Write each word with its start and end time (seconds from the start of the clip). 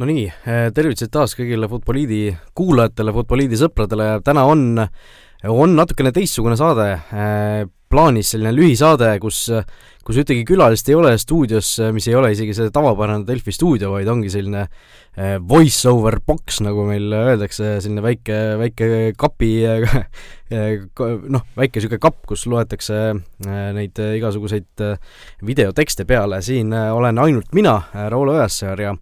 no 0.00 0.08
nii, 0.08 0.28
tervitused 0.72 1.12
taas 1.12 1.36
kõigile 1.36 1.68
Futboliidi 1.68 2.30
kuulajatele, 2.56 3.12
Futboliidi 3.12 3.58
sõpradele, 3.60 4.14
täna 4.24 4.46
on, 4.48 4.80
on 5.50 5.76
natukene 5.76 6.12
teistsugune 6.16 6.56
saade, 6.56 6.86
plaanis 7.90 8.30
selline 8.32 8.52
lühisaade, 8.54 9.10
kus, 9.20 9.42
kus 10.06 10.20
ühtegi 10.22 10.46
külalist 10.48 10.88
ei 10.88 10.96
ole 10.96 11.10
stuudios, 11.20 11.74
mis 11.92 12.06
ei 12.08 12.14
ole 12.16 12.30
isegi 12.32 12.54
see 12.56 12.72
tavapärane 12.72 13.26
Delfi 13.28 13.52
stuudio, 13.52 13.90
vaid 13.92 14.08
ongi 14.08 14.30
selline 14.32 14.62
voice-over 15.50 16.20
box, 16.24 16.62
nagu 16.64 16.86
meil 16.88 17.10
öeldakse, 17.18 17.74
selline 17.82 18.04
väike, 18.04 18.38
väike 18.62 18.88
kapi 19.20 19.50
noh, 21.34 21.44
väike 21.58 21.76
niisugune 21.76 22.00
kapp, 22.06 22.22
kus 22.30 22.46
loetakse 22.48 23.02
neid 23.76 24.00
igasuguseid 24.06 24.86
videotekste 25.44 26.08
peale, 26.08 26.40
siin 26.46 26.72
olen 26.72 27.20
ainult 27.20 27.52
mina, 27.58 27.76
Raul 28.08 28.32
Õassaar 28.38 28.86
ja 28.86 28.94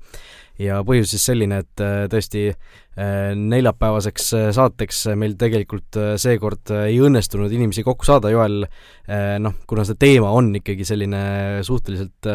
ja 0.63 0.83
põhjus 0.87 1.13
siis 1.15 1.25
selline, 1.31 1.62
et 1.62 1.83
äh, 1.83 2.05
tõesti 2.11 2.45
äh, 2.51 3.33
neljapäevaseks 3.39 4.29
äh, 4.37 4.47
saateks 4.57 5.05
meil 5.19 5.37
tegelikult 5.39 5.99
seekord 6.21 6.75
ei 6.83 6.99
õnnestunud 7.05 7.53
inimesi 7.55 7.85
kokku 7.87 8.07
saada, 8.09 8.33
Joel, 8.35 8.65
noh, 9.43 9.59
kuna 9.71 9.85
see 9.87 9.99
teema 10.01 10.33
on 10.37 10.51
ikkagi 10.59 10.87
selline 10.87 11.21
suhteliselt 11.66 12.33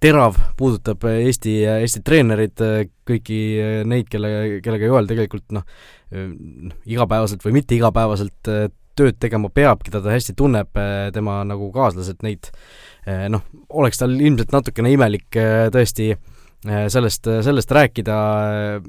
terav, 0.00 0.36
puudutab 0.56 1.02
Eesti, 1.10 1.56
Eesti 1.66 2.04
treenereid, 2.06 2.62
kõiki 3.08 3.38
neid, 3.90 4.06
kelle, 4.10 4.30
kellega 4.62 4.86
Joel 4.86 5.10
tegelikult 5.10 5.48
noh, 5.56 5.64
noh, 6.14 6.76
igapäevaselt 6.86 7.42
või 7.44 7.56
mitte 7.58 7.74
igapäevaselt 7.74 8.52
tööd 8.98 9.18
tegema 9.22 9.50
peab, 9.52 9.82
keda 9.82 10.02
ta 10.04 10.14
hästi 10.14 10.36
tunneb, 10.38 10.70
tema 11.14 11.40
nagu 11.48 11.72
kaaslased, 11.74 12.22
neid 12.22 12.52
noh, 13.34 13.42
oleks 13.74 13.98
tal 13.98 14.14
ilmselt 14.14 14.54
natukene 14.54 14.94
imelik 14.94 15.40
tõesti 15.74 16.12
äh, 16.14 16.22
sellest, 16.64 17.26
äh, 17.26 17.40
sellest 17.44 17.70
rääkida 17.72 18.16
äh, 18.76 18.82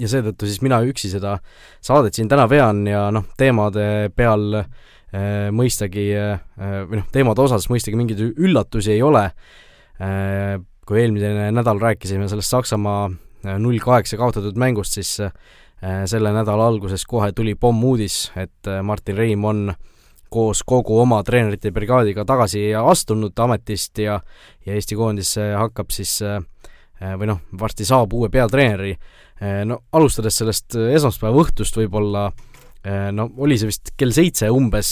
ja 0.00 0.10
seetõttu 0.10 0.48
siis 0.48 0.62
mina 0.64 0.80
üksi 0.86 1.10
seda 1.12 1.36
saadet 1.84 2.16
siin 2.16 2.28
täna 2.30 2.48
vean 2.50 2.82
ja 2.88 3.06
noh, 3.14 3.28
teemade 3.38 4.10
peal 4.16 4.58
äh, 4.58 5.50
mõistagi 5.54 6.08
äh, 6.18 6.40
või 6.88 7.00
noh, 7.00 7.10
teemade 7.14 7.44
osas 7.44 7.68
mõistagi 7.70 7.98
mingeid 7.98 8.22
üllatusi 8.34 8.96
ei 8.96 9.02
ole. 9.06 9.28
Äh,, 10.02 10.58
kui 10.84 10.98
eelmine 11.00 11.48
nädal 11.54 11.78
rääkisime 11.80 12.26
sellest 12.28 12.50
Saksamaa 12.50 13.06
null 13.62 13.78
kaheksa 13.80 14.18
kaotatud 14.20 14.58
mängust, 14.60 14.98
siis 14.98 15.20
äh, 15.22 15.30
selle 16.10 16.32
nädala 16.34 16.66
alguses 16.66 17.06
kohe 17.08 17.30
tuli 17.32 17.54
pommuudis, 17.54 18.32
et 18.36 18.70
Martin 18.82 19.16
Reim 19.16 19.44
on 19.46 19.68
koos 20.34 20.64
kogu 20.66 20.96
oma 20.98 21.20
treenerite 21.22 21.70
brigaadiga 21.70 22.24
tagasi 22.26 22.66
astunud 22.74 23.38
ametist 23.38 24.00
ja 24.02 24.18
ja 24.66 24.74
Eesti 24.74 24.96
koondis 24.98 25.36
hakkab 25.38 25.94
siis 25.94 26.18
äh, 26.26 26.40
Äh, 26.40 26.53
või 27.00 27.28
noh, 27.30 27.40
varsti 27.58 27.86
saab 27.88 28.12
uue 28.16 28.30
peatreeneri, 28.32 28.94
äh, 29.40 29.62
no 29.68 29.82
alustades 29.96 30.38
sellest 30.40 30.76
äh, 30.78 30.92
esmaspäeva 30.98 31.42
õhtust 31.44 31.80
võib-olla, 31.80 32.28
no 33.16 33.24
oli 33.40 33.56
see 33.56 33.70
vist 33.70 33.94
kell 33.96 34.12
seitse 34.12 34.50
umbes, 34.52 34.90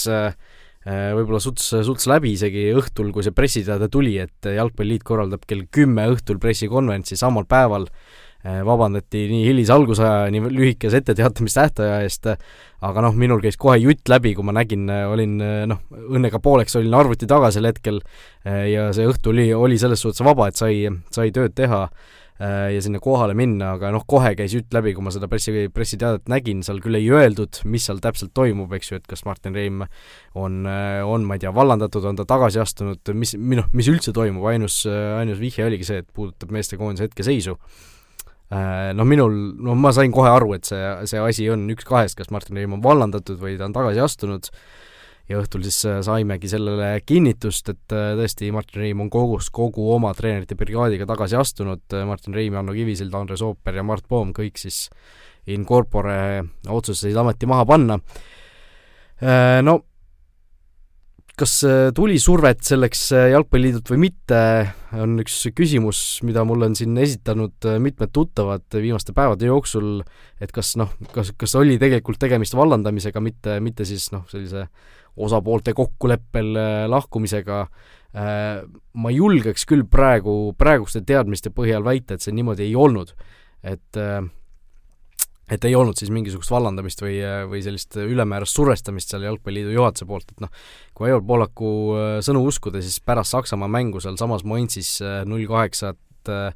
võib-olla 0.89 1.41
suts, 1.45 1.67
suts 1.85 2.07
läbi 2.09 2.31
isegi 2.33 2.63
õhtul, 2.73 3.11
kui 3.13 3.21
see 3.27 3.35
pressiteade 3.37 3.91
tuli, 3.93 4.15
et 4.17 4.49
Jalgpalliliit 4.49 5.05
korraldab 5.05 5.45
kell 5.45 5.67
kümme 5.69 6.07
õhtul 6.15 6.41
pressikonverentsi 6.41 7.19
samal 7.21 7.45
päeval 7.45 7.85
vabandati 8.43 9.27
nii 9.31 9.45
hilise 9.47 9.73
algusaja, 9.75 10.31
nii 10.35 10.51
lühikese 10.51 10.99
etteteatamistähtaja 10.99 12.01
eest, 12.03 12.27
aga 12.83 13.05
noh, 13.05 13.15
minul 13.19 13.43
käis 13.43 13.59
kohe 13.61 13.77
jutt 13.79 14.11
läbi, 14.11 14.35
kui 14.35 14.47
ma 14.47 14.55
nägin, 14.57 14.89
olin 14.91 15.37
noh, 15.71 15.85
õnnega 16.03 16.43
pooleks 16.43 16.75
olin 16.81 16.97
arvuti 16.99 17.29
taga 17.31 17.53
sel 17.55 17.69
hetkel 17.71 18.01
eh, 18.03 18.73
ja 18.73 18.89
see 18.97 19.07
õhtu 19.09 19.31
oli, 19.35 19.53
oli 19.55 19.79
selles 19.79 20.03
suhtes 20.03 20.25
vaba, 20.27 20.51
et 20.51 20.59
sai, 20.59 20.89
sai 21.15 21.31
tööd 21.35 21.55
teha 21.55 21.85
eh, 21.87 22.73
ja 22.75 22.81
sinna 22.83 22.99
kohale 23.03 23.37
minna, 23.39 23.77
aga 23.77 23.93
noh, 23.95 24.03
kohe 24.11 24.35
käis 24.39 24.57
jutt 24.57 24.75
läbi, 24.75 24.97
kui 24.97 25.07
ma 25.07 25.15
seda 25.15 25.31
pressi, 25.31 25.69
pressiteadet 25.71 26.27
nägin, 26.33 26.65
seal 26.67 26.83
küll 26.83 26.99
ei 26.99 27.07
öeldud, 27.15 27.63
mis 27.71 27.87
seal 27.87 28.03
täpselt 28.03 28.35
toimub, 28.35 28.75
eks 28.75 28.91
ju, 28.91 28.99
et 28.99 29.07
kas 29.07 29.23
Martin 29.29 29.55
Reim 29.55 29.87
on, 30.35 30.67
on, 30.67 31.29
ma 31.29 31.39
ei 31.39 31.47
tea, 31.47 31.55
vallandatud, 31.55 32.11
on 32.11 32.19
ta 32.19 32.27
tagasi 32.35 32.59
astunud, 32.65 33.15
mis, 33.15 33.37
noh, 33.39 33.71
mis 33.71 33.95
üldse 33.95 34.15
toimub, 34.17 34.51
ainus, 34.51 34.83
ainus 34.91 35.39
vihje 35.39 35.71
oligi 35.71 35.87
see, 35.87 36.03
et 36.03 36.11
puudutab 36.11 36.51
meestekoondise 36.59 37.07
hetkeseisu 37.07 37.61
noh, 38.53 39.09
minul, 39.09 39.35
no 39.65 39.75
ma 39.79 39.93
sain 39.97 40.13
kohe 40.13 40.29
aru, 40.29 40.55
et 40.59 40.69
see, 40.69 40.81
see 41.09 41.21
asi 41.23 41.49
on 41.53 41.65
üks 41.73 41.87
kahest, 41.89 42.19
kas 42.19 42.33
Martin 42.35 42.59
Reim 42.59 42.75
on 42.77 42.83
vallandatud 42.85 43.41
või 43.41 43.57
ta 43.59 43.69
on 43.69 43.77
tagasi 43.77 44.03
astunud, 44.05 44.51
ja 45.31 45.39
õhtul 45.41 45.63
siis 45.67 45.79
äh, 45.89 46.01
saimegi 46.05 46.51
sellele 46.51 46.91
kinnitust, 47.07 47.71
et 47.73 47.95
äh, 47.95 48.13
tõesti, 48.19 48.51
Martin 48.55 48.83
Reim 48.83 49.05
on 49.05 49.11
kogus 49.13 49.49
kogu 49.55 49.89
oma 49.95 50.13
treenerite 50.19 50.59
brigaadiga 50.59 51.07
tagasi 51.09 51.39
astunud, 51.39 51.85
Martin 52.09 52.37
Reim, 52.37 52.59
Janno 52.59 52.75
Kivisild, 52.77 53.15
Andres 53.17 53.45
Ooper 53.47 53.79
ja 53.79 53.87
Mart 53.87 54.05
Poom 54.11 54.35
kõik 54.37 54.61
siis 54.61 54.85
in 55.51 55.65
corpore 55.67 56.43
otsustasid 56.71 57.17
ameti 57.19 57.49
maha 57.51 57.65
panna. 57.67 57.97
No 59.67 59.75
kas 61.39 61.57
tuli 61.97 62.21
survet 62.23 62.63
selleks 62.63 63.09
Jalgpalliliidult 63.33 63.91
või 63.91 64.05
mitte, 64.05 64.39
on 65.01 65.17
üks 65.23 65.39
küsimus, 65.57 66.21
mida 66.27 66.45
mulle 66.49 66.69
on 66.71 66.77
siin 66.79 66.97
esitanud 67.01 67.69
äh, 67.69 67.79
mitmed 67.83 68.13
tuttavad 68.13 68.67
viimaste 68.75 69.15
päevade 69.17 69.49
jooksul, 69.49 70.03
et 70.43 70.53
kas 70.53 70.75
noh, 70.81 70.93
kas, 71.15 71.33
kas 71.39 71.57
oli 71.61 71.79
tegelikult 71.81 72.21
tegemist 72.23 72.57
vallandamisega, 72.59 73.23
mitte, 73.25 73.59
mitte 73.65 73.89
siis 73.89 74.11
noh, 74.15 74.27
sellise 74.31 74.67
osapoolte 75.23 75.75
kokkuleppel 75.77 76.55
lahkumisega, 76.89 77.57
ma 78.97 79.11
julgeks 79.13 79.67
küll 79.69 79.85
praegu, 79.85 80.55
praeguste 80.57 81.03
teadmiste 81.05 81.53
põhjal 81.53 81.85
väita, 81.85 82.17
et 82.17 82.25
see 82.25 82.33
niimoodi 82.33 82.65
ei 82.65 82.77
olnud. 82.77 83.13
et 83.63 83.97
äh, 84.01 84.25
et 85.51 85.65
ei 85.67 85.75
olnud 85.77 85.99
siis 85.99 86.13
mingisugust 86.15 86.53
vallandamist 86.53 87.03
või, 87.03 87.17
või 87.51 87.63
sellist 87.65 87.97
ülemäärast 88.01 88.57
survestamist 88.57 89.11
seal 89.13 89.27
Jalgpalliliidu 89.27 89.75
juhatuse 89.75 90.07
poolt, 90.09 90.31
et 90.31 90.45
noh, 90.45 90.53
kui 90.95 91.11
Aivar 91.11 91.25
Poolaku 91.27 91.73
äh, 91.97 92.15
sõnu 92.25 92.45
uskuda, 92.49 92.83
siis 92.85 93.01
pärast 93.05 93.35
Saksamaa 93.35 93.71
mängu 93.71 94.03
sealsamas 94.03 94.47
Mainzis 94.49 94.95
äh, 95.03 95.23
null 95.29 95.49
kaheksat 95.51 96.33
äh, 96.33 96.55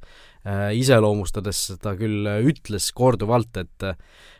iseloomustades 0.78 1.72
ta 1.82 1.96
küll 1.98 2.28
ütles 2.46 2.92
korduvalt, 2.94 3.62
et 3.64 3.92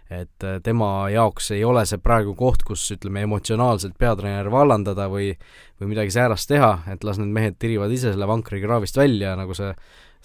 et 0.06 0.44
tema 0.62 1.08
jaoks 1.10 1.48
ei 1.50 1.64
ole 1.66 1.80
see 1.82 1.98
praegu 1.98 2.30
koht, 2.38 2.60
kus 2.62 2.84
ütleme, 2.94 3.24
emotsionaalselt 3.26 3.96
peatreener 3.98 4.46
vallandada 4.54 5.08
või 5.10 5.32
või 5.80 5.90
midagi 5.90 6.14
säärast 6.14 6.46
teha, 6.46 6.70
et 6.92 7.02
las 7.02 7.18
need 7.18 7.32
mehed 7.34 7.56
tirivad 7.58 7.90
ise 7.90 8.12
selle 8.12 8.28
vankri 8.30 8.60
kraavist 8.62 8.96
välja, 8.96 9.34
nagu 9.34 9.56
see 9.58 9.72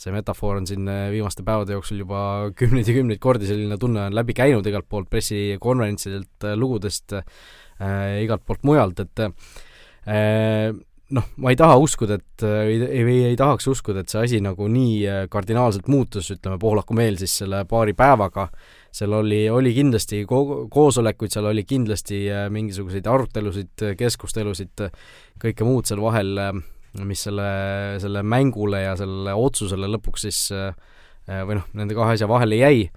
see 0.01 0.13
metafoor 0.13 0.59
on 0.62 0.67
siin 0.69 0.88
äh, 0.89 1.07
viimaste 1.13 1.45
päevade 1.47 1.75
jooksul 1.78 2.01
juba 2.01 2.22
kümneid 2.59 2.89
ja 2.89 2.97
kümneid 2.97 3.22
kordi, 3.23 3.50
selline 3.50 3.78
tunne 3.81 4.07
on 4.09 4.16
läbi 4.17 4.35
käinud 4.38 4.67
igalt 4.67 4.89
poolt 4.89 5.09
pressikonverentsidelt, 5.13 6.47
äh, 6.47 6.56
lugudest 6.57 7.17
äh,, 7.17 8.22
igalt 8.23 8.45
poolt 8.45 8.66
mujalt, 8.67 9.03
et 9.03 9.25
äh, 9.25 10.73
noh, 11.11 11.25
ma 11.44 11.51
ei 11.51 11.57
taha 11.59 11.75
uskuda, 11.81 12.17
et 12.22 12.44
ei, 12.47 12.78
ei, 12.88 13.16
ei 13.31 13.38
tahaks 13.38 13.67
uskuda, 13.67 14.01
et 14.01 14.11
see 14.13 14.22
asi 14.23 14.40
nagu 14.41 14.67
nii 14.72 15.28
kardinaalselt 15.34 15.90
muutus, 15.91 16.29
ütleme, 16.34 16.56
Pohlaku 16.61 16.95
meel 16.97 17.19
siis 17.19 17.34
selle 17.41 17.66
paari 17.69 17.94
päevaga, 17.97 18.47
seal 18.95 19.17
oli, 19.17 19.41
oli 19.51 19.73
kindlasti 19.75 20.23
ko-, 20.29 20.69
koosolekuid, 20.72 21.34
seal 21.35 21.50
oli 21.51 21.66
kindlasti 21.67 22.23
mingisuguseid 22.56 23.09
arutelusid, 23.11 23.85
keskustelusid, 24.00 24.85
kõike 25.44 25.67
muud 25.67 25.91
seal 25.91 26.01
vahel 26.06 26.31
äh,, 26.40 26.63
mis 27.07 27.24
selle, 27.28 27.50
selle 28.03 28.24
mängule 28.28 28.84
ja 28.84 28.96
sellele 29.00 29.35
otsusele 29.38 29.90
lõpuks 29.94 30.25
siis 30.28 30.40
äh, 30.56 30.72
või 31.47 31.59
noh, 31.59 31.68
nende 31.78 31.96
kahe 31.97 32.18
asja 32.18 32.29
vahele 32.29 32.59
jäi. 32.59 32.90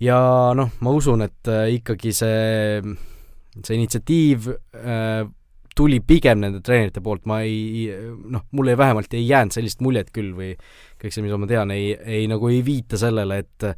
ja 0.00 0.18
noh, 0.56 0.72
ma 0.80 0.94
usun, 0.94 1.26
et 1.26 1.50
äh, 1.50 1.68
ikkagi 1.76 2.14
see, 2.16 2.80
see 3.60 3.76
initsiatiiv 3.76 4.48
äh, 4.48 5.26
tuli 5.78 6.00
pigem 6.02 6.40
nende 6.42 6.62
treenerite 6.64 7.02
poolt, 7.04 7.26
ma 7.30 7.42
ei 7.46 7.86
noh, 8.32 8.48
mulle 8.56 8.74
vähemalt 8.78 9.12
ei 9.14 9.28
jäänud 9.28 9.54
sellist 9.54 9.84
muljet 9.84 10.10
küll 10.14 10.32
või 10.34 10.52
kõik 10.98 11.14
see, 11.14 11.22
mida 11.22 11.38
ma 11.38 11.46
tean, 11.50 11.70
ei, 11.70 11.92
ei 11.94 12.26
nagu 12.30 12.50
ei 12.50 12.64
viita 12.66 12.98
sellele, 12.98 13.42
et 13.44 13.72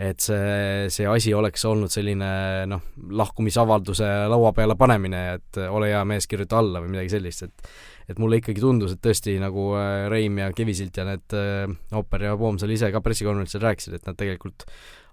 et 0.00 0.22
see, 0.24 0.86
see 0.88 1.04
asi 1.04 1.32
oleks 1.36 1.64
olnud 1.68 1.92
selline 1.92 2.28
noh, 2.70 2.86
lahkumisavalduse 3.20 4.06
laua 4.32 4.54
peale 4.56 4.76
panemine, 4.80 5.24
et 5.36 5.60
ole 5.66 5.90
hea 5.90 6.00
mees, 6.08 6.28
kirjuta 6.30 6.56
alla 6.62 6.80
või 6.80 6.94
midagi 6.94 7.12
sellist, 7.12 7.44
et 7.44 7.74
et 8.10 8.18
mulle 8.18 8.40
ikkagi 8.40 8.62
tundus, 8.62 8.94
et 8.96 9.02
tõesti 9.04 9.36
nagu 9.40 9.70
äh, 9.78 10.08
Reim 10.10 10.40
ja 10.40 10.48
Kivisilt 10.54 10.98
ja 10.98 11.06
need 11.06 11.36
äh, 11.36 11.70
Ooper 11.94 12.26
ja 12.26 12.34
Poom 12.38 12.58
seal 12.58 12.74
ise 12.74 12.90
ka 12.90 13.02
pressikonverentsil 13.04 13.62
rääkisid, 13.62 13.94
et 13.96 14.08
nad 14.08 14.18
tegelikult 14.18 14.66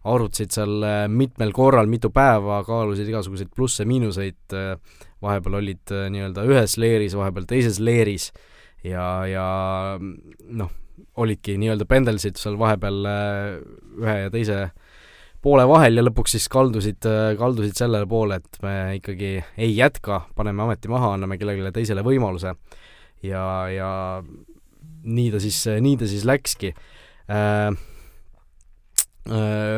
arutasid 0.08 0.56
seal 0.56 0.82
äh, 0.88 1.04
mitmel 1.12 1.54
korral, 1.56 1.90
mitu 1.92 2.10
päeva, 2.14 2.64
kaalusid 2.66 3.10
igasuguseid 3.12 3.52
plusse-miinuseid, 3.54 4.58
vahepeal 5.24 5.60
olid 5.60 5.94
nii-öelda 6.14 6.46
ühes 6.50 6.78
leeris, 6.82 7.18
vahepeal 7.18 7.48
teises 7.50 7.80
leeris 7.84 8.32
ja, 8.86 9.06
ja 9.30 9.46
noh, 10.00 10.74
olidki 11.22 11.58
nii-öelda 11.62 11.86
pendelsid 11.90 12.42
seal 12.42 12.58
vahepeal 12.62 13.02
ühe 14.02 14.20
ja 14.24 14.34
teise 14.34 14.68
poole 15.48 15.64
vahel 15.70 16.00
ja 16.00 16.04
lõpuks 16.04 16.36
siis 16.36 16.48
kaldusid, 16.52 17.08
kaldusid 17.40 17.78
sellele 17.80 18.08
poole, 18.10 18.42
et 18.42 18.60
me 18.66 18.76
ikkagi 18.98 19.38
ei 19.40 19.72
jätka, 19.78 20.26
paneme 20.36 20.66
ameti 20.66 20.92
maha, 20.92 21.14
anname 21.16 21.40
kellelegi 21.40 21.72
teisele 21.80 22.04
võimaluse 22.04 22.52
ja, 23.24 23.44
ja 23.72 23.92
nii 25.08 25.30
ta 25.32 25.42
siis, 25.44 25.62
nii 25.84 26.00
ta 26.02 26.10
siis 26.10 26.28
läkski 26.28 26.74
äh,. 27.32 27.70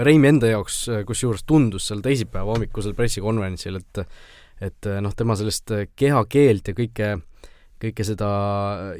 Reimi 0.05 0.27
enda 0.29 0.45
jaoks 0.45 0.75
kusjuures 1.09 1.41
tundus 1.49 1.87
seal 1.89 2.03
teisipäeva 2.05 2.53
hommikusel 2.53 2.93
pressikonverentsil, 2.93 3.79
et 3.79 4.03
et 4.61 4.89
noh, 5.01 5.15
tema 5.17 5.33
sellist 5.39 5.71
kehakeelt 5.97 6.69
ja 6.69 6.75
kõike 6.77 7.07
kõike 7.79 8.05
seda 8.05 8.29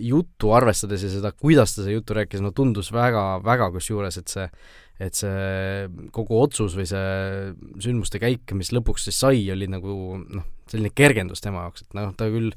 juttu 0.01 0.54
arvestades 0.56 1.04
ja 1.04 1.12
seda, 1.12 1.33
kuidas 1.36 1.75
ta 1.75 1.83
seda 1.83 1.94
juttu 1.94 2.16
rääkis, 2.18 2.42
no 2.44 2.50
tundus 2.56 2.94
väga, 2.95 3.24
väga 3.45 3.69
kusjuures, 3.75 4.18
et 4.21 4.31
see 4.31 4.48
et 4.99 5.15
see 5.15 5.87
kogu 6.15 6.41
otsus 6.43 6.75
või 6.75 6.85
see 6.89 7.53
sündmuste 7.79 8.19
käik, 8.21 8.51
mis 8.57 8.73
lõpuks 8.75 9.07
siis 9.07 9.19
sai, 9.23 9.45
oli 9.53 9.69
nagu 9.71 10.19
noh, 10.19 10.47
selline 10.69 10.91
kergendus 10.95 11.43
tema 11.43 11.65
jaoks, 11.67 11.85
et 11.85 11.95
noh, 11.97 12.11
ta 12.17 12.27
küll 12.31 12.51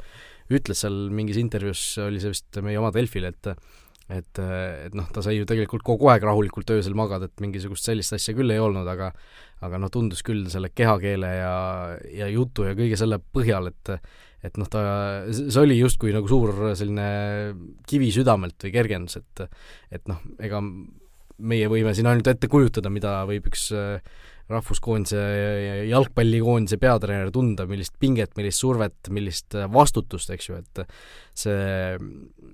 ütles 0.52 0.82
seal 0.82 1.06
mingis 1.14 1.38
intervjuus, 1.40 1.84
oli 2.02 2.20
see 2.20 2.34
vist 2.34 2.60
meie 2.64 2.80
oma 2.80 2.92
Delfile, 2.94 3.32
et 3.32 3.54
et, 4.12 4.40
et 4.42 4.96
noh, 4.98 5.06
ta 5.14 5.22
sai 5.24 5.38
ju 5.38 5.46
tegelikult 5.48 5.84
kogu 5.86 6.10
aeg 6.12 6.24
rahulikult 6.26 6.68
öösel 6.74 6.96
magada, 6.98 7.30
et 7.30 7.40
mingisugust 7.40 7.86
sellist 7.86 8.12
asja 8.12 8.34
küll 8.36 8.50
ei 8.52 8.60
olnud, 8.60 8.88
aga 8.90 9.12
aga 9.62 9.78
noh, 9.78 9.92
tundus 9.94 10.24
küll 10.26 10.48
selle 10.52 10.72
kehakeele 10.74 11.30
ja, 11.38 11.54
ja 12.10 12.28
jutu 12.28 12.66
ja 12.66 12.74
kõige 12.76 12.98
selle 13.00 13.20
põhjal, 13.22 13.70
et 13.70 13.94
et 14.42 14.58
noh, 14.58 14.66
ta, 14.66 14.82
see 15.30 15.60
oli 15.62 15.76
justkui 15.78 16.10
nagu 16.12 16.26
suur 16.28 16.74
selline 16.74 17.06
kivi 17.88 18.10
südamelt 18.12 18.58
või 18.66 18.74
kergendus, 18.74 19.20
et 19.22 19.46
et 19.94 20.10
noh, 20.10 20.18
ega 20.42 20.60
meie 21.38 21.70
võime 21.70 21.94
siin 21.96 22.08
ainult 22.10 22.28
ette 22.32 22.50
kujutada, 22.50 22.90
mida 22.92 23.22
võib 23.28 23.48
üks 23.50 23.68
äh, 23.76 24.02
rahvuskoondise 24.52 25.18
ja 25.18 25.74
jalgpallikoondise 25.88 26.78
peatreener 26.82 27.30
tunda, 27.34 27.66
millist 27.70 27.94
pinget, 28.02 28.34
millist 28.36 28.62
survet, 28.62 29.10
millist 29.14 29.56
äh, 29.56 29.68
vastutust, 29.72 30.32
eks 30.34 30.48
ju, 30.50 30.58
et 30.60 30.82
see 31.38 31.98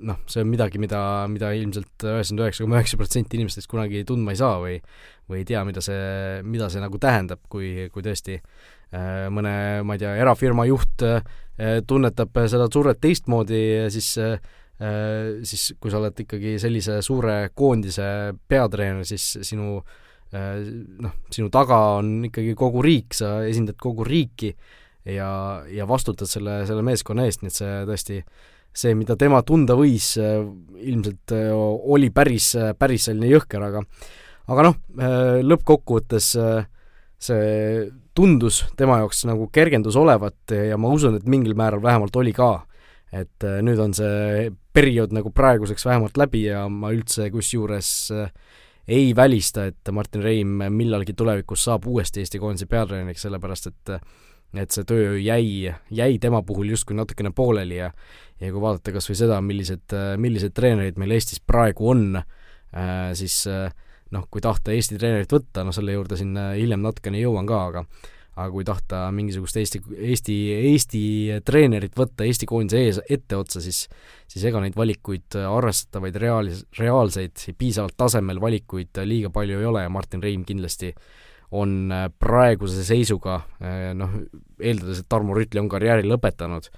noh, 0.07 0.21
see 0.31 0.45
on 0.45 0.51
midagi, 0.51 0.81
mida, 0.83 1.01
mida 1.31 1.51
ilmselt 1.57 2.07
üheksakümmend 2.07 2.45
üheksa 2.45 2.65
koma 2.65 2.79
üheksa 2.79 3.01
protsenti 3.01 3.39
inimestest 3.39 3.71
kunagi 3.71 4.05
tundma 4.09 4.35
ei 4.35 4.41
saa 4.41 4.59
või 4.63 4.77
või 5.29 5.43
ei 5.43 5.49
tea, 5.49 5.61
mida 5.69 5.83
see, 5.85 6.39
mida 6.49 6.71
see 6.73 6.81
nagu 6.81 6.97
tähendab, 7.03 7.43
kui, 7.53 7.91
kui 7.93 8.05
tõesti 8.05 8.39
äh, 8.39 9.27
mõne, 9.35 9.53
ma 9.85 9.97
ei 9.97 10.05
tea, 10.05 10.15
erafirma 10.23 10.69
juht 10.69 11.05
tunnetab 11.91 12.37
seda 12.47 12.69
survet 12.71 13.01
teistmoodi, 13.03 13.61
siis 13.91 14.13
siis 14.79 15.73
kui 15.83 15.91
sa 15.91 15.99
oled 15.99 16.21
ikkagi 16.23 16.53
sellise 16.63 17.01
suure 17.03 17.49
koondise 17.51 18.05
peatreener, 18.47 19.03
siis 19.09 19.25
sinu 19.43 19.81
äh, 19.81 19.97
Äh, 20.29 20.61
noh, 21.01 21.15
sinu 21.33 21.49
taga 21.49 21.79
on 21.97 22.27
ikkagi 22.29 22.53
kogu 22.59 22.83
riik, 22.85 23.15
sa 23.17 23.39
esindad 23.49 23.79
kogu 23.81 24.05
riiki 24.05 24.51
ja, 25.09 25.31
ja 25.73 25.87
vastutad 25.89 26.29
selle, 26.29 26.61
selle 26.69 26.85
meeskonna 26.85 27.25
eest, 27.25 27.41
nii 27.41 27.49
et 27.49 27.57
see 27.57 27.79
tõesti, 27.89 28.19
see, 28.77 28.93
mida 28.99 29.17
tema 29.17 29.41
tunda 29.49 29.73
võis, 29.79 30.11
äh, 30.21 30.43
ilmselt 30.85 31.33
äh, 31.33 31.49
oli 31.57 32.11
päris, 32.13 32.51
päris 32.77 33.09
selline 33.09 33.31
jõhker, 33.33 33.65
aga 33.71 33.87
aga 34.49 34.65
noh, 34.65 34.77
lõppkokkuvõttes 35.45 36.27
see 37.21 37.49
tundus 38.17 38.63
tema 38.81 38.97
jaoks 39.03 39.27
nagu 39.29 39.49
kergendus 39.53 39.97
olevat 40.01 40.55
ja 40.57 40.77
ma 40.81 40.93
usun, 40.93 41.19
et 41.19 41.27
mingil 41.29 41.53
määral 41.57 41.83
vähemalt 41.85 42.17
oli 42.17 42.33
ka. 42.33 42.55
Et 43.13 43.45
nüüd 43.65 43.79
on 43.81 43.95
see 43.97 44.51
periood 44.79 45.15
nagu 45.17 45.33
praeguseks 45.35 45.87
vähemalt 45.89 46.19
läbi 46.21 46.45
ja 46.47 46.67
ma 46.71 46.93
üldse 46.95 47.31
kusjuures 47.35 47.91
äh, 48.15 48.33
ei 48.89 49.11
välista, 49.17 49.67
et 49.69 49.91
Martin 49.93 50.23
Reim 50.25 50.63
millalgi 50.73 51.13
tulevikus 51.17 51.67
saab 51.67 51.87
uuesti 51.87 52.23
Eesti 52.23 52.41
koondise 52.41 52.69
peatreeneriks, 52.71 53.27
sellepärast 53.27 53.71
et 53.73 53.99
et 54.57 54.73
see 54.73 54.87
töö 54.89 55.19
jäi, 55.21 55.69
jäi 55.93 56.15
tema 56.19 56.39
puhul 56.43 56.71
justkui 56.73 56.97
natukene 56.97 57.35
pooleli 57.37 57.83
ja 57.83 57.91
ja 58.41 58.53
kui 58.53 58.63
vaadata 58.63 58.95
kas 58.95 59.11
või 59.11 59.17
seda, 59.19 59.41
millised, 59.45 59.93
millised 60.17 60.55
treenerid 60.57 60.97
meil 60.97 61.13
Eestis 61.19 61.43
praegu 61.45 61.91
on, 61.91 62.17
äh, 62.17 63.11
siis 63.19 63.43
noh, 63.45 64.25
kui 64.31 64.41
tahta 64.41 64.73
Eesti 64.73 64.97
treenerit 64.97 65.35
võtta, 65.35 65.67
no 65.67 65.75
selle 65.77 65.93
juurde 65.93 66.17
siin 66.17 66.33
hiljem 66.57 66.81
natukene 66.81 67.21
jõuan 67.21 67.51
ka, 67.51 67.61
aga 67.73 67.85
aga 68.38 68.50
kui 68.55 68.64
tahta 68.67 69.00
mingisugust 69.14 69.58
Eesti, 69.58 69.81
Eesti, 70.12 70.37
Eesti 70.70 71.02
treenerit 71.46 71.96
võtta 71.99 72.26
Eesti 72.26 72.46
koondise 72.46 72.82
ees, 72.87 73.00
etteotsa, 73.11 73.62
siis 73.64 73.87
siis 74.29 74.44
ega 74.50 74.61
neid 74.62 74.76
valikuid, 74.79 75.38
arvestatavaid 75.49 76.19
reaalis-, 76.23 76.67
reaalseid, 76.79 77.40
piisavalt 77.58 77.96
tasemel 77.99 78.40
valikuid 78.43 79.02
liiga 79.08 79.32
palju 79.35 79.58
ei 79.58 79.70
ole 79.70 79.82
ja 79.87 79.93
Martin 79.93 80.23
Reim 80.23 80.44
kindlasti 80.46 80.93
on 81.58 81.88
praeguse 82.20 82.85
seisuga 82.85 83.40
noh, 83.96 84.17
eeldades, 84.61 85.00
et 85.00 85.08
Tarmo 85.08 85.37
Rütli 85.37 85.62
on 85.62 85.70
karjääri 85.73 86.05
lõpetanud, 86.05 86.69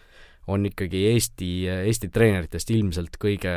on 0.51 0.69
ikkagi 0.71 1.09
Eesti, 1.11 1.51
Eesti 1.91 2.11
treeneritest 2.15 2.71
ilmselt 2.75 3.19
kõige 3.21 3.55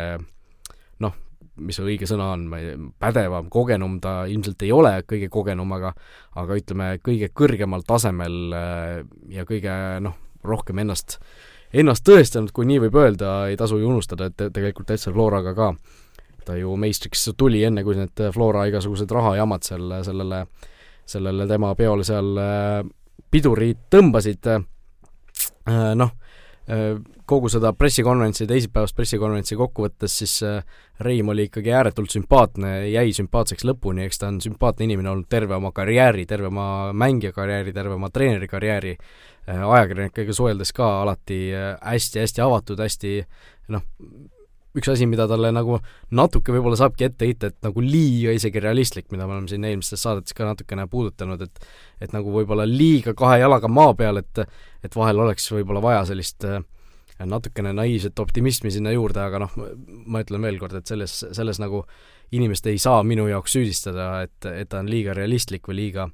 noh, 1.06 1.14
mis 1.62 1.78
see 1.78 1.86
õige 1.86 2.08
sõna 2.10 2.32
on, 2.34 2.46
ma 2.50 2.60
ei, 2.62 2.76
pädevam, 3.02 3.50
kogenum 3.54 4.00
ta 4.02 4.24
ilmselt 4.30 4.64
ei 4.66 4.72
ole 4.74 4.96
kõige 5.10 5.30
kogenum, 5.34 5.72
aga 5.78 5.94
aga 6.40 6.58
ütleme, 6.58 6.88
kõige 7.06 7.30
kõrgemal 7.30 7.86
tasemel 7.88 8.56
äh, 8.58 9.02
ja 9.34 9.46
kõige 9.50 9.76
noh, 10.02 10.18
rohkem 10.44 10.82
ennast, 10.84 11.20
ennast 11.74 12.06
tõestanud, 12.08 12.52
kui 12.56 12.68
nii 12.70 12.82
võib 12.88 12.98
öelda, 13.04 13.36
ei 13.52 13.60
tasu 13.60 13.78
ju 13.82 13.92
unustada, 13.92 14.32
et 14.32 14.48
tegelikult 14.56 14.92
Ester 14.96 15.14
Floraga 15.14 15.54
ka. 15.58 15.74
ta 16.44 16.58
ju 16.58 16.74
meistriks 16.76 17.30
tuli, 17.38 17.62
enne 17.64 17.84
kui 17.84 17.96
need 17.96 18.20
Flora 18.36 18.66
igasugused 18.68 19.12
rahajamad 19.12 19.64
seal 19.64 19.94
sellele, 20.04 20.46
sellele 21.06 21.48
tema 21.48 21.76
peole 21.76 22.04
seal 22.04 22.36
äh, 22.38 22.82
pidurit 23.32 23.86
tõmbasid, 23.94 24.50
äh, 24.50 24.66
noh, 25.96 26.12
kogu 27.26 27.50
seda 27.52 27.74
pressikonverentsi, 27.76 28.48
teisipäevast 28.48 28.96
pressikonverentsi 28.96 29.58
kokku 29.60 29.84
võttes, 29.88 30.16
siis 30.22 30.38
äh, 30.48 30.64
Reim 31.04 31.32
oli 31.34 31.48
ikkagi 31.50 31.74
ääretult 31.76 32.14
sümpaatne, 32.14 32.72
jäi 32.88 33.12
sümpaatseks 33.16 33.66
lõpuni, 33.68 34.06
eks 34.08 34.22
ta 34.22 34.30
on 34.32 34.40
sümpaatne 34.44 34.88
inimene 34.88 35.12
olnud 35.12 35.28
terve 35.32 35.58
oma 35.58 35.74
karjääri, 35.76 36.26
terve 36.30 36.48
oma 36.48 36.68
mängija 36.96 37.34
karjääri, 37.36 37.74
terve 37.76 37.98
oma 37.98 38.08
treeneri 38.14 38.48
karjääri, 38.48 38.96
äh, 39.50 39.64
ajakirjanikega 39.64 40.36
suheldes 40.36 40.72
ka 40.76 40.90
alati 41.02 41.42
hästi-hästi 41.82 42.46
avatud, 42.46 42.80
hästi 42.80 43.18
noh, 43.76 43.84
üks 44.78 44.90
asi, 44.90 45.06
mida 45.10 45.28
talle 45.30 45.52
nagu 45.54 45.78
natuke 46.18 46.54
võib-olla 46.56 46.78
saabki 46.80 47.08
ette 47.08 47.30
heita, 47.30 47.52
et 47.52 47.66
nagu 47.66 47.84
liiga 47.84 48.34
isegi 48.34 48.62
realistlik, 48.64 49.10
mida 49.14 49.28
me 49.28 49.38
oleme 49.38 49.52
siin 49.52 49.66
eelmistes 49.70 50.02
saadetes 50.02 50.36
ka 50.38 50.48
natukene 50.50 50.88
puudutanud, 50.90 51.42
et 51.46 51.68
et 52.04 52.14
nagu 52.16 52.34
võib-olla 52.34 52.66
liiga 52.68 53.14
kahe 53.16 53.38
jalaga 53.40 53.70
maa 53.72 53.94
peal, 53.98 54.20
et 54.20 54.46
et 54.84 54.96
vahel 54.96 55.22
oleks 55.24 55.46
võib-olla 55.54 55.82
vaja 55.84 56.06
sellist 56.10 56.44
äh, 56.50 56.64
natukene 57.24 57.74
naiivset 57.78 58.20
optimismi 58.20 58.72
sinna 58.74 58.92
juurde, 58.92 59.22
aga 59.22 59.44
noh, 59.46 59.54
ma 59.88 60.24
ütlen 60.24 60.42
veel 60.42 60.58
kord, 60.60 60.74
et 60.76 60.90
selles, 60.90 61.22
selles 61.32 61.62
nagu 61.62 61.84
inimest 62.34 62.66
ei 62.68 62.82
saa 62.82 63.04
minu 63.06 63.28
jaoks 63.30 63.54
süüdistada, 63.54 64.08
et, 64.26 64.50
et 64.50 64.70
ta 64.70 64.82
on 64.82 64.90
liiga 64.90 65.14
realistlik 65.14 65.70
või 65.70 65.78
liiga, 65.84 66.08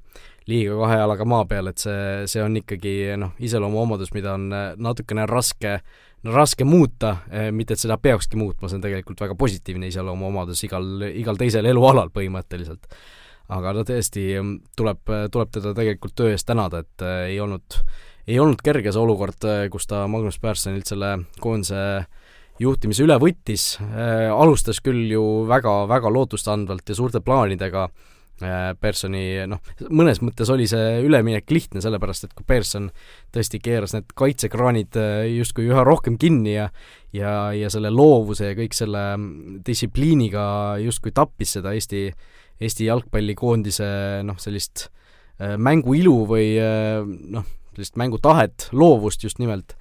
liiga 0.52 0.76
kahe 0.82 1.00
jalaga 1.00 1.24
maa 1.24 1.48
peal, 1.48 1.72
et 1.72 1.80
see, 1.80 2.28
see 2.28 2.44
on 2.44 2.60
ikkagi 2.60 2.94
noh, 3.18 3.32
iseloomuomadus, 3.40 4.12
mida 4.12 4.36
on 4.36 4.50
natukene 4.76 5.24
raske 5.30 5.78
äh, 5.78 5.98
no 6.26 6.34
raske 6.34 6.66
muuta, 6.68 7.16
eh, 7.30 7.48
mitte 7.54 7.74
et 7.74 7.82
seda 7.82 7.96
peakski 8.00 8.38
muutma, 8.40 8.68
see 8.68 8.78
on 8.78 8.84
tegelikult 8.84 9.22
väga 9.24 9.36
positiivne 9.38 9.88
iseloomuomadus 9.90 10.64
igal, 10.68 10.86
igal 11.08 11.40
teisel 11.40 11.68
elualal 11.70 12.12
põhimõtteliselt. 12.14 12.86
aga 13.50 13.72
no 13.74 13.82
tõesti, 13.82 14.22
mm, 14.38 14.58
tuleb, 14.78 15.00
tuleb 15.34 15.48
teda 15.50 15.72
tegelikult 15.74 16.12
töö 16.14 16.28
eest 16.30 16.46
tänada, 16.46 16.84
et 16.84 17.02
eh, 17.02 17.32
ei 17.32 17.40
olnud, 17.40 17.80
ei 18.28 18.38
olnud 18.38 18.60
kerge 18.62 18.92
see 18.92 19.00
olukord, 19.00 19.42
eh, 19.44 19.68
kus 19.68 19.88
ta 19.90 20.06
Magnus 20.06 20.38
Pärssonilt 20.38 20.86
selle 20.86 21.24
koondise 21.40 22.06
juhtimise 22.60 23.02
üle 23.02 23.16
võttis, 23.16 23.78
alustas 24.36 24.82
küll 24.84 25.08
ju 25.08 25.46
väga, 25.48 25.88
väga 25.88 26.10
lootustandvalt 26.12 26.92
ja 26.92 26.94
suurte 26.94 27.22
plaanidega 27.24 27.86
Personi 28.80 29.22
noh, 29.50 29.60
mõnes 29.92 30.22
mõttes 30.24 30.48
oli 30.52 30.66
see 30.70 31.00
üleminek 31.04 31.50
lihtne, 31.52 31.82
sellepärast 31.84 32.26
et 32.26 32.34
kui 32.36 32.46
Person 32.48 32.88
tõesti 33.34 33.60
keeras 33.62 33.94
need 33.96 34.14
kaitsekraanid 34.16 34.96
äh, 35.00 35.26
justkui 35.36 35.68
üha 35.68 35.84
rohkem 35.86 36.16
kinni 36.20 36.56
ja 36.56 36.70
ja, 37.12 37.50
ja 37.56 37.70
selle 37.72 37.90
loovuse 37.92 38.52
ja 38.52 38.56
kõik 38.58 38.76
selle 38.76 39.02
mm, 39.16 39.60
distsipliiniga 39.66 40.44
justkui 40.84 41.12
tappis 41.12 41.56
seda 41.58 41.74
Eesti, 41.76 42.08
Eesti 42.60 42.88
jalgpallikoondise 42.88 43.90
noh, 44.26 44.38
sellist 44.40 44.88
äh, 45.40 45.56
mänguilu 45.58 46.16
või 46.30 46.54
noh, 46.56 47.48
sellist 47.74 48.00
mängutahet, 48.00 48.70
loovust 48.76 49.24
just 49.24 49.40
nimelt, 49.42 49.76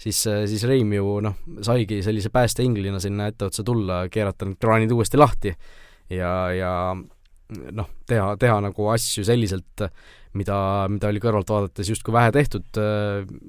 siis, 0.00 0.20
siis 0.24 0.66
Reim 0.68 0.92
ju 0.94 1.18
noh, 1.24 1.38
saigi 1.64 2.02
sellise 2.04 2.30
päästeinglina 2.34 3.00
sinna 3.02 3.30
etteotsa 3.32 3.64
tulla, 3.66 4.04
keerata 4.12 4.48
need 4.48 4.60
kraanid 4.62 4.94
uuesti 4.94 5.20
lahti. 5.20 5.54
Ja, 6.12 6.32
ja 6.52 6.72
noh, 7.74 7.88
teha, 8.08 8.34
teha 8.40 8.58
nagu 8.64 8.88
asju 8.92 9.24
selliselt, 9.26 9.86
mida, 10.38 10.58
mida 10.92 11.10
oli 11.10 11.22
kõrvalt 11.22 11.50
vaadates 11.52 11.90
justkui 11.92 12.14
vähe 12.16 12.32
tehtud 12.34 12.78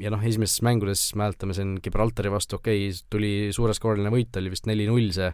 ja 0.03 0.13
noh, 0.13 0.23
esimestes 0.23 0.63
mängudes 0.65 1.03
mäletame 1.19 1.55
siin 1.57 1.77
Gibraltari 1.83 2.31
vastu, 2.33 2.59
okei 2.59 2.87
okay,, 2.89 3.03
tuli 3.13 3.33
suureskooriline 3.55 4.11
võit, 4.13 4.33
oli 4.39 4.51
vist 4.53 4.67
neli-null 4.69 5.11
see, 5.15 5.29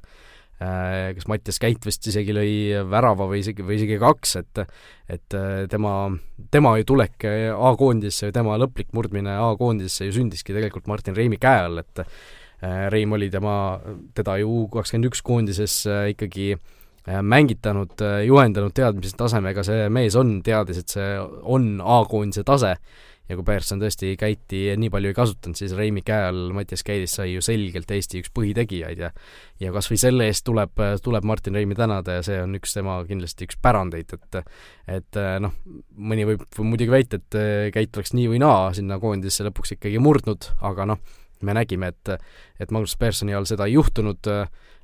kas 0.59 1.27
Mattias 1.31 1.59
Käit 1.61 1.85
vist 1.88 2.05
isegi 2.11 2.35
lõi 2.35 2.51
värava 2.91 3.29
või 3.31 3.39
isegi, 3.41 3.63
või 3.65 3.77
isegi 3.79 3.99
kaks, 4.01 4.35
et 4.41 4.63
et 5.09 5.38
tema, 5.71 5.93
tema 6.51 6.75
ju 6.77 6.89
tulek 6.91 7.25
A-koondisesse 7.55 8.27
või 8.27 8.35
tema 8.35 8.57
lõplik 8.59 8.91
murdmine 8.93 9.39
A-koondisesse 9.47 10.09
ju 10.09 10.19
sündiski 10.19 10.53
tegelikult 10.53 10.91
Martin 10.91 11.17
Reimi 11.17 11.39
käe 11.41 11.63
all, 11.65 11.81
et 11.81 12.03
Reim 12.91 13.15
oli 13.15 13.29
tema, 13.31 13.79
teda 14.13 14.35
ju 14.41 14.49
U 14.51 14.67
kakskümmend 14.73 15.07
üks 15.07 15.21
koondises 15.23 15.85
ikkagi 16.11 16.51
äh, 16.57 16.78
mängitanud, 17.08 18.01
juhendanud 18.25 18.74
teadmise 18.75 19.18
tasemega 19.18 19.63
see 19.65 19.88
mees 19.94 20.18
on, 20.20 20.39
teadis, 20.46 20.82
et 20.84 20.98
see 20.98 21.13
on 21.44 21.77
A-koondise 21.82 22.44
tase. 22.48 22.75
Ja 23.29 23.36
kui 23.38 23.46
Pearson 23.46 23.77
tõesti 23.77 24.15
Käiti 24.18 24.63
nii 24.74 24.89
palju 24.89 25.12
ei 25.12 25.13
kasutanud, 25.13 25.53
siis 25.53 25.75
Reimi 25.77 26.01
käe 26.01 26.32
all 26.32 26.48
Mattias 26.58 26.82
Käidist 26.82 27.20
sai 27.20 27.36
ju 27.36 27.44
selgelt 27.46 27.91
Eesti 27.94 28.24
üks 28.24 28.32
põhitegijaid 28.34 29.03
ja 29.03 29.12
ja 29.62 29.74
kas 29.75 29.86
või 29.91 30.00
selle 30.01 30.25
eest 30.32 30.41
tuleb, 30.48 30.82
tuleb 31.06 31.27
Martin 31.29 31.53
Reimi 31.53 31.77
tänada 31.77 32.15
ja 32.18 32.24
see 32.25 32.39
on 32.41 32.58
üks 32.58 32.74
tema 32.74 32.96
kindlasti 33.06 33.46
üks 33.46 33.60
pärandeid, 33.62 34.15
et 34.18 34.39
et 34.96 35.22
noh, 35.46 35.53
mõni 35.94 36.25
võib 36.25 36.41
muidugi 36.58 36.89
väita, 36.89 37.22
et 37.22 37.38
Käit 37.75 38.01
oleks 38.01 38.15
nii 38.18 38.32
või 38.34 38.41
naa 38.41 38.72
sinna 38.74 38.98
koondisesse 38.98 39.46
lõpuks 39.46 39.77
ikkagi 39.77 40.01
murdnud, 40.01 40.50
aga 40.65 40.89
noh, 40.89 41.03
me 41.46 41.53
nägime, 41.53 41.94
et 41.94 42.15
et 42.58 42.74
Magnus 42.74 42.98
Personi 42.98 43.38
all 43.38 43.46
seda 43.46 43.70
ei 43.70 43.77
juhtunud 43.77 44.25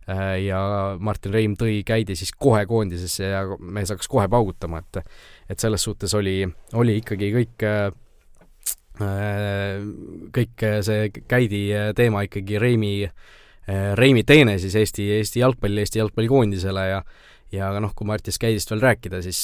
ja 0.06 0.60
Martin 1.00 1.34
Reim 1.34 1.56
tõi 1.58 1.80
Käidi 1.86 2.14
siis 2.16 2.30
kohe 2.38 2.66
koondisesse 2.70 3.32
ja 3.32 3.40
mees 3.58 3.90
hakkas 3.90 4.10
kohe 4.12 4.28
paugutama, 4.30 4.84
et 4.84 5.02
et 5.50 5.62
selles 5.62 5.82
suhtes 5.82 6.14
oli, 6.14 6.44
oli 6.78 7.00
ikkagi 7.02 7.32
kõik 7.34 7.66
Äh, 8.96 9.82
kõik 10.32 10.64
see 10.88 11.10
Käidi 11.28 11.66
teema 11.98 12.22
ikkagi 12.24 12.60
Reimi, 12.62 13.04
äh, 13.04 13.92
Reimi 14.00 14.24
teene 14.24 14.56
siis 14.62 14.78
Eesti, 14.80 15.10
Eesti 15.18 15.42
jalgpalli, 15.42 15.84
Eesti 15.84 16.00
jalgpallikoondisele 16.00 16.92
ja 16.94 17.02
ja 17.54 17.68
noh, 17.80 17.92
kui 17.96 18.08
Martis 18.10 18.40
Käidist 18.42 18.72
veel 18.72 18.82
rääkida, 18.84 19.22
siis 19.24 19.38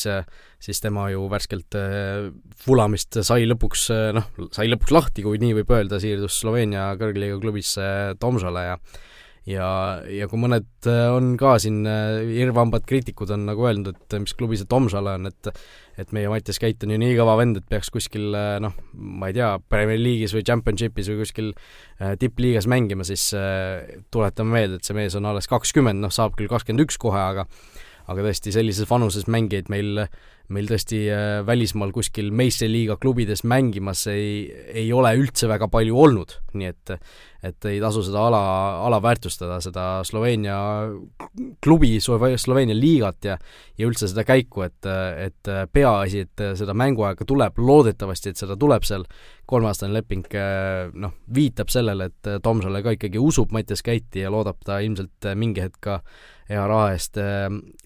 siis 0.60 0.82
tema 0.84 1.06
ju 1.12 1.28
värskelt 1.32 1.76
Fulamist 2.64 3.20
sai 3.24 3.46
lõpuks 3.48 3.86
noh, 4.18 4.26
sai 4.52 4.68
lõpuks 4.72 4.92
lahti, 4.92 5.24
kui 5.24 5.40
nii 5.40 5.54
võib 5.60 5.72
öelda, 5.72 6.00
siirdus 6.02 6.40
Sloveenia 6.42 6.90
kõrgliiga 7.00 7.38
klubisse 7.40 7.86
Tomsole 8.20 8.66
ja 8.66 8.76
ja, 9.50 9.68
ja 10.06 10.28
kui 10.30 10.40
mõned 10.42 10.90
äh, 10.90 11.08
on 11.14 11.34
ka 11.40 11.56
siin 11.62 11.82
äh, 11.90 12.22
irvhambad 12.42 12.86
kriitikud 12.90 13.32
on 13.34 13.48
nagu 13.50 13.66
öelnud, 13.66 13.96
et 13.96 14.18
mis 14.22 14.36
klubi 14.38 14.60
see 14.60 14.70
Tomsale 14.70 15.18
on, 15.18 15.32
et 15.32 15.54
et 16.00 16.14
meie 16.16 16.30
Mattias 16.32 16.58
Käit 16.62 16.82
on 16.86 16.94
ju 16.94 16.98
nii 16.98 17.14
kõva 17.18 17.36
vend, 17.38 17.60
et 17.60 17.68
peaks 17.70 17.92
kuskil 17.94 18.32
äh, 18.38 18.56
noh, 18.64 18.76
ma 18.94 19.30
ei 19.30 19.38
tea, 19.38 19.52
Premier 19.70 20.00
League'is 20.02 20.34
või 20.38 20.46
Championship'is 20.48 21.12
või 21.12 21.22
kuskil 21.22 21.54
tippliigas 22.22 22.66
mängima, 22.72 23.06
siis 23.06 23.28
tuletame 24.14 24.56
meelde, 24.56 24.80
et 24.80 24.88
see 24.88 24.98
mees 24.98 25.18
on 25.20 25.28
alles 25.30 25.50
kakskümmend, 25.52 26.02
noh, 26.02 26.14
saab 26.14 26.34
küll 26.38 26.50
kakskümmend 26.50 26.88
üks 26.88 26.98
kohe, 27.02 27.20
aga 27.22 27.46
aga 28.10 28.24
tõesti, 28.26 28.52
sellises 28.54 28.90
vanuses 28.90 29.28
mängijaid 29.30 29.70
meil 29.72 30.06
meil 30.52 30.68
tõesti 30.68 31.06
välismaal 31.48 31.94
kuskil 31.96 32.32
meistriliiga 32.36 32.98
klubides 33.00 33.46
mängimas 33.48 34.02
ei, 34.12 34.50
ei 34.74 34.90
ole 34.92 35.14
üldse 35.16 35.48
väga 35.48 35.70
palju 35.72 35.96
olnud, 35.96 36.34
nii 36.58 36.72
et 36.74 36.92
et 37.44 37.66
ei 37.66 37.80
tasu 37.82 38.04
seda 38.06 38.26
ala, 38.28 38.42
alaväärtustada, 38.88 39.60
seda 39.64 39.86
Sloveenia 40.06 40.58
klubi, 41.64 41.96
Sloveenia 42.02 42.78
liigat 42.78 43.26
ja 43.26 43.38
ja 43.82 43.90
üldse 43.90 44.10
seda 44.12 44.26
käiku, 44.28 44.66
et, 44.68 44.88
et 45.26 45.52
peaasi, 45.74 46.26
et 46.28 46.44
seda 46.60 46.76
mänguaega 46.78 47.26
tuleb, 47.28 47.58
loodetavasti, 47.58 48.34
et 48.34 48.42
seda 48.42 48.58
tuleb 48.60 48.86
seal, 48.88 49.06
kolmeaastane 49.50 49.96
leping 49.96 50.28
noh, 51.02 51.16
viitab 51.34 51.72
sellele, 51.74 52.12
et 52.12 52.30
Tomsale 52.44 52.84
ka 52.86 52.94
ikkagi 52.96 53.20
usub 53.20 53.52
Mattias 53.56 53.84
Käiti 53.84 54.24
ja 54.24 54.32
loodab 54.32 54.62
ta 54.66 54.80
ilmselt 54.84 55.32
mingi 55.36 55.66
hetk 55.66 55.82
ka 55.84 55.98
hea 56.52 56.62
raha 56.68 56.92
eest 56.94 57.18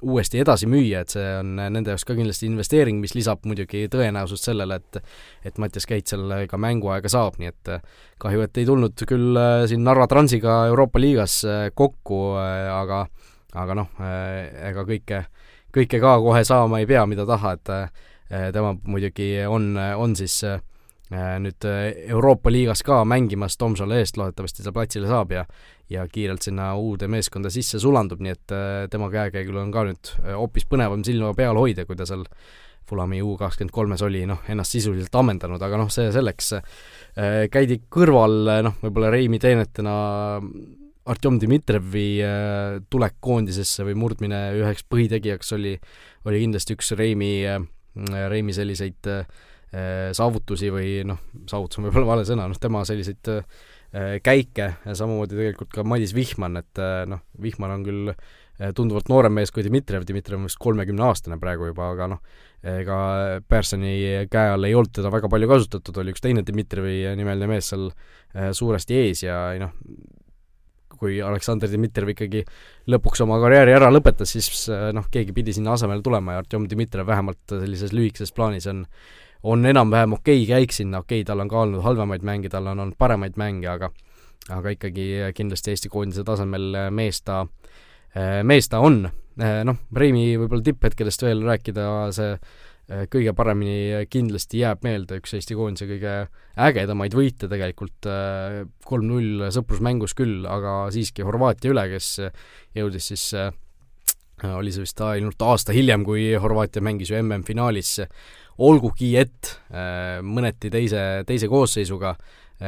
uuesti 0.02 0.42
edasi 0.42 0.68
müüa, 0.70 1.04
et 1.06 1.14
see 1.14 1.26
on 1.40 1.56
nende 1.58 1.94
jaoks 1.94 2.06
ka 2.08 2.16
kindlasti 2.18 2.50
investeering, 2.50 3.00
mis 3.02 3.16
lisab 3.18 3.46
muidugi 3.48 3.86
tõenäosust 3.94 4.50
sellele, 4.50 4.80
et 4.82 5.02
et 5.46 5.60
Mattias 5.62 5.86
Käit 5.90 6.10
seal 6.12 6.34
ka 6.50 6.60
mänguaega 6.62 7.12
saab, 7.12 7.40
nii 7.42 7.52
et 7.52 7.74
kahju, 8.22 8.46
et 8.46 8.62
ei 8.62 8.68
tulnud 8.68 9.06
küll 9.10 9.42
siin 9.70 9.84
Narva 9.84 10.08
Transiga 10.08 10.66
Euroopa 10.70 11.00
liigas 11.02 11.40
äh, 11.46 11.70
kokku, 11.76 12.36
äh, 12.42 12.70
aga 12.74 13.06
aga 13.56 13.76
noh, 13.78 13.88
ega 14.68 14.84
kõike, 14.84 15.22
kõike 15.72 16.00
ka 16.04 16.18
kohe 16.20 16.42
saama 16.44 16.82
ei 16.82 16.88
pea, 16.90 17.06
mida 17.08 17.24
taha, 17.24 17.54
et 17.56 17.70
tema 18.52 18.74
muidugi 18.84 19.30
on, 19.48 19.70
on 19.80 20.16
siis 20.20 20.42
nüüd 21.16 21.68
Euroopa 22.10 22.52
liigas 22.52 22.84
ka 22.84 22.98
mängimas 23.08 23.56
Tomsole 23.56 24.02
eest, 24.02 24.20
loodetavasti 24.20 24.66
ta 24.66 24.76
platsile 24.76 25.08
saab 25.08 25.32
ja 25.32 25.46
ja 25.88 26.04
kiirelt 26.12 26.44
sinna 26.44 26.74
uude 26.76 27.08
meeskonda 27.08 27.48
sisse 27.54 27.80
sulandub, 27.80 28.20
nii 28.20 28.36
et 28.36 28.56
tema 28.92 29.08
käekäigul 29.14 29.62
on 29.64 29.72
ka 29.72 29.86
nüüd 29.88 30.12
hoopis 30.34 30.68
põnevam 30.68 31.08
silma 31.08 31.32
peal 31.38 31.56
hoida, 31.56 31.88
kui 31.88 31.96
ta 31.96 32.10
seal 32.10 32.28
Fulami 32.86 33.22
U 33.26 33.34
kakskümmend 33.38 33.74
kolmes 33.74 34.02
oli 34.06 34.26
noh, 34.30 34.44
ennast 34.50 34.76
sisuliselt 34.76 35.16
ammendanud, 35.18 35.62
aga 35.66 35.80
noh, 35.82 35.90
see 35.94 36.12
selleks, 36.14 36.52
äh, 36.60 36.68
käidi 37.16 37.78
kõrval 37.92 38.34
noh, 38.66 38.74
võib-olla 38.82 39.12
Reimi 39.14 39.40
teenetena 39.40 39.94
Artjom 41.06 41.38
Dmitrijevi 41.40 42.08
äh, 42.26 42.78
tulek 42.90 43.20
koondisesse 43.24 43.86
või 43.86 43.96
murdmine 44.02 44.40
üheks 44.58 44.88
põhitegijaks 44.90 45.54
oli, 45.56 45.76
oli 46.26 46.42
kindlasti 46.42 46.76
üks 46.76 46.92
Reimi, 46.98 47.34
äh, 47.48 47.62
Reimi 48.32 48.56
selliseid 48.56 49.14
saavutusi 50.16 50.70
või 50.72 51.02
noh, 51.04 51.18
saavutus 51.52 51.82
on 51.82 51.88
võib-olla 51.90 52.08
vale 52.14 52.24
sõna, 52.24 52.46
noh 52.48 52.60
tema 52.62 52.86
selliseid 52.88 53.28
käike 54.24 54.68
samamoodi 54.86 55.36
tegelikult 55.36 55.74
ka 55.74 55.84
Madis 55.84 56.14
Vihman, 56.16 56.62
et 56.62 56.80
noh, 57.12 57.26
Vihman 57.44 57.74
on 57.74 57.84
küll 57.84 58.14
tunduvalt 58.76 59.10
noorem 59.12 59.34
mees 59.36 59.52
kui 59.52 59.66
Dmitrijev, 59.66 60.06
Dmitrijev 60.08 60.40
on 60.40 60.50
vist 60.50 60.60
kolmekümneaastane 60.64 61.38
praegu 61.42 61.70
juba, 61.70 61.90
aga 61.92 62.10
noh, 62.14 62.22
ega 62.66 62.98
Personi 63.50 63.96
käe 64.32 64.54
all 64.54 64.68
ei 64.68 64.76
olnud 64.78 64.94
teda 64.96 65.12
väga 65.14 65.30
palju 65.32 65.50
kasutatud, 65.52 66.00
oli 66.02 66.14
üks 66.16 66.24
teine 66.24 66.46
Dmitrijevi 66.48 67.16
nimeline 67.20 67.50
mees 67.52 67.72
seal 67.74 67.90
äh, 67.90 68.54
suuresti 68.56 69.02
ees 69.02 69.26
ja 69.26 69.40
noh, 69.60 69.76
kui 70.96 71.20
Aleksandr 71.24 71.70
Dmitrijev 71.72 72.14
ikkagi 72.16 72.46
lõpuks 72.92 73.26
oma 73.26 73.42
karjääri 73.44 73.76
ära 73.76 73.92
lõpetas, 73.92 74.32
siis 74.38 74.66
äh, 74.72 74.88
noh, 74.96 75.12
keegi 75.12 75.36
pidi 75.36 75.56
sinna 75.58 75.76
asemele 75.76 76.06
tulema 76.06 76.38
ja 76.38 76.44
Artjom 76.46 76.70
Dmitrijev 76.72 77.12
vähemalt 77.12 77.58
sellises 77.60 77.94
lühikeses 77.96 78.34
plaanis 78.36 78.72
on 78.72 78.86
on 79.46 79.62
enam-vähem 79.66 80.16
okei 80.16 80.40
okay 80.42 80.48
käik 80.56 80.72
sinna, 80.74 81.04
okei 81.04 81.20
okay,, 81.20 81.28
tal 81.28 81.44
on 81.44 81.50
ka 81.52 81.60
olnud 81.62 81.84
halvemaid 81.86 82.24
mänge, 82.26 82.50
tal 82.50 82.66
on 82.72 82.80
olnud 82.80 82.98
paremaid 82.98 83.36
mänge, 83.38 83.68
aga 83.70 83.92
aga 84.50 84.74
ikkagi 84.74 85.06
kindlasti 85.38 85.74
Eesti 85.74 85.90
koondise 85.90 86.24
tasemel 86.26 86.90
mees 86.94 87.22
ta, 87.26 87.44
mees 88.16 88.70
ta 88.72 88.80
on. 88.84 89.04
Eh, 89.36 89.62
noh, 89.68 89.82
Reimi 89.92 90.30
võib-olla 90.40 90.64
tipphetkedest 90.64 91.26
veel 91.26 91.42
rääkida, 91.44 91.86
see 92.16 92.30
eh, 92.36 93.02
kõige 93.12 93.34
paremini 93.36 94.06
kindlasti 94.08 94.62
jääb 94.62 94.86
meelde 94.86 95.20
üks 95.20 95.36
Eesti 95.36 95.58
koondise 95.60 95.90
kõige 95.90 96.14
ägedamaid 96.56 97.18
võite 97.18 97.50
tegelikult, 97.52 98.08
kolm-null 98.88 99.50
sõprusmängus 99.52 100.16
küll, 100.16 100.48
aga 100.48 100.86
siiski 100.96 101.26
Horvaatia 101.28 101.74
üle, 101.74 101.84
kes 101.92 102.14
jõudis 102.78 103.12
siis 103.12 103.28
oli 104.46 104.72
see 104.72 104.84
vist 104.86 105.04
ainult 105.04 105.42
aasta 105.44 105.76
hiljem, 105.76 106.08
kui 106.08 106.30
Horvaatia 106.40 106.84
mängis 106.86 107.12
ju 107.12 107.20
MM-finaalis, 107.20 107.98
olgugi 108.64 109.16
et 109.20 109.52
mõneti 110.24 110.72
teise, 110.72 111.26
teise 111.28 111.52
koosseisuga 111.52 112.16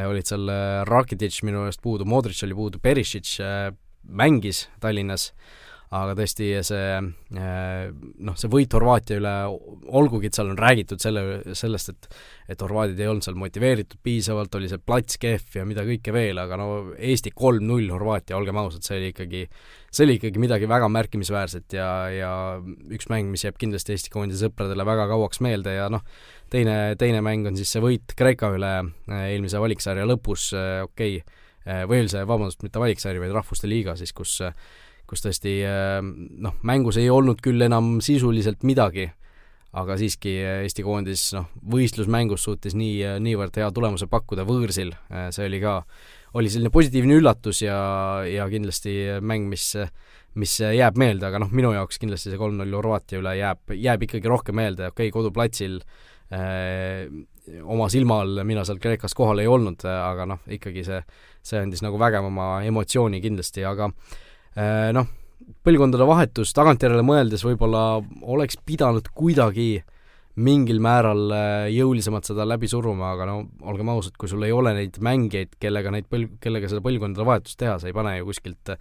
olid 0.04 0.28
seal 0.28 0.50
Rakitic 0.84 1.40
minu 1.48 1.62
meelest 1.64 1.80
puudu, 1.80 2.04
Modric 2.04 2.42
oli 2.44 2.56
puudu, 2.56 2.80
Perisic 2.82 3.38
mängis 4.08 4.66
Tallinnas 4.80 5.32
aga 5.88 6.12
tõesti 6.18 6.48
see 6.66 6.88
äh, 7.00 7.88
noh, 8.20 8.34
see 8.36 8.50
võit 8.52 8.74
Horvaatia 8.76 9.16
üle, 9.22 9.32
olgugi 9.96 10.28
et 10.28 10.36
seal 10.36 10.50
on 10.52 10.58
räägitud 10.60 11.00
selle, 11.00 11.22
sellest, 11.56 11.94
et 11.94 12.08
et 12.48 12.62
horvaadid 12.64 13.00
ei 13.00 13.08
olnud 13.08 13.24
seal 13.24 13.36
motiveeritud 13.40 14.00
piisavalt, 14.04 14.54
oli 14.56 14.70
see 14.70 14.80
plats 14.80 15.18
kehv 15.20 15.58
ja 15.58 15.64
mida 15.68 15.84
kõike 15.84 16.12
veel, 16.16 16.38
aga 16.40 16.56
no 16.60 16.68
Eesti 16.96 17.32
kolm-null 17.36 17.88
Horvaatia, 17.92 18.36
olgem 18.36 18.60
ausad, 18.60 18.84
see 18.84 18.96
oli 18.96 19.10
ikkagi, 19.14 19.42
see 19.88 20.06
oli 20.06 20.18
ikkagi 20.20 20.40
midagi 20.40 20.68
väga 20.68 20.88
märkimisväärset 20.92 21.76
ja, 21.76 21.88
ja 22.12 22.32
üks 22.92 23.08
mäng, 23.12 23.28
mis 23.32 23.44
jääb 23.44 23.60
kindlasti 23.60 23.96
Eesti 23.96 24.12
koondise 24.12 24.48
sõpradele 24.48 24.88
väga 24.88 25.08
kauaks 25.12 25.42
meelde 25.44 25.76
ja 25.76 25.88
noh, 25.92 26.04
teine, 26.52 26.96
teine 27.00 27.24
mäng 27.24 27.48
on 27.48 27.56
siis 27.56 27.72
see 27.72 27.84
võit 27.84 28.16
Kreeka 28.16 28.52
üle 28.56 28.72
äh, 28.80 29.26
eelmise 29.32 29.60
valiksarja 29.60 30.08
lõpus, 30.08 30.50
äh, 30.56 30.82
okei 30.88 31.20
okay,, 31.20 31.44
või 31.66 32.02
oli 32.02 32.10
see, 32.12 32.22
vabandust, 32.24 32.62
mitte 32.64 32.80
valiksari, 32.80 33.20
vaid 33.20 33.32
Rahvuste 33.34 33.68
Liiga 33.68 33.96
siis, 33.98 34.14
kus 34.16 34.38
kus 35.08 35.24
tõesti 35.24 35.54
äh, 35.66 36.02
noh, 36.02 36.58
mängus 36.68 36.98
ei 37.00 37.08
olnud 37.12 37.40
küll 37.44 37.64
enam 37.64 37.96
sisuliselt 38.04 38.64
midagi, 38.68 39.08
aga 39.78 39.96
siiski 40.00 40.34
äh, 40.42 40.60
Eesti 40.66 40.84
koondis 40.84 41.30
noh, 41.36 41.48
võistlusmängus 41.72 42.44
suutis 42.44 42.76
nii, 42.78 42.94
äh, 43.06 43.16
niivõrd 43.24 43.56
hea 43.60 43.70
tulemuse 43.74 44.08
pakkuda 44.10 44.46
võõrsil, 44.48 44.92
see 45.34 45.48
oli 45.48 45.62
ka, 45.64 45.80
oli 46.38 46.52
selline 46.52 46.72
positiivne 46.74 47.16
üllatus 47.22 47.62
ja, 47.64 47.78
ja 48.28 48.48
kindlasti 48.52 48.94
mäng, 49.24 49.48
mis 49.50 49.72
mis 50.38 50.52
jääb 50.60 50.98
meelde, 51.00 51.24
aga 51.26 51.40
noh, 51.42 51.48
minu 51.50 51.72
jaoks 51.74 51.96
kindlasti 51.98 52.30
see 52.30 52.38
kolm-null 52.38 52.76
Horvaatia 52.76 53.18
üle 53.18 53.32
jääb, 53.40 53.72
jääb 53.74 54.04
ikkagi 54.06 54.30
rohkem 54.30 54.54
meelde, 54.60 54.90
okei 54.92 55.08
okay,, 55.08 55.14
koduplatsil 55.16 55.80
äh, 56.30 57.08
oma 57.64 57.88
silma 57.92 58.22
all 58.22 58.44
mina 58.44 58.64
seal 58.64 58.80
Kreekas 58.82 59.14
kohal 59.16 59.42
ei 59.42 59.50
olnud, 59.50 59.84
aga 59.88 60.26
noh, 60.28 60.40
ikkagi 60.52 60.84
see, 60.86 61.02
see 61.42 61.60
andis 61.60 61.84
nagu 61.84 62.00
vägevama 62.00 62.58
emotsiooni 62.68 63.20
kindlasti, 63.24 63.64
aga 63.68 63.90
Äh, 64.58 64.90
noh, 64.96 65.06
põlvkondade 65.66 66.06
vahetus 66.08 66.50
tagantjärele 66.56 67.04
mõeldes 67.06 67.44
võib-olla 67.46 68.00
oleks 68.26 68.58
pidanud 68.66 69.06
kuidagi 69.14 69.84
mingil 70.38 70.78
määral 70.82 71.32
jõulisemalt 71.74 72.28
seda 72.28 72.46
läbi 72.46 72.68
suruma, 72.70 73.12
aga 73.14 73.26
no 73.26 73.36
olgem 73.66 73.90
ausad, 73.90 74.14
kui 74.18 74.30
sul 74.30 74.44
ei 74.46 74.54
ole 74.54 74.72
neid 74.76 75.00
mängijaid, 75.02 75.56
kellega 75.62 75.92
neid 75.94 76.06
põl-, 76.10 76.28
kellega 76.42 76.70
seda 76.70 76.82
põlvkondade 76.84 77.26
vahetust 77.26 77.58
teha, 77.58 77.74
sa 77.78 77.90
ei 77.90 77.96
pane 77.96 78.16
ju 78.20 78.28
kuskilt 78.30 78.74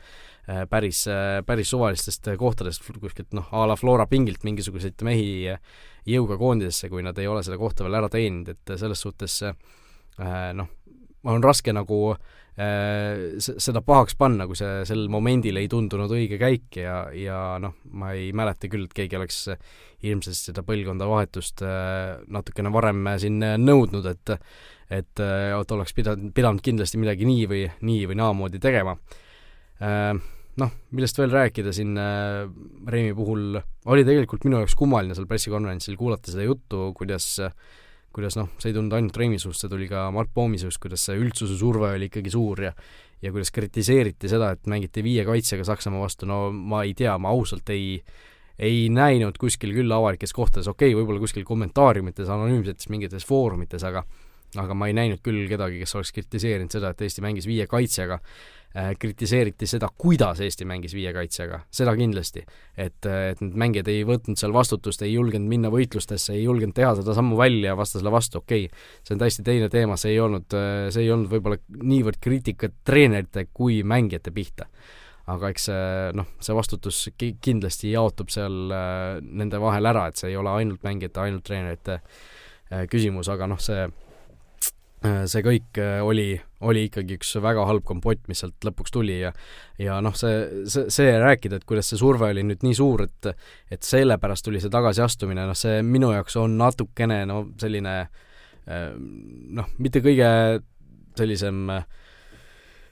päris, 0.69 1.03
päris 1.45 1.69
suvalistest 1.73 2.29
kohtadest, 2.39 2.85
kuskilt 3.01 3.33
noh, 3.35 3.49
a 3.51 3.65
la 3.67 3.75
Flora 3.75 4.05
pingilt 4.07 4.45
mingisuguseid 4.47 5.03
mehi 5.03 5.51
jõuga 6.07 6.37
koondisesse, 6.39 6.87
kui 6.89 7.03
nad 7.03 7.17
ei 7.19 7.27
ole 7.27 7.43
seda 7.43 7.59
kohta 7.59 7.83
veel 7.83 7.99
ära 7.99 8.09
teeninud, 8.11 8.53
et 8.55 8.77
selles 8.79 9.01
suhtes 9.03 9.41
noh, 9.43 10.69
on 11.27 11.43
raske 11.43 11.73
nagu 11.75 11.99
äh, 12.11 13.37
seda 13.39 13.81
pahaks 13.85 14.15
panna, 14.19 14.47
kui 14.47 14.57
see 14.59 14.85
sel 14.87 15.05
momendil 15.11 15.59
ei 15.59 15.69
tundunud 15.71 16.11
õige 16.13 16.39
käik 16.41 16.79
ja, 16.79 17.01
ja 17.15 17.41
noh, 17.61 17.77
ma 17.97 18.13
ei 18.17 18.31
mäleta 18.35 18.69
küll, 18.71 18.87
et 18.87 18.95
keegi 18.97 19.19
oleks 19.19 19.43
ilmselt 20.07 20.39
seda 20.39 20.63
põlvkonda 20.67 21.09
vahetust 21.09 21.63
äh, 21.65 22.17
natukene 22.33 22.71
varem 22.73 23.05
siin 23.21 23.43
nõudnud, 23.63 24.09
et 24.13 24.37
et, 24.87 25.19
et 25.19 25.71
oleks 25.75 25.91
pidanud, 25.91 26.29
pidanud 26.31 26.63
kindlasti 26.63 26.95
midagi 26.95 27.25
nii 27.27 27.47
või, 27.51 27.65
nii 27.83 28.05
või 28.07 28.15
naamoodi 28.21 28.61
tegema. 28.63 28.93
Äh, 29.83 30.13
noh, 30.61 30.71
millest 30.97 31.19
veel 31.19 31.33
rääkida 31.33 31.73
siin 31.75 31.97
äh, 32.01 32.45
Reimi 32.87 33.15
puhul, 33.17 33.59
oli 33.91 34.05
tegelikult 34.07 34.47
minu 34.47 34.61
jaoks 34.61 34.77
kummaline 34.77 35.17
seal 35.17 35.27
pressikonverentsil 35.29 35.97
kuulata 35.99 36.33
seda 36.33 36.47
juttu, 36.47 36.91
kuidas 36.97 37.35
kuidas 38.17 38.37
noh, 38.39 38.47
see 38.57 38.71
ei 38.71 38.77
tulnud 38.77 38.95
ainult 38.97 39.17
Reimi 39.19 39.37
suust, 39.37 39.61
see 39.61 39.69
tuli 39.69 39.85
ka 39.89 40.07
Mart 40.15 40.31
Poomi 40.33 40.57
suust, 40.57 40.79
kuidas 40.81 41.03
see 41.05 41.19
üldsuse 41.21 41.57
surve 41.59 41.91
oli 41.93 42.09
ikkagi 42.09 42.33
suur 42.33 42.63
ja 42.65 42.73
ja 43.21 43.31
kuidas 43.33 43.49
kritiseeriti 43.53 44.29
seda, 44.29 44.51
et 44.53 44.67
mängiti 44.69 45.01
viie 45.05 45.23
kaitsega 45.25 45.63
Saksamaa 45.65 46.03
vastu, 46.03 46.27
no 46.29 46.51
ma 46.51 46.83
ei 46.85 46.93
tea, 46.97 47.15
ma 47.17 47.33
ausalt 47.33 47.69
ei 47.73 48.01
ei 48.57 48.87
näinud 48.89 49.37
kuskil 49.37 49.73
küll 49.73 49.91
avalikes 49.93 50.33
kohtades, 50.33 50.65
okei 50.69 50.89
okay,, 50.89 50.97
võib-olla 50.97 51.21
kuskil 51.21 51.45
kommentaariumites, 51.45 52.29
anonüümsetes 52.33 52.89
mingites 52.89 53.25
foorumites, 53.25 53.85
aga 53.85 54.03
aga 54.57 54.77
ma 54.77 54.87
ei 54.89 54.95
näinud 54.97 55.21
küll 55.21 55.45
kedagi, 55.49 55.81
kes 55.83 55.93
oleks 55.97 56.13
kritiseerinud 56.15 56.73
seda, 56.73 56.93
et 56.93 57.01
Eesti 57.03 57.21
mängis 57.25 57.45
viie 57.49 57.67
kaitsega 57.69 58.17
kritiseeriti 58.99 59.67
seda, 59.69 59.87
kuidas 59.97 60.41
Eesti 60.43 60.65
mängis 60.67 60.93
viie 60.93 61.09
kaitsega, 61.15 61.61
seda 61.73 61.93
kindlasti. 61.97 62.43
et, 62.77 63.05
et 63.05 63.41
need 63.41 63.55
mängijad 63.57 63.89
ei 63.89 64.03
võtnud 64.05 64.37
seal 64.37 64.53
vastutust, 64.53 65.01
ei 65.01 65.13
julgenud 65.13 65.49
minna 65.49 65.71
võitlustesse, 65.73 66.35
ei 66.35 66.43
julgenud 66.43 66.75
teha 66.77 66.93
seda 66.99 67.15
sammu 67.17 67.37
välja 67.39 67.75
vastasele 67.79 68.11
vastu, 68.13 68.43
okei 68.43 68.67
okay,, 68.67 68.85
see 69.07 69.15
on 69.15 69.23
täiesti 69.23 69.45
teine 69.47 69.69
teema, 69.73 69.97
see 69.97 70.13
ei 70.13 70.21
olnud, 70.21 70.57
see 70.93 71.03
ei 71.05 71.11
olnud 71.15 71.31
võib-olla 71.31 71.57
niivõrd 71.81 72.21
kriitikat 72.21 72.77
treenerite 72.85 73.47
kui 73.53 73.81
mängijate 73.83 74.33
pihta. 74.35 74.69
aga 75.27 75.49
eks 75.51 75.65
see 75.67 76.11
noh, 76.15 76.27
see 76.39 76.55
vastutus 76.55 77.01
ki-, 77.17 77.35
kindlasti 77.43 77.91
jaotub 77.91 78.29
seal 78.31 78.71
äh, 78.71 79.17
nende 79.21 79.59
vahel 79.59 79.89
ära, 79.89 80.07
et 80.07 80.19
see 80.19 80.29
ei 80.31 80.37
ole 80.39 80.53
ainult 80.53 80.85
mängijate, 80.85 81.19
ainult 81.23 81.43
treenerite 81.47 81.97
äh, 81.97 82.85
küsimus, 82.91 83.27
aga 83.33 83.49
noh, 83.49 83.59
see 83.59 83.87
Äh, 83.87 84.06
see 85.03 85.43
kõik 85.45 85.77
äh, 85.81 85.99
oli, 86.01 86.31
oli 86.65 86.87
ikkagi 86.87 87.17
üks 87.19 87.35
väga 87.43 87.65
halb 87.69 87.85
kompott, 87.85 88.23
mis 88.29 88.41
sealt 88.41 88.65
lõpuks 88.65 88.93
tuli 88.93 89.19
ja 89.19 89.31
ja 89.81 89.99
noh, 90.01 90.15
see, 90.17 90.65
see, 90.69 90.87
see 90.93 91.11
rääkida, 91.21 91.59
et 91.59 91.67
kuidas 91.69 91.91
see 91.91 91.99
surve 92.01 92.31
oli 92.31 92.43
nüüd 92.47 92.65
nii 92.65 92.77
suur, 92.77 93.05
et 93.05 93.29
et 93.73 93.83
sellepärast 93.85 94.47
tuli 94.47 94.61
see 94.63 94.73
tagasiastumine, 94.73 95.45
noh 95.45 95.57
see 95.57 95.83
minu 95.85 96.11
jaoks 96.15 96.39
on 96.41 96.57
natukene 96.57 97.23
no 97.29 97.43
selline 97.61 97.95
äh, 98.01 98.89
noh, 98.97 99.69
mitte 99.77 100.01
kõige 100.05 100.31
sellisem 101.17 101.65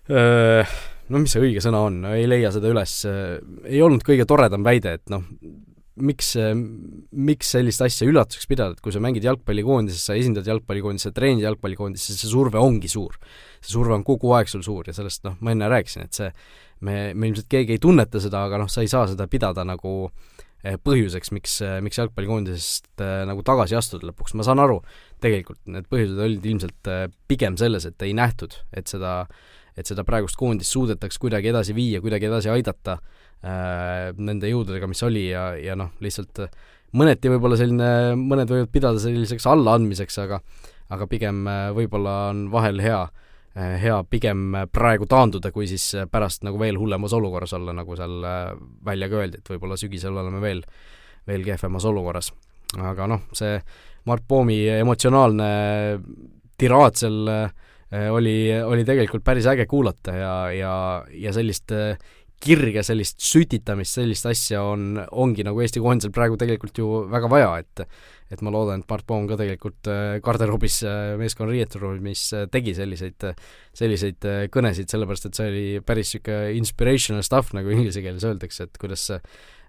no 0.06 1.20
mis 1.22 1.34
see 1.34 1.42
õige 1.42 1.62
sõna 1.66 1.80
on, 1.88 1.96
ei 2.14 2.28
leia 2.30 2.52
seda 2.54 2.70
üles, 2.70 2.94
ei 3.66 3.80
olnud 3.82 4.06
kõige 4.06 4.26
toredam 4.30 4.66
väide, 4.66 5.00
et 5.00 5.10
noh, 5.14 5.26
miks, 5.96 6.34
miks 7.16 7.52
sellist 7.56 7.84
asja 7.86 8.08
üllatuseks 8.10 8.48
pidada, 8.50 8.76
et 8.76 8.84
kui 8.84 8.94
sa 8.94 9.02
mängid 9.04 9.26
jalgpallikoondises, 9.26 10.04
sa 10.10 10.18
esindad 10.20 10.48
jalgpallikoondise, 10.50 11.14
treenid 11.16 11.46
jalgpallikoondises, 11.46 12.20
see 12.20 12.32
surve 12.32 12.60
ongi 12.60 12.92
suur. 12.92 13.16
see 13.62 13.72
surve 13.72 13.96
on 13.96 14.04
kogu 14.04 14.34
aeg 14.36 14.52
sul 14.52 14.64
suur 14.66 14.88
ja 14.88 14.96
sellest 14.96 15.24
noh, 15.26 15.38
ma 15.40 15.56
enne 15.56 15.70
rääkisin, 15.72 16.06
et 16.06 16.20
see, 16.20 16.30
me, 16.86 17.14
me 17.14 17.32
ilmselt 17.32 17.48
keegi 17.52 17.78
ei 17.78 17.82
tunneta 17.82 18.20
seda, 18.22 18.44
aga 18.50 18.60
noh, 18.62 18.72
sa 18.72 18.84
ei 18.84 18.92
saa 18.92 19.08
seda 19.08 19.28
pidada 19.32 19.64
nagu 19.68 19.96
eh, 20.64 20.76
põhjuseks, 20.76 21.32
miks, 21.36 21.58
miks 21.86 22.02
jalgpallikoondisest 22.04 23.04
äh, 23.06 23.18
nagu 23.30 23.46
tagasi 23.48 23.80
astuda 23.80 24.12
lõpuks, 24.12 24.36
ma 24.36 24.48
saan 24.48 24.64
aru, 24.64 24.82
tegelikult 25.24 25.62
need 25.72 25.88
põhjused 25.92 26.20
olid 26.28 26.50
ilmselt 26.52 26.96
pigem 27.30 27.56
selles, 27.62 27.88
et 27.88 28.04
ei 28.04 28.14
nähtud, 28.18 28.60
et 28.76 28.92
seda, 28.92 29.22
et 29.80 29.88
seda 29.88 30.04
praegust 30.08 30.36
koondist 30.40 30.76
suudetaks 30.76 31.22
kuidagi 31.24 31.54
edasi 31.56 31.76
viia, 31.78 32.04
kuidagi 32.04 32.28
edasi 32.28 32.52
aidata 32.52 33.00
Äh, 33.00 33.25
nende 33.46 34.50
jõududega, 34.50 34.88
mis 34.90 35.04
oli 35.06 35.28
ja, 35.28 35.52
ja 35.62 35.76
noh, 35.78 35.92
lihtsalt 36.02 36.40
mõneti 36.98 37.30
võib-olla 37.30 37.58
selline, 37.60 37.90
mõned 38.18 38.50
võivad 38.50 38.72
pidada 38.74 39.02
selliseks 39.04 39.46
allaandmiseks, 39.52 40.18
aga 40.24 40.40
aga 40.94 41.08
pigem 41.10 41.46
äh, 41.50 41.70
võib-olla 41.76 42.16
on 42.32 42.46
vahel 42.54 42.82
hea, 42.84 43.02
äh, 43.58 43.76
hea 43.82 43.98
pigem 44.10 44.54
praegu 44.74 45.08
taanduda, 45.10 45.52
kui 45.56 45.68
siis 45.70 45.88
pärast 46.12 46.46
nagu 46.46 46.60
veel 46.62 46.80
hullemas 46.82 47.16
olukorras 47.18 47.56
olla, 47.58 47.74
nagu 47.76 47.98
seal 47.98 48.20
välja 48.86 49.10
ka 49.12 49.22
öeldi, 49.24 49.42
et 49.42 49.54
võib-olla 49.56 49.80
sügisel 49.82 50.18
oleme 50.18 50.42
veel, 50.44 50.64
veel 51.28 51.46
kehvemas 51.48 51.88
olukorras. 51.90 52.32
aga 52.76 53.08
noh, 53.08 53.28
see 53.34 53.60
Mart 54.06 54.26
Poomi 54.28 54.66
emotsionaalne 54.70 55.46
tiraad 56.58 56.98
seal 57.00 57.30
oli, 58.12 58.36
oli 58.66 58.84
tegelikult 58.86 59.24
päris 59.24 59.46
äge 59.48 59.66
kuulata 59.70 60.14
ja, 60.14 60.34
ja, 60.52 60.74
ja 61.10 61.34
sellist 61.34 61.72
kirge, 62.46 62.84
sellist 62.86 63.24
sütitamist, 63.26 63.98
sellist 63.98 64.28
asja 64.30 64.62
on, 64.66 65.00
ongi 65.18 65.46
nagu 65.46 65.62
Eesti 65.64 65.82
koondisel 65.84 66.14
praegu 66.16 66.38
tegelikult 66.40 66.78
ju 66.82 66.90
väga 67.12 67.32
vaja, 67.32 67.56
et 67.64 67.88
et 68.34 68.42
ma 68.42 68.50
loodan, 68.50 68.82
et 68.82 68.90
Mart 68.90 69.06
Poom 69.06 69.28
ka 69.30 69.38
tegelikult 69.38 69.90
äh, 69.92 70.18
garderoobis 70.26 70.80
äh, 70.88 71.14
meeskonna 71.20 71.54
riietusruumis 71.54 72.24
äh, 72.34 72.48
tegi 72.52 72.74
selliseid, 72.78 73.28
selliseid 73.78 74.26
kõnesid, 74.54 74.90
sellepärast 74.90 75.30
et 75.30 75.38
see 75.38 75.52
oli 75.52 75.66
päris 75.86 76.16
niisugune 76.16 76.56
inspirational 76.58 77.26
stuff, 77.26 77.54
nagu 77.58 77.70
inglise 77.74 78.02
keeles 78.02 78.26
öeldakse, 78.26 78.70
et 78.70 78.82
kuidas 78.82 79.10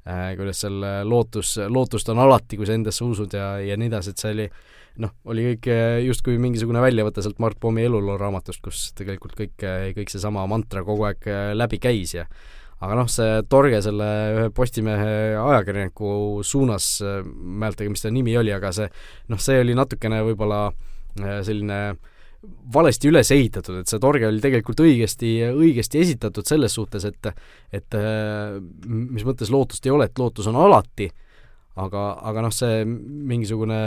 kuidas 0.06 0.60
seal 0.62 0.84
lootus, 1.02 1.56
lootust 1.66 2.12
on 2.12 2.20
alati, 2.22 2.54
kui 2.54 2.68
sa 2.68 2.76
endasse 2.78 3.02
usud 3.02 3.32
ja, 3.34 3.56
ja 3.58 3.74
nii 3.74 3.88
edasi, 3.90 4.12
et 4.14 4.20
see 4.22 4.34
oli 4.36 4.44
noh, 5.02 5.10
oli 5.26 5.48
kõik 5.48 5.66
justkui 6.06 6.38
mingisugune 6.38 6.78
väljavõte 6.84 7.24
sealt 7.26 7.40
Mart 7.42 7.58
Poomi 7.58 7.82
eluloo 7.82 8.14
raamatust, 8.20 8.62
kus 8.62 8.84
tegelikult 8.96 9.34
kõik, 9.34 9.56
kõik 9.98 10.12
seesama 10.14 10.46
mantra 10.46 10.84
kogu 10.86 11.08
aeg 11.08 11.26
läbi 11.58 11.82
käis 11.82 12.14
ja 12.14 12.28
aga 12.84 12.98
noh, 12.98 13.08
see 13.10 13.40
torge 13.50 13.80
selle 13.84 14.08
ühe 14.34 14.48
Postimehe 14.56 15.14
ajakirjaniku 15.40 16.42
suunas, 16.46 16.90
ma 17.02 17.22
ei 17.22 17.62
mäletagi, 17.64 17.92
mis 17.92 18.04
ta 18.04 18.12
nimi 18.12 18.36
oli, 18.36 18.52
aga 18.52 18.72
see 18.76 18.90
noh, 19.32 19.40
see 19.40 19.62
oli 19.62 19.76
natukene 19.78 20.20
võib-olla 20.26 20.66
äh, 20.68 21.40
selline 21.46 21.80
valesti 22.72 23.08
üles 23.10 23.30
ehitatud, 23.34 23.80
et 23.80 23.90
see 23.90 24.00
torge 24.02 24.28
oli 24.28 24.42
tegelikult 24.44 24.82
õigesti, 24.84 25.30
õigesti 25.50 26.02
esitatud 26.04 26.46
selles 26.46 26.76
suhtes, 26.76 27.08
et 27.08 27.32
et 27.74 27.96
äh, 27.98 28.58
mis 28.86 29.26
mõttes 29.26 29.50
lootust 29.50 29.88
ei 29.88 29.94
ole, 29.94 30.10
et 30.10 30.20
lootus 30.20 30.46
on 30.52 30.60
alati 30.60 31.08
äh, 31.10 31.25
aga, 31.76 32.02
aga 32.30 32.44
noh, 32.46 32.52
see 32.54 32.84
mingisugune 32.86 33.78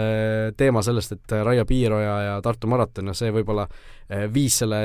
teema 0.58 0.84
sellest, 0.86 1.15
et 1.15 1.36
Raia 1.45 1.65
Piiroja 1.69 2.17
ja 2.28 2.36
Tartu 2.45 2.69
maraton, 2.69 3.10
noh 3.10 3.17
see 3.17 3.32
võib-olla 3.34 3.65
eh, 3.65 4.28
viis 4.32 4.60
selle 4.62 4.82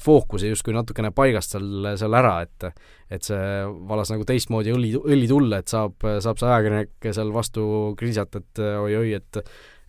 fookuse 0.00 0.52
justkui 0.52 0.76
natukene 0.76 1.12
paigast 1.16 1.56
seal, 1.56 1.92
seal 2.00 2.16
ära, 2.20 2.38
et 2.46 2.70
et 3.10 3.26
see 3.26 3.42
valas 3.90 4.12
nagu 4.12 4.24
teistmoodi 4.24 4.72
õli, 4.72 4.94
õli 5.00 5.26
tulla, 5.28 5.58
et 5.60 5.72
saab, 5.72 5.98
saab 6.22 6.38
see 6.38 6.46
ajakirjanik 6.46 7.10
seal 7.10 7.32
vastu 7.34 7.66
krisata, 7.98 8.38
et 8.38 8.62
oi-oi, 8.62 9.16
et 9.18 9.40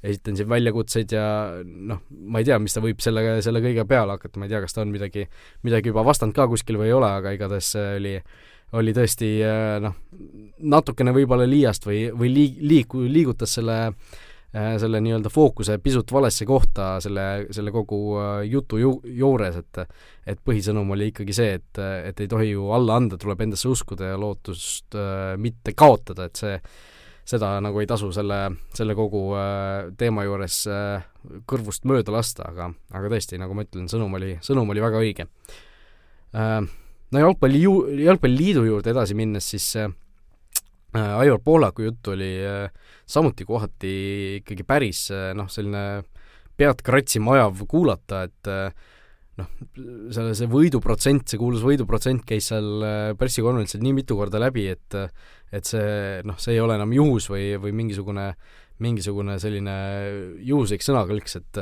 esitan 0.01 0.37
siin 0.37 0.49
väljakutseid 0.49 1.13
ja 1.13 1.25
noh, 1.63 2.01
ma 2.09 2.41
ei 2.41 2.47
tea, 2.47 2.57
mis 2.61 2.73
ta 2.73 2.81
võib 2.83 3.01
selle, 3.03 3.37
selle 3.45 3.61
kõige 3.63 3.85
peale 3.89 4.17
hakata, 4.17 4.39
ma 4.41 4.47
ei 4.47 4.53
tea, 4.53 4.61
kas 4.63 4.73
ta 4.73 4.81
on 4.83 4.93
midagi, 4.93 5.27
midagi 5.67 5.91
juba 5.91 6.03
vastanud 6.07 6.33
ka 6.37 6.47
kuskil 6.49 6.79
või 6.81 6.89
ei 6.89 6.95
ole, 6.97 7.11
aga 7.21 7.35
igatahes 7.37 7.69
see 7.75 7.91
oli 7.99 8.15
oli 8.79 8.93
tõesti 8.95 9.31
äh, 9.45 9.77
noh, 9.84 9.97
natukene 10.62 11.13
võib-olla 11.15 11.47
liiast 11.49 11.88
või, 11.88 12.05
või 12.15 12.34
liig-, 12.34 12.60
liiku-, 12.62 13.05
liigutas 13.10 13.57
selle 13.57 13.77
äh, 13.88 14.75
selle 14.81 15.01
nii-öelda 15.03 15.31
fookuse 15.31 15.77
pisut 15.84 16.12
valesse 16.12 16.45
kohta 16.45 16.93
selle, 17.03 17.47
selle 17.51 17.73
kogu 17.75 17.99
äh, 18.19 18.29
jutu 18.51 18.79
ju-, 18.81 18.97
juures, 19.17 19.60
et 19.62 19.84
et 20.31 20.39
põhisõnum 20.45 20.93
oli 20.93 21.10
ikkagi 21.12 21.34
see, 21.34 21.53
et, 21.57 21.81
et 21.81 22.19
ei 22.21 22.29
tohi 22.29 22.51
ju 22.51 22.69
alla 22.75 22.99
anda, 23.01 23.17
tuleb 23.19 23.41
endasse 23.41 23.67
uskuda 23.71 24.13
ja 24.13 24.19
lootust 24.21 24.95
äh, 24.95 25.36
mitte 25.41 25.73
kaotada, 25.75 26.29
et 26.29 26.39
see, 26.39 26.60
seda 27.27 27.55
nagu 27.63 27.79
ei 27.81 27.89
tasu 27.89 28.12
selle, 28.15 28.39
selle 28.75 28.95
kogu 28.97 29.23
äh, 29.38 29.89
teema 29.97 30.25
juures 30.27 30.62
äh, 30.69 31.07
kõrvust 31.49 31.86
mööda 31.89 32.13
lasta, 32.15 32.47
aga, 32.51 32.71
aga 32.93 33.12
tõesti, 33.13 33.39
nagu 33.41 33.55
ma 33.57 33.65
ütlen, 33.65 33.89
sõnum 33.91 34.13
oli, 34.19 34.36
sõnum 34.45 34.69
oli 34.73 34.84
väga 34.84 35.01
õige. 35.01 35.27
Äh, 36.38 36.62
no 37.12 37.24
jalgpalli 37.26 37.63
ju-, 37.65 37.89
jalgpalliliidu 38.06 38.65
juurde 38.67 38.93
edasi 38.93 39.17
minnes, 39.17 39.50
siis 39.54 39.67
äh, 39.80 39.91
äh, 40.95 41.19
Aivar 41.19 41.41
Pohlaku 41.43 41.89
jutt 41.89 42.12
oli 42.13 42.32
äh, 42.45 42.71
samuti 43.10 43.47
kohati 43.47 43.93
ikkagi 44.39 44.65
päris 44.67 45.10
äh, 45.13 45.32
noh, 45.38 45.50
selline 45.52 46.04
pead 46.60 46.82
kratsima 46.86 47.38
ajav 47.38 47.63
kuulata, 47.69 48.26
et 48.30 48.52
äh, 48.52 48.89
noh, 49.41 49.52
selle, 50.13 50.34
see 50.38 50.50
võiduprotsent, 50.52 51.28
see 51.32 51.41
kuulus 51.41 51.63
võiduprotsent 51.65 52.26
käis 52.28 52.52
seal 52.52 52.86
äh, 52.86 53.12
pressikonverentsil 53.19 53.84
nii 53.84 53.95
mitu 54.02 54.19
korda 54.19 54.41
läbi, 54.41 54.69
et 54.71 55.00
et 55.52 55.67
see 55.67 56.21
noh, 56.24 56.38
see 56.39 56.56
ei 56.56 56.62
ole 56.63 56.78
enam 56.78 56.93
juhus 56.95 57.26
või, 57.28 57.58
või 57.60 57.74
mingisugune 57.76 58.32
mingisugune 58.82 59.36
selline 59.38 59.74
juhuslik 60.47 60.82
sõnakõlks, 60.82 61.36
et 61.38 61.60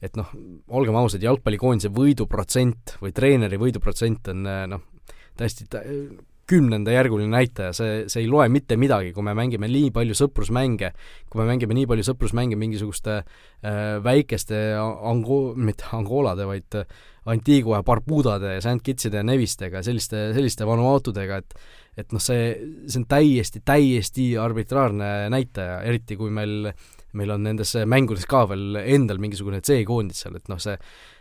et 0.00 0.16
noh, 0.16 0.30
olgem 0.72 0.96
ausad, 0.96 1.22
jalgpallikoondise 1.24 1.92
võiduprotsent 1.92 2.96
või 3.02 3.12
treeneri 3.16 3.60
võiduprotsent 3.60 4.32
on 4.32 4.48
noh, 4.72 4.84
täiesti 5.36 5.68
kümnendajärguline 6.50 7.30
näitaja, 7.30 7.74
see, 7.76 7.92
see 8.10 8.24
ei 8.24 8.30
loe 8.30 8.48
mitte 8.50 8.74
midagi, 8.80 9.12
kui 9.14 9.22
me 9.26 9.34
mängime 9.38 9.68
nii 9.70 9.92
palju 9.94 10.16
sõprusmänge, 10.18 10.92
kui 11.30 11.40
me 11.42 11.46
mängime 11.52 11.76
nii 11.78 11.86
palju 11.90 12.06
sõprusmänge 12.08 12.58
mingisuguste 12.58 13.20
äh, 13.20 13.78
väikeste 14.02 14.58
Ango-, 14.80 15.54
mitte 15.54 15.86
Angolade, 15.96 16.48
vaid 16.50 16.78
äh, 16.80 16.88
Antigua 17.30 17.78
ja 17.78 17.86
Barbudade 17.86 18.56
ja 18.56 18.64
St 18.64 18.82
Kitside 18.82 19.20
ja 19.20 19.26
Nevistega, 19.26 19.84
selliste, 19.86 20.30
selliste 20.36 20.66
Vanuatudega, 20.68 21.42
et 21.44 21.60
et 21.98 22.14
noh, 22.14 22.22
see, 22.22 22.54
see 22.88 23.00
on 23.02 23.04
täiesti, 23.10 23.60
täiesti 23.66 24.30
arbitraarne 24.40 25.28
näitaja, 25.34 25.80
eriti 25.84 26.16
kui 26.16 26.30
meil 26.32 26.70
meil 27.18 27.32
on 27.34 27.42
nendes 27.46 27.74
mängudes 27.88 28.26
ka 28.30 28.44
veel 28.50 28.78
endal 28.82 29.18
mingisugune 29.22 29.62
C-koondis 29.64 30.24
seal, 30.24 30.36
et 30.38 30.50
noh, 30.52 30.60
see 30.62 30.76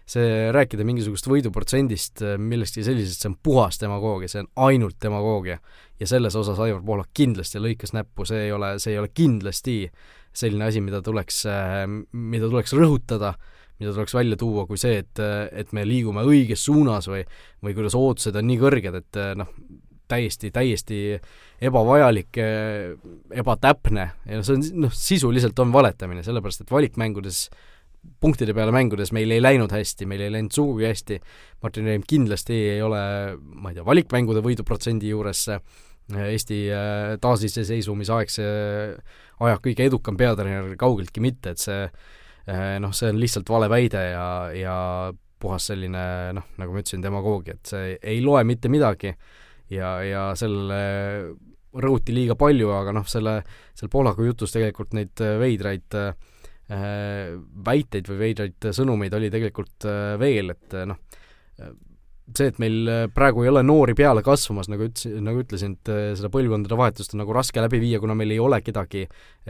see 0.10 0.50
rääkida 0.56 0.86
mingisugust 0.88 1.28
võiduprotsendist, 1.30 2.24
millestki 2.42 2.84
sellisest, 2.86 3.22
see 3.22 3.30
on 3.30 3.36
puhas 3.46 3.78
demagoogia, 3.82 4.32
see 4.32 4.42
on 4.42 4.50
ainult 4.70 4.98
demagoogia. 5.04 5.60
ja 6.00 6.08
selles 6.08 6.36
osas 6.40 6.60
Aivar 6.64 6.82
Pohlak 6.86 7.10
kindlasti 7.14 7.60
lõikas 7.60 7.92
näppu, 7.94 8.26
see 8.26 8.46
ei 8.46 8.52
ole, 8.56 8.78
see 8.80 8.94
ei 8.94 9.00
ole 9.02 9.10
kindlasti 9.14 9.90
selline 10.34 10.70
asi, 10.70 10.82
mida 10.82 11.02
tuleks, 11.04 11.44
mida 12.14 12.48
tuleks 12.48 12.74
rõhutada, 12.78 13.34
mida 13.80 13.92
tuleks 13.92 14.16
välja 14.16 14.38
tuua 14.40 14.66
kui 14.70 14.80
see, 14.80 15.04
et, 15.04 15.22
et 15.52 15.74
me 15.76 15.84
liigume 15.86 16.24
õiges 16.26 16.64
suunas 16.70 17.10
või 17.12 17.26
või 17.66 17.76
kuidas 17.76 17.98
ootused 18.00 18.36
on 18.40 18.48
nii 18.48 18.60
kõrged, 18.62 18.98
et 19.04 19.22
noh, 19.38 19.52
täiesti, 20.10 20.52
täiesti 20.52 21.00
ebavajalik, 21.62 22.40
ebatäpne 23.32 24.06
ja 24.26 24.44
see 24.44 24.58
on 24.58 24.86
noh, 24.86 24.94
sisuliselt 24.96 25.60
on 25.62 25.74
valetamine, 25.76 26.24
sellepärast 26.26 26.66
et 26.66 26.74
valikmängudes 26.74 27.48
punktide 28.20 28.54
peale 28.56 28.72
mängudes 28.76 29.12
meil 29.16 29.32
ei 29.32 29.42
läinud 29.42 29.72
hästi, 29.74 30.08
meil 30.10 30.24
ei 30.24 30.32
läinud 30.34 30.56
sugugi 30.56 30.88
hästi, 30.88 31.20
Martin 31.64 31.90
Reim 31.90 32.04
kindlasti 32.08 32.58
ei 32.76 32.82
ole, 32.84 33.02
ma 33.38 33.72
ei 33.72 33.78
tea, 33.78 33.86
valikmängude 33.88 34.44
võiduprotsendi 34.46 35.12
juures 35.12 35.46
Eesti 36.10 36.64
äh, 36.74 37.20
taasiseseisvumisaegse 37.22 38.46
aja 39.46 39.60
kõige 39.62 39.86
edukam 39.86 40.18
peatreener 40.18 40.72
kaugeltki 40.80 41.22
mitte, 41.22 41.54
et 41.54 41.62
see 41.62 41.84
äh, 41.86 42.80
noh, 42.82 42.96
see 42.98 43.12
on 43.14 43.20
lihtsalt 43.22 43.52
vale 43.52 43.70
väide 43.70 44.02
ja, 44.10 44.30
ja 44.56 44.78
puhas 45.40 45.70
selline 45.70 46.02
noh, 46.36 46.48
nagu 46.58 46.74
ma 46.74 46.82
ütlesin, 46.82 47.04
demagoogia, 47.06 47.60
et 47.60 47.74
see 47.74 47.94
ei 48.02 48.24
loe 48.26 48.42
mitte 48.48 48.72
midagi 48.74 49.14
ja, 49.70 49.94
ja 50.06 50.26
sellele 50.40 51.36
rõhuti 51.80 52.16
liiga 52.16 52.36
palju, 52.40 52.72
aga 52.74 52.94
noh, 52.98 53.06
selle, 53.08 53.40
seal 53.78 53.92
Pohlaku 53.94 54.26
jutus 54.26 54.56
tegelikult 54.56 54.96
neid 54.98 55.22
veidraid 55.40 55.98
äh, 55.98 56.14
Äh, 56.70 57.32
väiteid 57.66 58.06
või 58.12 58.20
veidraid 58.20 58.66
sõnumeid 58.78 59.14
oli 59.18 59.32
tegelikult 59.34 59.88
äh, 59.90 60.12
veel, 60.22 60.54
et 60.54 60.76
äh, 60.78 60.84
noh, 60.86 61.00
see, 62.38 62.50
et 62.52 62.60
meil 62.62 62.90
praegu 63.16 63.44
ei 63.44 63.50
ole 63.52 63.62
noori 63.66 63.96
peale 63.98 64.24
kasvamas, 64.26 64.70
nagu 64.72 64.86
ütlesin, 64.88 65.18
nagu 65.26 65.42
ütlesin, 65.44 65.76
et 65.78 65.92
seda 66.20 66.32
põlvkondade 66.34 66.78
vahetust 66.80 67.16
on 67.16 67.24
nagu 67.24 67.36
raske 67.36 67.62
läbi 67.64 67.82
viia, 67.82 68.02
kuna 68.02 68.16
meil 68.18 68.34
ei 68.36 68.42
ole 68.44 68.62
kedagi 68.66 69.06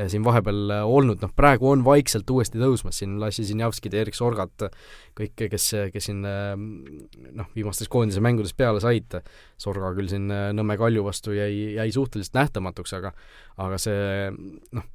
siin 0.10 0.26
vahepeal 0.26 0.76
olnud, 0.86 1.20
noh 1.24 1.34
praegu 1.36 1.72
on 1.72 1.84
vaikselt 1.86 2.30
uuesti 2.32 2.62
tõusmas 2.62 3.02
siin 3.02 3.18
Lassi 3.22 3.46
Sinjavskid 3.48 3.96
ja 3.96 4.04
Erik 4.06 4.18
Sorgat, 4.18 4.70
kõik, 5.18 5.48
kes, 5.52 5.72
kes 5.94 6.10
siin 6.10 6.22
noh, 6.24 7.50
viimastes 7.56 7.92
koondise 7.92 8.24
mängudes 8.24 8.56
peale 8.58 8.84
said, 8.84 9.20
Sorga 9.60 9.92
küll 9.98 10.12
siin 10.12 10.30
Nõmme 10.30 10.78
Kalju 10.80 11.04
vastu 11.08 11.36
jäi, 11.36 11.76
jäi 11.78 11.89
suhteliselt 11.96 12.38
nähtamatuks, 12.38 12.96
aga 13.00 13.13
aga 13.60 13.78
see 13.82 14.32
noh, 14.76 14.88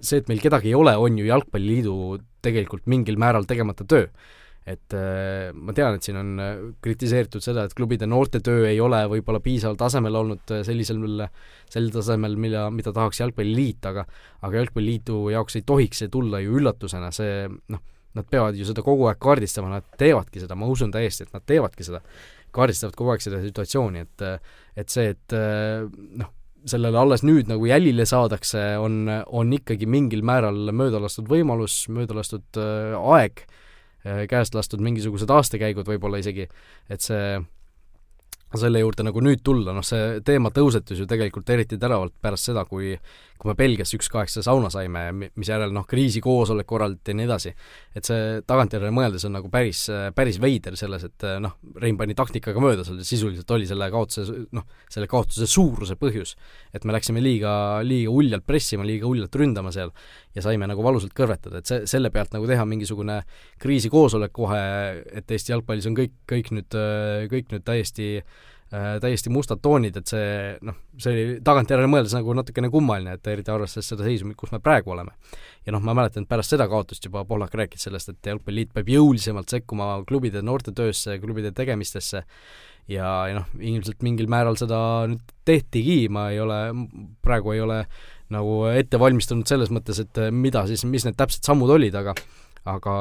see, 0.00 0.20
et 0.20 0.30
meil 0.30 0.42
kedagi 0.42 0.72
ei 0.72 0.78
ole, 0.78 0.94
on 1.00 1.18
ju 1.18 1.26
Jalgpalliliidu 1.28 1.96
tegelikult 2.44 2.88
mingil 2.90 3.18
määral 3.20 3.46
tegemata 3.48 3.86
töö. 3.88 4.08
Et 4.64 4.94
äh, 4.96 5.50
ma 5.52 5.74
tean, 5.76 5.98
et 5.98 6.06
siin 6.06 6.16
on 6.16 6.28
äh, 6.40 6.52
kritiseeritud 6.84 7.44
seda, 7.44 7.66
et 7.66 7.74
klubide 7.76 8.08
noortetöö 8.08 8.64
ei 8.70 8.78
ole 8.80 9.02
võib-olla 9.12 9.42
piisaval 9.44 9.76
tasemel 9.80 10.16
olnud 10.22 10.52
äh, 10.56 10.62
sellisel, 10.64 11.02
sel 11.70 11.90
tasemel, 11.92 12.38
mille, 12.40 12.62
mida 12.72 12.94
tahaks 12.96 13.20
Jalgpalliliit, 13.20 13.84
aga 13.90 14.06
aga 14.40 14.62
Jalgpalliliidu 14.62 15.18
jaoks 15.34 15.58
ei 15.60 15.66
tohiks 15.68 16.00
see 16.00 16.12
tulla 16.12 16.40
ju 16.40 16.56
üllatusena, 16.60 17.10
see 17.12 17.42
noh, 17.74 17.82
nad 18.16 18.28
peavad 18.30 18.56
ju 18.56 18.64
seda 18.68 18.84
kogu 18.86 19.10
aeg 19.10 19.20
kaardistama, 19.20 19.68
nad 19.74 19.90
teevadki 20.00 20.40
seda, 20.40 20.56
ma 20.56 20.70
usun 20.70 20.94
täiesti, 20.94 21.26
et 21.26 21.36
nad 21.36 21.44
teevadki 21.44 21.84
seda, 21.84 22.00
kaardistavad 22.54 22.96
kogu 22.96 23.12
aeg 23.12 23.26
seda 23.26 23.42
situatsiooni, 23.44 24.06
et 24.06 24.24
et 24.80 24.90
see, 24.90 25.10
et 25.12 25.34
noh, 26.22 26.30
sellele 26.64 26.96
alles 26.96 27.24
nüüd 27.26 27.50
nagu 27.50 27.66
jälile 27.68 28.06
saadakse, 28.08 28.62
on, 28.80 29.02
on 29.10 29.52
ikkagi 29.52 29.88
mingil 29.90 30.24
määral 30.24 30.70
mööda 30.72 31.02
lastud 31.02 31.28
võimalus, 31.28 31.82
mööda 31.92 32.16
lastud 32.16 32.60
aeg, 32.60 33.44
äh, 33.44 33.60
käest 34.28 34.54
lastud 34.54 34.82
mingisugused 34.84 35.30
aastakäigud 35.30 35.88
võib-olla 35.88 36.20
isegi, 36.20 36.48
et 36.92 37.04
see 37.04 37.38
selle 38.58 38.78
juurde 38.78 39.02
nagu 39.06 39.22
nüüd 39.24 39.42
tulla, 39.42 39.72
noh 39.74 39.84
see 39.86 40.20
teema 40.26 40.52
tõusetus 40.54 41.00
ju 41.00 41.06
tegelikult 41.10 41.50
eriti 41.50 41.78
teravalt 41.80 42.14
pärast 42.22 42.50
seda, 42.50 42.64
kui 42.68 42.94
kui 43.38 43.50
me 43.50 43.54
Belgias 43.58 43.92
üks-kaheksa 43.96 44.44
sauna 44.46 44.70
saime, 44.72 45.02
misjärel 45.34 45.72
noh, 45.74 45.84
kriisikoosolek 45.90 46.66
korraldati 46.70 47.12
ja 47.12 47.18
nii 47.18 47.26
edasi. 47.26 47.52
et 47.94 48.06
see 48.06 48.40
tagantjärele 48.46 48.92
mõeldes 48.94 49.26
on 49.28 49.34
nagu 49.36 49.50
päris, 49.52 49.84
päris 50.14 50.38
veider 50.42 50.78
selles, 50.78 51.04
et 51.08 51.26
noh, 51.42 51.56
Rein 51.82 51.98
pani 51.98 52.14
taktikaga 52.14 52.62
mööda, 52.62 52.86
seal 52.86 53.02
sisuliselt 53.04 53.50
oli 53.56 53.66
selle 53.66 53.90
kaotuse, 53.90 54.46
noh, 54.54 54.66
selle 54.90 55.10
kaotuse 55.10 55.48
suuruse 55.50 55.98
põhjus. 56.00 56.36
et 56.72 56.84
me 56.84 56.94
läksime 56.94 57.22
liiga, 57.22 57.82
liiga 57.82 58.14
uljalt 58.14 58.46
pressima, 58.46 58.86
liiga 58.86 59.06
uljalt 59.10 59.34
ründama 59.34 59.72
seal 59.74 59.92
ja 60.34 60.42
saime 60.42 60.66
nagu 60.70 60.82
valusalt 60.82 61.14
kõrvetada, 61.14 61.58
et 61.58 61.66
see, 61.66 61.84
selle 61.90 62.10
pealt 62.14 62.32
nagu 62.34 62.46
teha 62.46 62.64
mingisugune 62.64 63.20
kriisikoosolek 63.62 64.32
kohe, 64.32 64.64
et 65.12 65.30
Eesti 65.30 65.52
jalgpallis 65.52 65.86
on 65.90 65.98
kõik, 65.98 66.18
kõik 66.30 66.50
nüüd, 66.54 66.82
kõik 67.30 67.54
nüüd 67.54 67.66
täiesti 67.66 68.10
äh, 68.22 68.42
täiesti 69.02 69.30
mustad 69.32 69.60
toonid, 69.62 69.96
et 70.00 70.10
see 70.10 70.28
noh, 70.64 70.76
see 71.00 71.12
oli 71.12 71.38
tagantjärele 71.44 71.88
mõeldes 71.90 72.14
nagu 72.16 72.34
natukene 72.36 72.70
kummaline, 72.72 73.16
et 73.18 73.32
eriti 73.32 73.52
arvestades 73.52 73.90
seda 73.92 74.06
seisu, 74.06 74.30
kus 74.38 74.54
me 74.54 74.60
praegu 74.64 74.94
oleme. 74.94 75.14
ja 75.66 75.74
noh, 75.74 75.82
ma 75.84 75.94
mäletan, 75.96 76.24
et 76.24 76.30
pärast 76.30 76.54
seda 76.54 76.66
kaotust 76.70 77.04
juba 77.04 77.24
Pohlak 77.28 77.54
rääkis 77.54 77.86
sellest, 77.88 78.12
et 78.12 78.30
Jalgpalliliit 78.32 78.72
peab 78.74 78.90
jõulisemalt 78.92 79.52
sekkuma 79.52 79.88
klubide 80.08 80.42
noortetöösse, 80.42 81.18
klubide 81.22 81.52
tegemistesse 81.56 82.24
ja, 82.88 83.08
ja 83.28 83.38
noh, 83.38 83.48
ilmselt 83.60 84.02
mingil 84.04 84.28
määral 84.32 84.58
seda 84.60 84.78
nüüd 85.10 85.34
tehtigi, 85.48 86.04
ma 86.12 86.28
ei 86.32 86.40
ole, 86.42 86.60
praegu 87.24 87.54
ei 87.54 87.62
ole 87.64 87.82
nagu 88.34 88.64
ette 88.72 88.98
valmistunud 89.00 89.48
selles 89.48 89.70
mõttes, 89.72 90.00
et 90.00 90.24
mida 90.32 90.64
siis, 90.68 90.84
mis 90.88 91.04
need 91.06 91.16
täpsed 91.18 91.44
sammud 91.46 91.70
olid, 91.74 91.94
aga 92.00 92.16
aga 92.64 92.94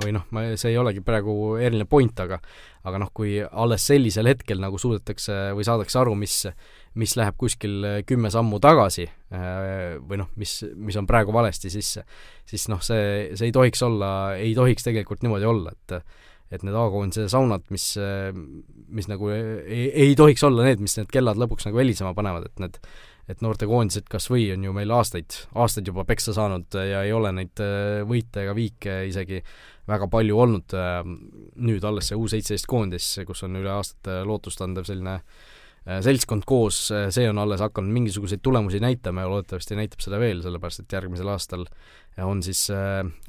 või 0.00 0.12
noh, 0.12 0.26
ma, 0.34 0.44
see 0.60 0.74
ei 0.74 0.78
olegi 0.80 1.00
praegu 1.04 1.56
eriline 1.60 1.86
point, 1.88 2.20
aga 2.20 2.40
aga 2.84 3.00
noh, 3.00 3.10
kui 3.16 3.38
alles 3.40 3.84
sellisel 3.88 4.28
hetkel 4.28 4.60
nagu 4.60 4.78
suudetakse 4.80 5.50
või 5.56 5.66
saadakse 5.66 6.00
aru, 6.00 6.14
mis 6.20 6.42
mis 7.00 7.14
läheb 7.14 7.36
kuskil 7.38 7.84
kümme 8.08 8.32
sammu 8.34 8.58
tagasi 8.62 9.06
või 9.30 10.18
noh, 10.20 10.30
mis, 10.40 10.56
mis 10.74 10.98
on 10.98 11.06
praegu 11.08 11.32
valesti, 11.34 11.70
siis 11.72 11.94
siis 12.50 12.66
noh, 12.72 12.82
see, 12.82 13.30
see 13.38 13.50
ei 13.50 13.54
tohiks 13.54 13.84
olla, 13.86 14.10
ei 14.36 14.56
tohiks 14.58 14.88
tegelikult 14.88 15.24
niimoodi 15.24 15.48
olla, 15.48 15.76
et 15.76 16.02
et 16.50 16.64
need 16.66 16.74
A-koondise 16.74 17.28
saunad, 17.30 17.62
mis, 17.70 17.84
mis 18.90 19.06
nagu 19.06 19.28
ei, 19.30 19.84
ei 19.86 20.16
tohiks 20.18 20.42
olla 20.48 20.64
need, 20.66 20.82
mis 20.82 20.96
need 20.98 21.12
kellad 21.14 21.38
lõpuks 21.38 21.68
nagu 21.68 21.78
helisema 21.78 22.10
panevad, 22.16 22.48
et 22.50 22.62
need 22.64 22.80
et 23.28 23.42
noortekoondised 23.44 24.08
kas 24.10 24.28
või 24.30 24.48
on 24.54 24.64
ju 24.64 24.72
meil 24.74 24.90
aastaid, 24.94 25.36
aastaid 25.58 25.90
juba 25.90 26.04
peksa 26.08 26.34
saanud 26.36 26.76
ja 26.86 27.04
ei 27.06 27.12
ole 27.14 27.32
neid 27.36 27.62
äh, 27.62 28.00
võite 28.08 28.44
ega 28.44 28.56
viike 28.56 28.96
isegi 29.10 29.42
väga 29.90 30.08
palju 30.10 30.42
olnud, 30.44 30.74
äh, 30.76 31.00
nüüd 31.60 31.86
alles 31.86 32.10
see 32.10 32.18
U 32.18 32.28
seitseteist 32.30 32.68
koondis, 32.70 33.12
kus 33.26 33.44
on 33.46 33.58
üle 33.60 33.72
aastate 33.74 34.20
lootustandev 34.26 34.88
selline 34.88 35.18
äh, 35.20 36.00
seltskond 36.04 36.46
koos, 36.48 36.82
see 36.90 37.28
on 37.30 37.42
alles 37.42 37.62
hakanud 37.64 37.94
mingisuguseid 37.98 38.42
tulemusi 38.44 38.82
näitama 38.82 39.26
ja 39.26 39.32
loodetavasti 39.34 39.78
näitab 39.78 40.04
seda 40.04 40.20
veel, 40.22 40.42
sellepärast 40.44 40.84
et 40.84 40.98
järgmisel 40.98 41.30
aastal 41.32 41.66
on 42.20 42.42
siis 42.44 42.66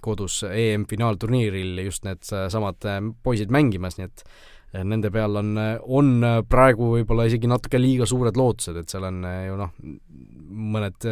kodus 0.04 0.42
EM-finaalturniiril 0.50 1.80
just 1.86 2.04
need 2.04 2.26
samad 2.26 2.82
poisid 3.24 3.54
mängimas, 3.54 3.96
nii 4.00 4.10
et 4.10 4.26
nende 4.72 5.12
peal 5.12 5.36
on, 5.42 5.54
on 5.84 6.12
praegu 6.50 6.94
võib-olla 6.96 7.28
isegi 7.28 7.50
natuke 7.52 7.80
liiga 7.82 8.08
suured 8.08 8.38
lootused, 8.40 8.78
et 8.80 8.92
seal 8.92 9.08
on 9.10 9.24
ju 9.48 9.58
noh, 9.60 9.74
mõned 10.72 11.12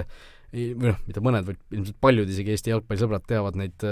või 0.50 0.90
noh, 0.90 1.02
mitte 1.06 1.22
mõned, 1.22 1.46
vaid 1.46 1.78
ilmselt 1.78 2.00
paljud 2.02 2.30
isegi 2.32 2.56
Eesti 2.56 2.74
jalgpallisõbrad 2.74 3.26
teavad 3.30 3.60
neid 3.60 3.86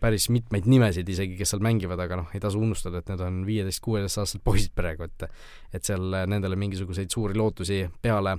päris 0.00 0.28
mitmeid 0.30 0.68
nimesid 0.70 1.08
isegi, 1.10 1.34
kes 1.38 1.54
seal 1.54 1.62
mängivad, 1.64 1.98
aga 2.04 2.20
noh, 2.20 2.34
ei 2.36 2.42
tasu 2.42 2.60
unustada, 2.62 3.00
et 3.00 3.08
need 3.10 3.22
on 3.24 3.40
viieteist-kuueteistaastased 3.48 4.44
poisid 4.44 4.74
praegu, 4.76 5.08
et 5.08 5.26
et 5.74 5.82
seal 5.82 6.04
nendele 6.30 6.58
mingisuguseid 6.60 7.10
suuri 7.10 7.34
lootusi 7.38 7.80
peale, 8.02 8.36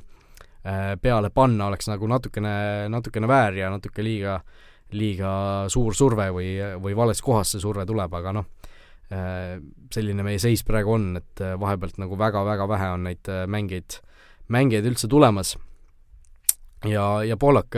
peale 1.01 1.31
panna 1.35 1.67
oleks 1.67 1.89
nagu 1.91 2.07
natukene, 2.07 2.53
natukene 2.93 3.27
väär 3.27 3.59
ja 3.59 3.73
natuke 3.73 4.05
liiga, 4.05 4.37
liiga 4.95 5.33
suur 5.71 5.97
surve 5.97 6.29
või, 6.31 6.55
või 6.81 6.95
vales 6.95 7.21
kohas 7.25 7.51
see 7.51 7.63
surve 7.63 7.83
tuleb, 7.89 8.15
aga 8.15 8.37
noh, 8.39 8.47
selline 9.93 10.25
meie 10.25 10.39
seis 10.41 10.63
praegu 10.65 10.95
on, 10.95 11.11
et 11.19 11.43
äh, 11.43 11.53
vahepealt 11.59 11.99
nagu 12.01 12.17
väga-väga 12.17 12.67
vähe 12.71 12.89
on 12.95 13.05
neid 13.09 13.29
äh, 13.29 13.45
mängijaid, 13.51 13.99
mängijaid 14.53 14.89
üldse 14.89 15.09
tulemas. 15.11 15.55
ja, 16.85 17.23
ja 17.25 17.37
Poolak 17.37 17.77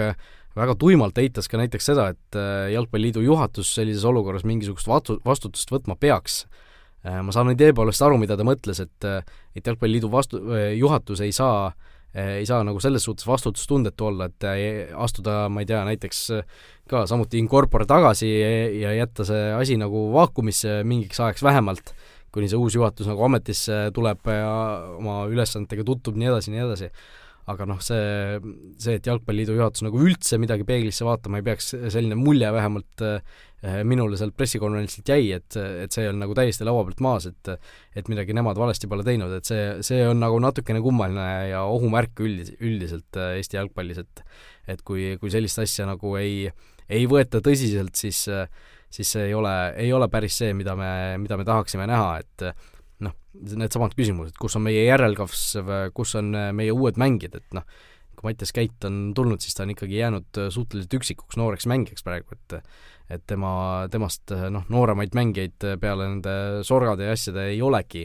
väga 0.58 0.76
tuimalt 0.76 1.18
eitas 1.18 1.48
ka 1.48 1.60
näiteks 1.60 1.86
seda, 1.86 2.08
et 2.10 2.38
Jalgpalliliidu 2.74 3.22
juhatus 3.22 3.76
sellises 3.76 4.04
olukorras 4.06 4.44
mingisugust 4.44 4.88
vatu-, 4.90 5.20
vastutust 5.26 5.72
võtma 5.72 5.96
peaks. 5.96 6.48
ma 7.04 7.32
saan 7.32 7.52
idee 7.54 7.76
poolest 7.78 8.02
aru, 8.02 8.18
mida 8.18 8.36
ta 8.36 8.44
mõtles, 8.44 8.82
et 8.82 9.06
et 9.56 9.68
Jalgpalliliidu 9.68 10.10
vastu-, 10.12 10.42
juhatus 10.76 11.22
ei 11.22 11.32
saa 11.32 11.72
ei 12.18 12.46
saa 12.50 12.64
nagu 12.66 12.80
selles 12.82 13.04
suhtes 13.06 13.28
vastutustundetu 13.30 14.08
olla, 14.08 14.26
et 14.26 14.46
astuda, 14.96 15.44
ma 15.54 15.62
ei 15.62 15.70
tea, 15.70 15.84
näiteks 15.86 16.22
ka 16.90 17.04
samuti 17.10 17.38
in 17.38 17.50
corpore 17.52 17.86
tagasi 17.86 18.30
ja 18.82 18.94
jätta 18.96 19.26
see 19.28 19.52
asi 19.54 19.78
nagu 19.78 20.08
vaakumisse 20.16 20.80
mingiks 20.88 21.20
ajaks 21.22 21.46
vähemalt 21.46 21.94
kuni 22.38 22.50
see 22.52 22.60
uus 22.60 22.76
juhatus 22.78 23.08
nagu 23.10 23.24
ametisse 23.28 23.88
tuleb 23.96 24.28
ja 24.30 24.52
oma 24.98 25.24
ülesannetega 25.32 25.86
tutvub, 25.88 26.20
nii 26.20 26.30
edasi, 26.34 26.54
nii 26.54 26.66
edasi. 26.66 26.92
aga 27.48 27.64
noh, 27.64 27.78
see, 27.80 28.40
see, 28.76 28.98
et 29.00 29.06
Jalgpalliliidu 29.08 29.54
juhatus 29.56 29.86
nagu 29.86 30.02
üldse 30.04 30.36
midagi 30.36 30.66
peeglisse 30.68 31.06
vaatama 31.08 31.40
ei 31.40 31.46
peaks, 31.46 31.70
selline 31.94 32.18
mulje 32.20 32.50
vähemalt 32.52 33.04
äh, 33.08 33.38
minule 33.90 34.20
sealt 34.20 34.36
pressikonverentsilt 34.38 35.10
jäi, 35.10 35.32
et, 35.34 35.56
et 35.58 35.94
see 35.94 36.06
on 36.06 36.20
nagu 36.22 36.36
täiesti 36.38 36.66
laua 36.68 36.84
pealt 36.86 37.00
maas, 37.02 37.26
et 37.26 37.50
et 37.98 38.12
midagi 38.12 38.36
nemad 38.38 38.60
valesti 38.60 38.90
pole 38.92 39.02
teinud, 39.08 39.34
et 39.34 39.50
see, 39.50 39.64
see 39.82 40.04
on 40.06 40.20
nagu 40.22 40.38
natukene 40.44 40.82
kummaline 40.86 41.28
ja 41.50 41.64
ohumärk 41.66 42.22
üldis-, 42.22 42.54
üldiselt 42.62 43.18
äh, 43.18 43.40
Eesti 43.40 43.58
jalgpallis, 43.58 44.04
et 44.06 44.24
et 44.70 44.84
kui, 44.86 45.16
kui 45.18 45.32
sellist 45.34 45.58
asja 45.64 45.88
nagu 45.90 46.14
ei, 46.20 46.52
ei 46.86 47.10
võeta 47.10 47.42
tõsiselt, 47.42 47.98
siis 47.98 48.28
äh, 48.30 48.46
siis 48.94 49.12
see 49.16 49.28
ei 49.30 49.36
ole, 49.36 49.54
ei 49.80 49.92
ole 49.94 50.08
päris 50.12 50.38
see, 50.42 50.54
mida 50.58 50.76
me, 50.78 50.90
mida 51.22 51.38
me 51.40 51.46
tahaksime 51.48 51.88
näha, 51.90 52.18
et 52.24 52.46
noh, 53.04 53.16
needsamad 53.34 53.96
küsimused, 53.98 54.38
kus 54.40 54.58
on 54.60 54.66
meie 54.68 54.86
järelkasv, 54.88 55.72
kus 55.98 56.16
on 56.20 56.32
meie 56.56 56.76
uued 56.76 57.00
mängijad, 57.02 57.40
et 57.42 57.58
noh, 57.58 57.66
kui 58.18 58.30
Mattias 58.30 58.54
Käit 58.56 58.86
on 58.88 59.12
tulnud, 59.18 59.44
siis 59.44 59.58
ta 59.58 59.66
on 59.66 59.74
ikkagi 59.76 60.00
jäänud 60.00 60.40
suhteliselt 60.54 60.96
üksikuks 60.98 61.38
nooreks 61.38 61.68
mängijaks 61.70 62.06
praegu, 62.06 62.38
et 62.38 62.62
et 63.10 63.24
tema, 63.28 63.52
temast 63.92 64.34
noh, 64.52 64.66
nooremaid 64.74 65.16
mängijaid 65.16 65.68
peale 65.82 66.10
nende 66.10 66.34
sorgade 66.68 67.08
ja 67.08 67.16
asjade 67.16 67.48
ei 67.54 67.62
olegi 67.64 68.04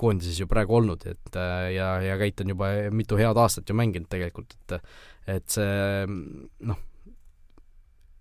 koondises 0.00 0.40
ju 0.40 0.48
praegu 0.48 0.78
olnud, 0.78 1.04
et 1.10 1.40
ja, 1.74 1.90
ja 2.00 2.16
Käit 2.20 2.40
on 2.40 2.54
juba 2.54 2.70
mitu 2.94 3.18
head 3.20 3.36
aastat 3.36 3.68
ju 3.68 3.76
mänginud 3.76 4.08
tegelikult, 4.10 4.56
et 4.56 4.80
et 5.30 5.52
see 5.52 6.06
noh, 6.66 6.78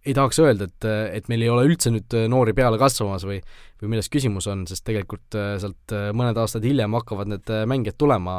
ei 0.06 0.13
tahaks 0.15 0.39
öelda, 0.44 0.68
et, 0.68 0.88
et 1.15 1.32
meil 1.32 1.46
ei 1.46 1.50
ole 1.52 1.65
üldse 1.70 1.92
nüüd 1.94 2.13
noori 2.32 2.54
peale 2.58 2.78
kasvamas 2.82 3.26
või 3.28 3.39
või 3.80 3.94
milles 3.94 4.12
küsimus 4.12 4.48
on, 4.52 4.65
sest 4.68 4.84
tegelikult 4.88 5.38
sealt 5.62 5.96
mõned 6.15 6.38
aastad 6.39 6.65
hiljem 6.68 6.98
hakkavad 7.00 7.32
need 7.32 7.52
mängijad 7.72 7.96
tulema 8.00 8.36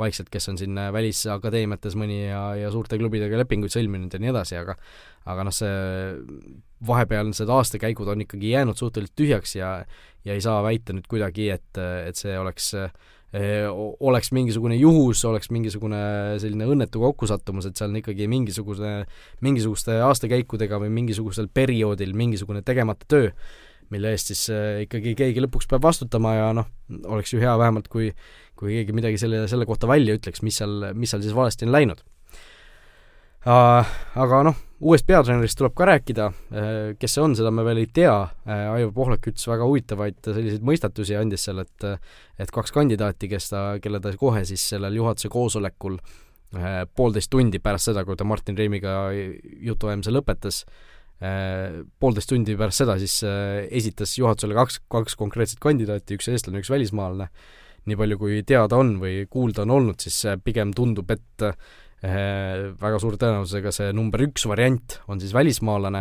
vaikselt, 0.00 0.30
kes 0.32 0.50
on 0.52 0.58
siin 0.60 0.80
välisakadeemiates 0.94 1.96
mõni 2.00 2.22
ja, 2.24 2.42
ja 2.58 2.72
suurte 2.72 2.98
klubidega 3.00 3.40
lepinguid 3.42 3.74
sõlminud 3.74 4.16
ja 4.16 4.22
nii 4.22 4.32
edasi, 4.32 4.58
aga 4.60 4.76
aga 5.30 5.44
noh, 5.44 5.54
see 5.54 5.70
vahepealsed 6.88 7.50
aastakäigud 7.52 8.08
on 8.08 8.24
ikkagi 8.24 8.54
jäänud 8.54 8.78
suhteliselt 8.80 9.16
tühjaks 9.20 9.56
ja 9.58 9.80
ja 10.24 10.36
ei 10.36 10.42
saa 10.44 10.60
väita 10.64 10.92
nüüd 10.92 11.06
kuidagi, 11.08 11.48
et, 11.54 11.78
et 11.78 12.18
see 12.18 12.34
oleks 12.36 12.72
äh, 12.76 12.90
oleks 13.30 14.32
mingisugune 14.34 14.74
juhus, 14.74 15.22
oleks 15.28 15.52
mingisugune 15.54 16.00
selline 16.42 16.66
õnnetu 16.66 17.02
kokkusattumus, 17.04 17.68
et 17.68 17.78
seal 17.78 17.92
on 17.92 18.00
ikkagi 18.00 18.26
mingisugune, 18.30 18.94
mingisuguste 19.46 20.00
aastakäikudega 20.02 20.80
või 20.82 20.90
mingisugusel 20.96 21.46
perioodil 21.54 22.16
mingisugune 22.18 22.64
tegemata 22.66 23.06
töö, 23.06 23.30
mille 23.90 24.10
eest 24.14 24.32
siis 24.32 24.48
ikkagi 24.86 25.14
keegi 25.18 25.44
lõpuks 25.46 25.70
peab 25.70 25.86
vastutama 25.86 26.34
ja 26.34 26.50
noh, 26.58 26.66
oleks 27.06 27.32
ju 27.34 27.42
hea 27.42 27.54
vähemalt, 27.58 27.86
kui 27.90 28.10
kui 28.60 28.76
keegi 28.76 28.96
midagi 28.96 29.20
selle, 29.20 29.46
selle 29.48 29.66
kohta 29.68 29.88
välja 29.88 30.14
ütleks, 30.18 30.44
mis 30.44 30.60
seal, 30.60 30.90
mis 30.94 31.12
seal 31.12 31.24
siis 31.24 31.36
valesti 31.36 31.66
on 31.68 31.74
läinud. 31.74 32.04
Aga 33.48 34.42
noh, 34.44 34.56
uuest 34.84 35.06
peatreenerist 35.08 35.56
tuleb 35.56 35.72
ka 35.76 35.86
rääkida, 35.88 36.26
äh, 36.52 36.74
kes 37.00 37.14
see 37.16 37.22
on, 37.24 37.34
seda 37.36 37.52
me 37.52 37.64
veel 37.64 37.82
ei 37.82 37.88
tea, 37.92 38.14
äh, 38.44 38.66
Aivar 38.74 38.92
Pohlak 38.96 39.28
ütles 39.30 39.46
väga 39.48 39.64
huvitavaid 39.68 40.18
selliseid 40.24 40.64
mõistatusi, 40.66 41.16
andis 41.16 41.44
seal, 41.48 41.62
et 41.64 41.86
et 42.40 42.52
kaks 42.52 42.72
kandidaati, 42.72 43.28
kes 43.32 43.50
ta, 43.52 43.62
kelle 43.80 44.00
ta 44.00 44.12
kohe 44.20 44.44
siis 44.48 44.64
sellel 44.74 44.96
juhatuse 44.96 45.32
koosolekul 45.32 45.96
äh, 46.56 46.84
poolteist 46.96 47.32
tundi 47.32 47.60
pärast 47.64 47.88
seda, 47.90 48.04
kui 48.04 48.16
ta 48.16 48.28
Martin 48.28 48.56
Reimiga 48.58 49.10
jutuajamise 49.12 50.12
lõpetas, 50.12 50.64
poolteist 52.00 52.30
tundi 52.32 52.54
pärast 52.56 52.80
seda 52.80 52.94
siis 52.96 53.18
esitas 53.68 54.14
juhatusele 54.16 54.54
kaks, 54.56 54.78
kaks 54.88 55.18
konkreetset 55.20 55.60
kandidaati, 55.60 56.16
üks 56.16 56.30
eestlane, 56.32 56.62
üks 56.62 56.72
välismaalane, 56.72 57.26
nii 57.88 57.96
palju 57.96 58.18
kui 58.20 58.42
teada 58.46 58.76
on 58.80 58.96
või 59.00 59.24
kuulda 59.30 59.64
on 59.64 59.76
olnud, 59.78 60.00
siis 60.02 60.24
pigem 60.44 60.74
tundub, 60.76 61.10
et 61.14 61.48
Äh, 62.00 62.70
väga 62.80 62.96
suure 62.96 63.18
tõenäosusega 63.20 63.70
see 63.76 63.90
number 63.92 64.22
üks 64.24 64.46
variant 64.48 64.94
on 65.12 65.18
siis 65.20 65.34
välismaalane 65.36 66.00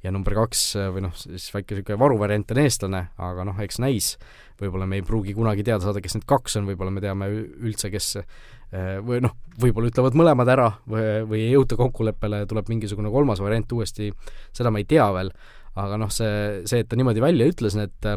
ja 0.00 0.12
number 0.12 0.32
kaks 0.38 0.62
või 0.94 1.02
noh, 1.04 1.12
siis 1.18 1.50
väike 1.52 1.76
niisugune 1.76 1.98
varuvariant 2.00 2.54
on 2.54 2.60
eestlane, 2.62 3.02
aga 3.20 3.44
noh, 3.44 3.58
eks 3.60 3.76
näis, 3.84 4.14
võib-olla 4.60 4.88
me 4.88 5.02
ei 5.02 5.04
pruugi 5.04 5.34
kunagi 5.36 5.66
teada 5.66 5.84
saada, 5.84 6.00
kes 6.00 6.16
need 6.16 6.24
kaks 6.28 6.56
on, 6.60 6.68
võib-olla 6.70 6.94
me 6.96 7.04
teame 7.04 7.28
üldse, 7.28 7.90
kes 7.92 8.08
äh, 8.22 8.96
või 9.04 9.20
noh, 9.24 9.36
võib-olla 9.60 9.92
ütlevad 9.92 10.16
mõlemad 10.16 10.52
ära 10.54 10.70
või, 10.88 11.04
või 11.28 11.42
ei 11.42 11.52
jõuta 11.52 11.76
kokkuleppele, 11.80 12.46
tuleb 12.48 12.72
mingisugune 12.72 13.12
kolmas 13.12 13.44
variant 13.44 13.76
uuesti, 13.76 14.14
seda 14.56 14.72
ma 14.72 14.80
ei 14.80 14.88
tea 14.88 15.10
veel, 15.12 15.32
aga 15.76 16.00
noh, 16.00 16.12
see, 16.12 16.64
see, 16.64 16.80
et 16.80 16.88
ta 16.88 16.96
niimoodi 16.96 17.20
välja 17.20 17.52
ütles, 17.52 17.76
need 17.76 18.08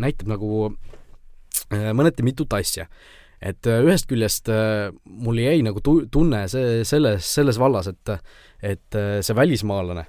näitab 0.00 0.32
nagu 0.32 0.70
mõneti 1.70 2.24
mitut 2.26 2.52
asja 2.58 2.88
et 3.40 3.66
äh, 3.68 3.80
ühest 3.86 4.08
küljest 4.10 4.50
äh, 4.52 4.90
mul 5.04 5.40
jäi 5.40 5.60
nagu 5.64 5.80
tu-, 5.84 6.04
tunne 6.12 6.44
see, 6.52 6.80
selles, 6.88 7.26
selles 7.26 7.60
vallas, 7.60 7.88
et 7.90 8.16
et 8.60 8.96
äh, 8.98 9.20
see 9.24 9.36
välismaalane, 9.36 10.04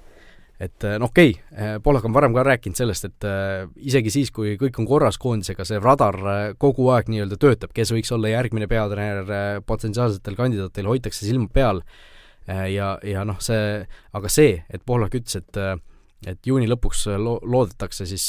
et 0.62 0.84
no 1.00 1.08
okei 1.08 1.32
okay,, 1.32 1.78
Pohlak 1.82 2.04
on 2.06 2.14
varem 2.14 2.34
ka 2.36 2.44
rääkinud 2.46 2.76
sellest, 2.78 3.08
et 3.08 3.26
isegi 3.80 4.12
siis, 4.12 4.30
kui 4.30 4.54
kõik 4.60 4.76
on 4.78 4.86
korras 4.86 5.16
koondisega, 5.18 5.64
see 5.66 5.80
radar 5.80 6.18
kogu 6.60 6.90
aeg 6.92 7.08
nii-öelda 7.10 7.38
töötab, 7.40 7.72
kes 7.74 7.90
võiks 7.96 8.12
olla 8.14 8.30
järgmine 8.30 8.68
peatreener 8.70 9.64
potentsiaalsetel 9.66 10.36
kandidaatidel, 10.38 10.92
hoitakse 10.92 11.26
silma 11.26 11.48
peal. 11.52 11.82
Ja, 12.46 12.92
ja 13.06 13.24
noh, 13.26 13.38
see, 13.42 13.80
aga 14.14 14.30
see, 14.30 14.54
et 14.70 14.84
Pohlak 14.86 15.16
ütles, 15.18 15.40
et 15.40 15.58
et 16.30 16.46
juuni 16.46 16.68
lõpuks 16.70 17.08
lo-, 17.18 17.40
loodetakse 17.42 18.06
siis 18.06 18.28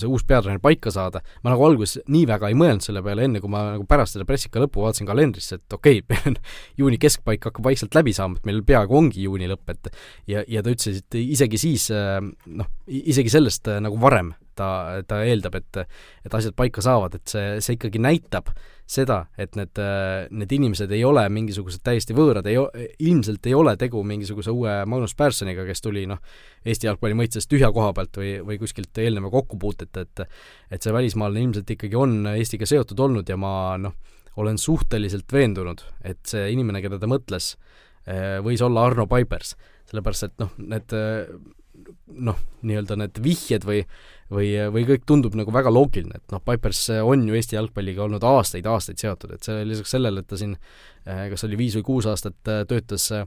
see 0.00 0.10
uus 0.10 0.24
peatreener 0.28 0.62
paika 0.62 0.92
saada, 0.94 1.22
ma 1.44 1.52
nagu 1.54 1.66
alguses 1.66 1.98
nii 2.10 2.24
väga 2.30 2.50
ei 2.50 2.58
mõelnud 2.58 2.84
selle 2.84 3.02
peale, 3.04 3.26
enne 3.28 3.42
kui 3.42 3.52
ma 3.52 3.64
nagu 3.74 3.86
pärast 3.88 4.16
selle 4.16 4.28
pressika 4.28 4.62
lõppu 4.62 4.84
vaatasin 4.84 5.08
kalendrisse, 5.08 5.60
et 5.60 5.76
okei 5.78 6.02
okay, 6.04 6.36
juuni 6.80 7.00
keskpaik 7.02 7.50
hakkab 7.50 7.66
vaikselt 7.66 7.96
läbi 7.96 8.14
saama, 8.16 8.40
et 8.40 8.48
meil 8.48 8.62
peaaegu 8.66 9.00
ongi 9.00 9.26
juuni 9.26 9.50
lõpp, 9.50 9.74
et 9.74 9.92
ja, 10.30 10.44
ja 10.48 10.64
ta 10.64 10.74
ütles, 10.74 11.02
et 11.04 11.20
isegi 11.20 11.60
siis 11.60 11.90
noh, 11.90 12.72
isegi 12.86 13.32
sellest 13.32 13.70
nagu 13.84 14.00
varem 14.00 14.34
ta, 14.56 15.02
ta 15.08 15.22
eeldab, 15.26 15.58
et 15.60 15.82
et 16.24 16.34
asjad 16.34 16.54
paika 16.56 16.84
saavad, 16.84 17.18
et 17.18 17.34
see, 17.34 17.58
see 17.64 17.76
ikkagi 17.78 18.00
näitab 18.02 18.52
seda, 18.86 19.22
et 19.40 19.56
need, 19.56 19.80
need 20.36 20.50
inimesed 20.52 20.90
ei 20.92 21.04
ole 21.08 21.22
mingisugused 21.32 21.80
täiesti 21.84 22.16
võõrad, 22.16 22.46
ei, 22.50 22.58
ilmselt 23.08 23.46
ei 23.48 23.54
ole 23.56 23.72
tegu 23.80 24.02
mingisuguse 24.04 24.52
uue 24.52 24.74
Magnus 24.90 25.16
Pärssoniga, 25.16 25.64
kes 25.64 25.80
tuli 25.84 26.04
noh, 26.08 26.20
Eesti 26.64 26.90
jalgpalli 26.90 27.16
mõistes 27.16 27.48
tühja 27.48 27.70
koha 27.72 27.94
pealt 27.96 28.20
või, 28.20 28.34
või 28.44 28.58
kuskilt 28.60 29.00
eelneva 29.00 29.32
kokkupuuteta, 29.32 30.04
et 30.04 30.26
et 30.74 30.84
see 30.84 30.92
välismaalane 30.92 31.46
ilmselt 31.46 31.70
ikkagi 31.76 31.96
on 31.96 32.26
Eestiga 32.34 32.68
seotud 32.68 33.00
olnud 33.00 33.28
ja 33.28 33.38
ma 33.40 33.54
noh, 33.80 33.96
olen 34.36 34.58
suhteliselt 34.58 35.32
veendunud, 35.32 35.84
et 36.04 36.20
see 36.26 36.48
inimene, 36.52 36.82
keda 36.84 36.98
ta 36.98 37.08
mõtles, 37.08 37.54
võis 38.44 38.62
olla 38.64 38.84
Arno 38.84 39.06
Paipers. 39.08 39.54
sellepärast 39.88 40.26
et 40.28 40.40
noh, 40.42 40.50
need 40.58 40.92
noh, 42.06 42.36
nii-öelda 42.66 42.98
need 43.00 43.22
vihjed 43.24 43.64
või 43.68 43.82
või, 44.32 44.52
või 44.72 44.84
kõik 44.88 45.04
tundub 45.08 45.36
nagu 45.38 45.52
väga 45.54 45.72
loogiline, 45.72 46.18
et 46.18 46.34
noh, 46.34 46.42
Pipers 46.44 46.86
on 47.02 47.26
ju 47.28 47.36
Eesti 47.36 47.58
jalgpalliga 47.58 48.04
olnud 48.06 48.24
aastaid-aastaid 48.24 49.00
seotud, 49.00 49.34
et 49.36 49.46
see 49.46 49.64
lisaks 49.68 49.94
sellele, 49.96 50.22
et 50.22 50.30
ta 50.30 50.38
siin 50.40 50.56
eh, 50.56 51.26
kas 51.32 51.46
oli 51.48 51.58
viis 51.60 51.76
või 51.78 51.86
kuus 51.90 52.08
aastat 52.10 52.52
eh, 52.52 52.62
töötas 52.70 53.10
eh, 53.14 53.26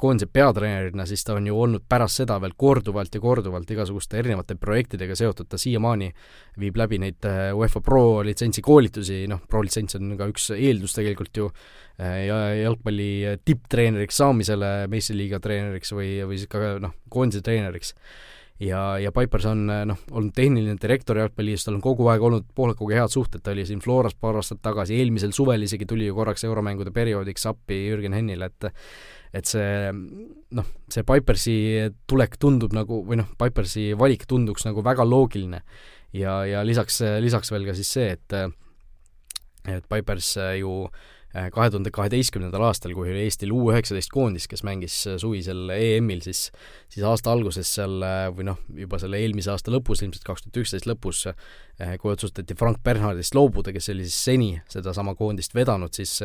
koondise 0.00 0.30
peatreenerina, 0.32 1.04
siis 1.06 1.24
ta 1.28 1.34
on 1.36 1.46
ju 1.46 1.56
olnud 1.60 1.82
pärast 1.88 2.22
seda 2.22 2.38
veel 2.40 2.54
korduvalt 2.56 3.14
ja 3.14 3.20
korduvalt 3.20 3.70
igasuguste 3.70 4.16
erinevate 4.16 4.56
projektidega 4.56 5.16
seotud, 5.18 5.48
ta 5.50 5.60
siiamaani 5.60 6.08
viib 6.60 6.78
läbi 6.80 7.00
neid 7.02 7.28
UEFA 7.52 7.82
Pro 7.84 8.22
litsentsi 8.24 8.64
koolitusi, 8.64 9.26
noh, 9.28 9.42
Pro 9.48 9.60
litsents 9.64 9.98
on 9.98 10.16
ka 10.16 10.30
üks 10.32 10.48
eeldus 10.56 10.96
tegelikult 10.96 11.36
ju 11.36 11.50
ja 11.98 12.38
jalgpalli 12.54 13.36
tipptreeneriks 13.44 14.22
saamisele, 14.22 14.72
meistriliiga 14.88 15.42
treeneriks 15.44 15.92
või, 15.92 16.14
või 16.24 16.40
siis 16.40 16.48
ka 16.48 16.78
noh, 16.80 16.96
koondise 17.12 17.44
treeneriks 17.44 17.92
ja, 18.60 18.98
ja 18.98 19.12
Pipers 19.14 19.46
on 19.50 19.66
noh, 19.68 20.00
olnud 20.10 20.34
tehniline 20.36 20.78
direktor 20.82 21.20
jalgpalliis, 21.20 21.64
tal 21.66 21.78
on 21.78 21.84
kogu 21.84 22.08
aeg 22.10 22.24
olnud 22.24 22.48
Pohlakuga 22.56 23.00
head 23.00 23.12
suhted, 23.14 23.42
ta 23.44 23.54
oli 23.54 23.66
siin 23.68 23.82
Floras 23.84 24.16
paar 24.18 24.38
aastat 24.40 24.62
tagasi, 24.64 24.98
eelmisel 24.98 25.34
suvel 25.36 25.66
isegi 25.66 25.86
tuli 25.88 26.08
ju 26.08 26.16
korraks 26.16 26.46
euromängude 26.48 26.92
perioodiks 26.94 27.46
appi 27.50 27.84
Jürgen 27.88 28.16
Hennile, 28.16 28.50
et 28.50 28.72
et 29.36 29.44
see 29.44 29.90
noh, 29.92 30.68
see 30.88 31.04
Pipersi 31.04 31.58
tulek 32.08 32.38
tundub 32.40 32.72
nagu, 32.76 33.02
või 33.04 33.20
noh, 33.20 33.28
Pipersi 33.38 33.92
valik 33.98 34.24
tunduks 34.28 34.64
nagu 34.64 34.82
väga 34.84 35.04
loogiline. 35.04 35.62
ja, 36.16 36.40
ja 36.48 36.64
lisaks, 36.64 37.02
lisaks 37.20 37.52
veel 37.52 37.68
ka 37.68 37.76
siis 37.76 37.92
see, 37.92 38.16
et 38.16 38.38
et 39.68 39.84
Pipers 39.84 40.36
ju 40.56 40.88
kahe 41.54 41.70
tuhande 41.70 41.90
kaheteistkümnendal 41.94 42.62
aastal, 42.68 42.94
kui 42.96 43.10
oli 43.10 43.24
Eestil 43.26 43.52
U 43.54 43.68
üheksateist 43.70 44.10
koondis, 44.12 44.46
kes 44.50 44.64
mängis 44.66 44.96
suvisel 45.20 45.68
EM-il, 45.74 46.22
siis 46.24 46.48
siis 46.88 47.04
aasta 47.06 47.32
alguses 47.34 47.68
seal 47.78 48.00
või 48.34 48.46
noh, 48.48 48.60
juba 48.74 49.00
selle 49.02 49.20
eelmise 49.20 49.52
aasta 49.52 49.72
lõpus, 49.74 50.02
ilmselt 50.04 50.24
kaks 50.26 50.46
tuhat 50.46 50.60
üksteist 50.62 50.88
lõpus, 50.88 51.24
kui 52.02 52.12
otsustati 52.12 52.56
Frank 52.58 52.80
Bernhardist 52.84 53.36
loobuda, 53.38 53.74
kes 53.76 53.90
oli 53.92 54.06
siis 54.08 54.20
seni 54.30 54.50
sedasama 54.72 55.14
koondist 55.18 55.54
vedanud, 55.54 55.92
siis 55.94 56.16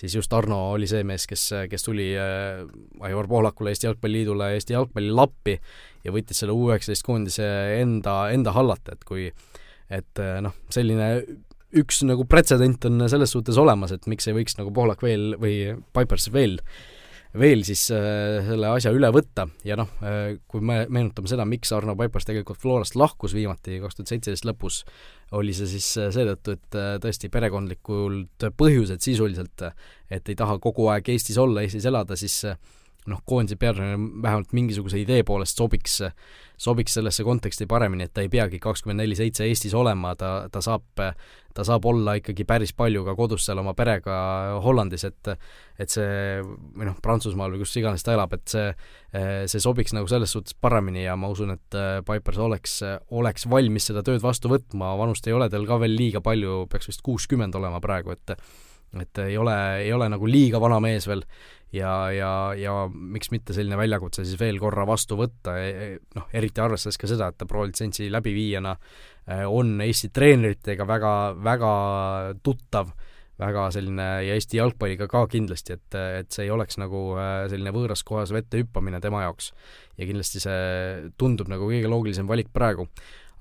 siis 0.00 0.14
just 0.14 0.32
Arno 0.32 0.60
oli 0.74 0.88
see 0.90 1.02
mees, 1.06 1.26
kes, 1.30 1.48
kes 1.70 1.86
tuli 1.86 2.12
Aivar 2.14 3.28
Pohlakule, 3.30 3.74
Eesti 3.74 3.90
Jalgpalliliidule, 3.90 4.52
Eesti 4.58 4.76
jalgpallile 4.76 5.26
appi 5.26 5.58
ja 6.04 6.14
võttis 6.14 6.40
selle 6.42 6.54
U 6.56 6.70
üheksateist 6.70 7.06
koondise 7.06 7.48
enda, 7.80 8.28
enda 8.34 8.54
hallata, 8.56 8.96
et 8.96 9.04
kui 9.08 9.28
et 9.92 10.22
noh, 10.40 10.54
selline 10.72 11.10
üks 11.80 12.02
nagu 12.06 12.26
pretsedent 12.30 12.84
on 12.88 13.06
selles 13.10 13.32
suhtes 13.34 13.58
olemas, 13.60 13.94
et 13.94 14.06
miks 14.10 14.28
ei 14.28 14.36
võiks 14.36 14.58
nagu 14.60 14.72
Pohlak 14.74 15.02
veel 15.04 15.34
või 15.40 15.56
Pipers 15.96 16.30
veel 16.34 16.60
veel 17.38 17.64
siis 17.66 17.82
äh, 17.90 18.44
selle 18.46 18.68
asja 18.70 18.92
üle 18.94 19.10
võtta. 19.14 19.46
Ja 19.66 19.76
noh 19.78 19.90
äh,, 20.06 20.36
kui 20.50 20.62
me 20.64 20.84
meenutame 20.86 21.30
seda, 21.30 21.46
miks 21.48 21.72
Arno 21.74 21.96
Pipers 21.98 22.28
tegelikult 22.28 22.60
Florast 22.62 22.98
lahkus 22.98 23.34
viimati 23.34 23.80
kaks 23.82 23.98
tuhat 23.98 24.12
seitseteist 24.12 24.46
lõpus, 24.48 24.82
oli 25.34 25.54
see 25.56 25.68
siis 25.74 25.88
äh, 25.98 26.12
seetõttu, 26.14 26.54
et 26.54 26.78
äh, 26.78 26.94
tõesti 27.02 27.30
perekondlikult 27.34 28.48
põhjused 28.58 29.02
sisuliselt, 29.04 29.66
et 30.14 30.30
ei 30.30 30.38
taha 30.38 30.60
kogu 30.62 30.88
aeg 30.92 31.10
Eestis 31.14 31.40
olla, 31.42 31.64
Eestis 31.66 31.88
elada, 31.90 32.18
siis 32.18 32.38
äh, 32.50 32.58
noh, 33.10 33.20
koondise 33.28 33.58
peatreener 33.60 34.00
vähemalt 34.22 34.52
mingisuguse 34.56 34.98
idee 35.00 35.22
poolest 35.26 35.58
sobiks, 35.60 35.98
sobiks 36.60 36.96
sellesse 36.96 37.24
konteksti 37.26 37.66
paremini, 37.68 38.06
et 38.06 38.14
ta 38.14 38.24
ei 38.24 38.30
peagi 38.32 38.60
kakskümmend 38.62 39.02
neli 39.02 39.16
seitse 39.18 39.46
Eestis 39.48 39.74
olema, 39.76 40.14
ta, 40.16 40.46
ta 40.52 40.62
saab, 40.64 41.02
ta 41.54 41.66
saab 41.66 41.86
olla 41.90 42.16
ikkagi 42.20 42.46
päris 42.48 42.72
palju 42.76 43.04
ka 43.06 43.16
kodus 43.18 43.44
seal 43.46 43.60
oma 43.60 43.74
perega 43.76 44.16
Hollandis, 44.64 45.04
et 45.10 45.32
et 45.78 45.90
see, 45.90 46.40
või 46.44 46.88
noh, 46.88 46.98
Prantsusmaal 47.02 47.54
või 47.54 47.64
kus 47.64 47.76
iganes 47.80 48.06
ta 48.06 48.14
elab, 48.14 48.36
et 48.38 48.46
see, 48.48 48.68
see 49.50 49.62
sobiks 49.62 49.92
nagu 49.96 50.08
selles 50.10 50.32
suhtes 50.32 50.54
paremini 50.54 51.04
ja 51.04 51.16
ma 51.18 51.32
usun, 51.32 51.56
et 51.58 51.80
Pipers 52.06 52.38
oleks, 52.40 52.78
oleks 53.10 53.48
valmis 53.50 53.90
seda 53.90 54.04
tööd 54.06 54.22
vastu 54.22 54.52
võtma, 54.52 54.94
vanust 55.00 55.26
ei 55.26 55.34
ole 55.36 55.50
tal 55.50 55.66
ka 55.68 55.80
veel 55.82 55.98
liiga 55.98 56.22
palju, 56.24 56.64
peaks 56.70 56.92
vist 56.92 57.04
kuuskümmend 57.04 57.58
olema 57.58 57.82
praegu, 57.84 58.14
et 58.14 58.38
et 59.02 59.18
ei 59.24 59.36
ole, 59.40 59.56
ei 59.82 59.92
ole 59.92 60.08
nagu 60.12 60.28
liiga 60.30 60.60
vana 60.62 60.78
mees 60.84 61.08
veel 61.10 61.24
ja, 61.74 61.94
ja, 62.14 62.30
ja 62.58 62.74
miks 62.92 63.30
mitte 63.34 63.54
selline 63.56 63.78
väljakutse 63.78 64.24
siis 64.24 64.38
veel 64.40 64.60
korra 64.62 64.86
vastu 64.88 65.18
võtta, 65.18 65.56
e, 65.60 65.70
e, 65.70 65.88
noh, 66.16 66.28
eriti 66.36 66.62
arvestades 66.62 67.00
ka 67.00 67.10
seda, 67.10 67.30
et 67.30 67.40
ta 67.40 67.48
pro-litsentsi 67.50 68.10
läbiviijana 68.12 68.76
e, 68.76 69.40
on 69.48 69.74
Eesti 69.84 70.12
treeneritega 70.14 70.86
väga, 70.88 71.14
väga 71.44 71.72
tuttav, 72.46 72.94
väga 73.40 73.66
selline 73.74 74.08
ja 74.28 74.38
Eesti 74.38 74.60
jalgpalliga 74.60 75.08
ka 75.10 75.24
kindlasti, 75.30 75.78
et, 75.78 75.98
et 76.20 76.30
see 76.30 76.46
ei 76.46 76.54
oleks 76.54 76.78
nagu 76.78 77.02
selline 77.50 77.74
võõras 77.74 78.04
kohas 78.06 78.30
vette 78.34 78.60
hüppamine 78.62 79.02
tema 79.02 79.24
jaoks. 79.24 79.50
ja 79.98 80.06
kindlasti 80.06 80.42
see 80.44 81.10
tundub 81.18 81.50
nagu 81.50 81.66
kõige 81.70 81.90
loogilisem 81.90 82.30
valik 82.30 82.52
praegu 82.54 82.86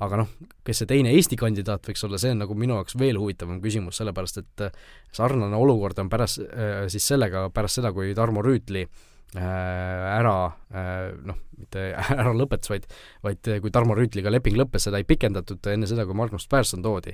aga 0.01 0.23
noh, 0.23 0.34
kes 0.65 0.82
see 0.82 0.89
teine 0.89 1.13
Eesti 1.13 1.38
kandidaat 1.39 1.88
võiks 1.89 2.03
olla, 2.08 2.19
see 2.21 2.34
on 2.34 2.43
nagu 2.43 2.58
minu 2.58 2.79
jaoks 2.79 2.97
veel 2.99 3.19
huvitavam 3.21 3.62
küsimus, 3.63 3.99
sellepärast 4.01 4.41
et 4.41 4.67
äh, 4.67 4.84
sarnane 5.13 5.58
olukord 5.60 5.99
on 6.01 6.12
pärast, 6.12 6.41
äh, 6.47 6.84
siis 6.91 7.06
sellega, 7.13 7.47
pärast 7.53 7.82
seda, 7.82 7.93
kui 7.95 8.15
Tarmo 8.17 8.41
Rüütli 8.45 8.84
äh, 8.84 9.39
ära 9.43 10.36
noh, 10.73 11.39
mitte 11.60 11.86
ära 12.17 12.34
lõpetas, 12.34 12.71
vaid 12.73 12.89
vaid 13.23 13.51
kui 13.62 13.73
Tarmo 13.73 13.95
Rüütliga 13.97 14.34
leping 14.34 14.58
lõppes, 14.58 14.88
seda 14.88 14.99
ei 15.01 15.08
pikendatud 15.08 15.71
enne 15.71 15.89
seda, 15.89 16.08
kui 16.10 16.17
Magnus 16.17 16.49
Persson 16.49 16.82
toodi, 16.84 17.13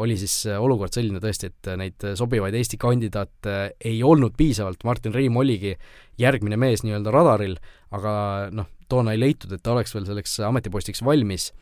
oli 0.00 0.16
siis 0.18 0.34
olukord 0.56 0.96
selline 0.96 1.20
tõesti, 1.22 1.52
et 1.52 1.72
neid 1.78 2.10
sobivaid 2.18 2.56
Eesti 2.56 2.80
kandidaate 2.80 3.58
ei 3.86 4.00
olnud 4.02 4.34
piisavalt, 4.40 4.82
Martin 4.88 5.14
Reim 5.14 5.36
oligi 5.38 5.76
järgmine 6.20 6.58
mees 6.60 6.82
nii-öelda 6.82 7.12
radaril, 7.14 7.58
aga 7.94 8.12
noh, 8.56 8.66
toona 8.90 9.14
ei 9.14 9.20
leitud, 9.20 9.52
et 9.54 9.62
ta 9.62 9.76
oleks 9.76 9.94
veel 9.94 10.08
selleks 10.08 10.40
ametipostiks 10.48 11.04
valmis 11.06 11.52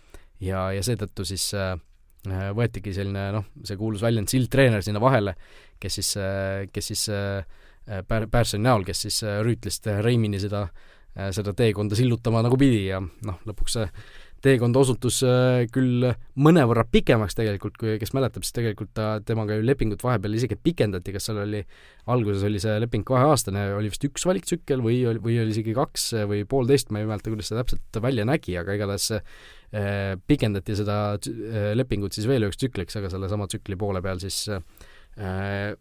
ja, 0.44 0.68
ja 0.74 0.82
seetõttu 0.84 1.26
siis 1.28 1.48
äh, 1.56 1.72
äh, 2.28 2.50
võetigi 2.56 2.94
selline 2.96 3.28
noh, 3.34 3.48
see 3.64 3.78
kuulus 3.80 4.04
väljend 4.04 4.30
sildtreener 4.32 4.84
sinna 4.84 5.02
vahele, 5.02 5.34
kes 5.80 6.00
siis 6.00 6.12
äh,, 6.20 6.68
kes 6.72 6.92
siis 6.92 7.08
äh, 7.14 7.42
Pär-, 7.88 8.28
Pärsoni 8.28 8.66
näol, 8.66 8.82
kes 8.84 9.06
siis 9.06 9.22
Rüütlist 9.24 9.86
Reimini 10.04 10.36
seda 10.42 10.66
seda 11.32 11.54
teekonda 11.56 11.96
sillutama 11.96 12.42
nagu 12.44 12.58
pidi 12.60 12.82
ja 12.90 12.98
noh, 13.00 13.38
lõpuks 13.48 13.74
see 13.78 13.86
teekond 14.44 14.76
osutus 14.78 15.20
äh, 15.26 15.64
küll 15.74 16.06
mõnevõrra 16.38 16.84
pikemaks 16.90 17.36
tegelikult, 17.38 17.76
kui 17.80 17.96
kes 18.00 18.14
mäletab, 18.16 18.46
siis 18.46 18.56
tegelikult 18.56 18.92
ta, 18.96 19.18
temaga 19.26 19.58
ju 19.58 19.66
lepingut 19.66 20.02
vahepeal 20.04 20.38
isegi 20.38 20.58
pikendati, 20.62 21.14
kas 21.14 21.28
seal 21.28 21.42
oli, 21.42 21.64
alguses 22.12 22.46
oli 22.46 22.62
see 22.62 22.78
leping 22.82 23.06
kaheaastane, 23.08 23.68
oli 23.76 23.92
vist 23.92 24.08
üks 24.08 24.26
valiktsükkel 24.28 24.84
või 24.84 25.02
või 25.18 25.40
oli 25.42 25.54
isegi 25.54 25.74
kaks 25.76 26.10
või 26.30 26.44
poolteist, 26.48 26.92
ma 26.94 27.02
ei 27.02 27.10
mäleta, 27.10 27.32
kuidas 27.34 27.50
see 27.50 27.58
täpselt 27.58 28.02
välja 28.02 28.26
nägi, 28.28 28.58
aga 28.60 28.78
igatahes 28.78 29.12
Äh, 29.68 30.16
pikendati 30.24 30.72
seda 30.78 30.94
äh, 31.20 31.74
lepingut 31.76 32.14
siis 32.16 32.24
veel 32.24 32.46
üheks 32.46 32.56
tsükliks, 32.56 32.94
aga 32.96 33.10
sellesama 33.12 33.44
tsükli 33.52 33.76
poole 33.76 34.00
peal 34.00 34.16
siis 34.22 34.46
äh, 34.48 35.74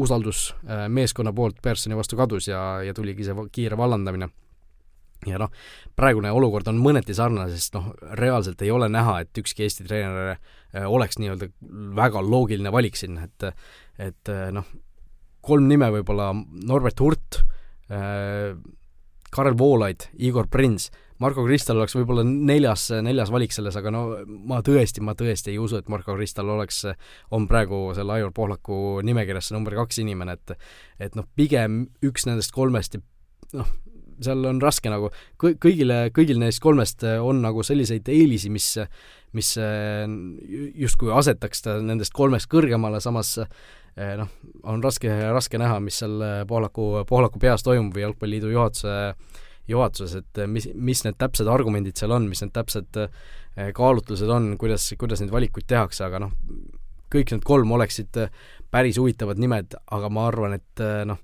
usaldus 0.00 0.46
äh, 0.64 0.86
meeskonna 0.88 1.34
poolt 1.36 1.60
Pearsoni 1.60 1.98
vastu 1.98 2.16
kadus 2.16 2.48
ja, 2.48 2.80
ja 2.80 2.94
tuligi 2.96 3.26
see 3.28 3.44
kiire 3.52 3.76
vallandamine. 3.76 4.30
Ja 5.26 5.40
noh, 5.40 5.50
praegune 5.98 6.30
olukord 6.34 6.68
on 6.70 6.78
mõneti 6.82 7.16
sarnane, 7.16 7.50
sest 7.54 7.74
noh, 7.74 7.90
reaalselt 8.20 8.62
ei 8.62 8.70
ole 8.70 8.90
näha, 8.92 9.20
et 9.24 9.40
ükski 9.42 9.66
Eesti 9.66 9.86
treener 9.88 10.34
äh, 10.34 10.86
oleks 10.86 11.18
nii-öelda 11.18 11.50
väga 11.98 12.22
loogiline 12.22 12.72
valik 12.74 12.98
siin, 12.98 13.18
et 13.24 13.50
et 13.98 14.30
äh, 14.30 14.48
noh, 14.54 14.66
kolm 15.42 15.66
nime 15.70 15.90
võib-olla, 15.98 16.30
Norbert 16.68 17.00
Hurt 17.02 17.42
äh,, 17.90 18.54
Karel 19.28 19.58
Voolaid, 19.58 20.08
Igor 20.24 20.48
Prins. 20.48 20.88
Marko 21.18 21.42
Kristal 21.44 21.80
oleks 21.80 21.96
võib-olla 21.96 22.22
neljas, 22.24 22.86
neljas 23.02 23.32
valik 23.34 23.52
selles, 23.52 23.74
aga 23.76 23.90
no 23.90 24.02
ma 24.46 24.60
tõesti, 24.64 25.02
ma 25.04 25.16
tõesti 25.18 25.50
ei 25.50 25.58
usu, 25.58 25.80
et 25.80 25.90
Marko 25.90 26.14
Kristal 26.14 26.48
oleks, 26.54 26.84
on 27.34 27.48
praegu 27.50 27.88
selle 27.96 28.14
Aivar 28.14 28.30
Pohlaku 28.36 29.02
nimekirjas 29.04 29.50
see 29.50 29.56
number 29.56 29.74
kaks 29.80 29.98
inimene, 30.04 30.38
et 30.38 30.54
et 31.08 31.18
noh, 31.18 31.26
pigem 31.36 31.88
üks 32.06 32.28
nendest 32.28 32.54
kolmest 32.54 32.94
ja 32.94 33.02
noh, 33.58 33.74
seal 34.24 34.44
on 34.50 34.60
raske 34.62 34.90
nagu, 34.92 35.10
kõigile, 35.40 36.08
kõigil 36.14 36.40
neist 36.42 36.62
kolmest 36.64 37.04
on 37.04 37.42
nagu 37.44 37.64
selliseid 37.66 38.08
eelisi, 38.12 38.52
mis 38.52 38.74
mis 39.36 39.50
justkui 40.80 41.10
asetaks 41.12 41.60
ta 41.60 41.74
nendest 41.84 42.14
kolmest 42.16 42.48
kõrgemale, 42.48 42.96
samas 43.04 43.34
noh, 43.36 44.30
on 44.64 44.80
raske, 44.80 45.10
raske 45.34 45.60
näha, 45.60 45.76
mis 45.84 45.98
seal 46.00 46.16
Pohlaku, 46.48 47.04
Pohlaku 47.08 47.42
peas 47.42 47.66
toimub 47.66 47.92
või 47.92 48.06
Jalgpalliliidu 48.06 48.54
juhatuse 48.54 48.94
juhatuses, 49.68 50.22
et 50.22 50.40
mis, 50.48 50.70
mis 50.72 51.04
need 51.04 51.18
täpsed 51.20 51.48
argumendid 51.52 52.00
seal 52.00 52.14
on, 52.16 52.24
mis 52.30 52.40
need 52.40 52.54
täpsed 52.56 53.02
kaalutlused 53.76 54.32
on, 54.32 54.54
kuidas, 54.60 54.86
kuidas 54.98 55.20
neid 55.20 55.34
valikuid 55.34 55.68
tehakse, 55.68 56.06
aga 56.06 56.22
noh, 56.24 56.32
kõik 57.12 57.32
need 57.32 57.44
kolm 57.46 57.72
oleksid 57.76 58.20
eh, 58.20 58.32
päris 58.70 58.98
huvitavad 59.00 59.40
nimed, 59.40 59.74
aga 59.96 60.10
ma 60.12 60.26
arvan, 60.28 60.58
et 60.58 60.82
eh, 60.84 61.02
noh, 61.08 61.20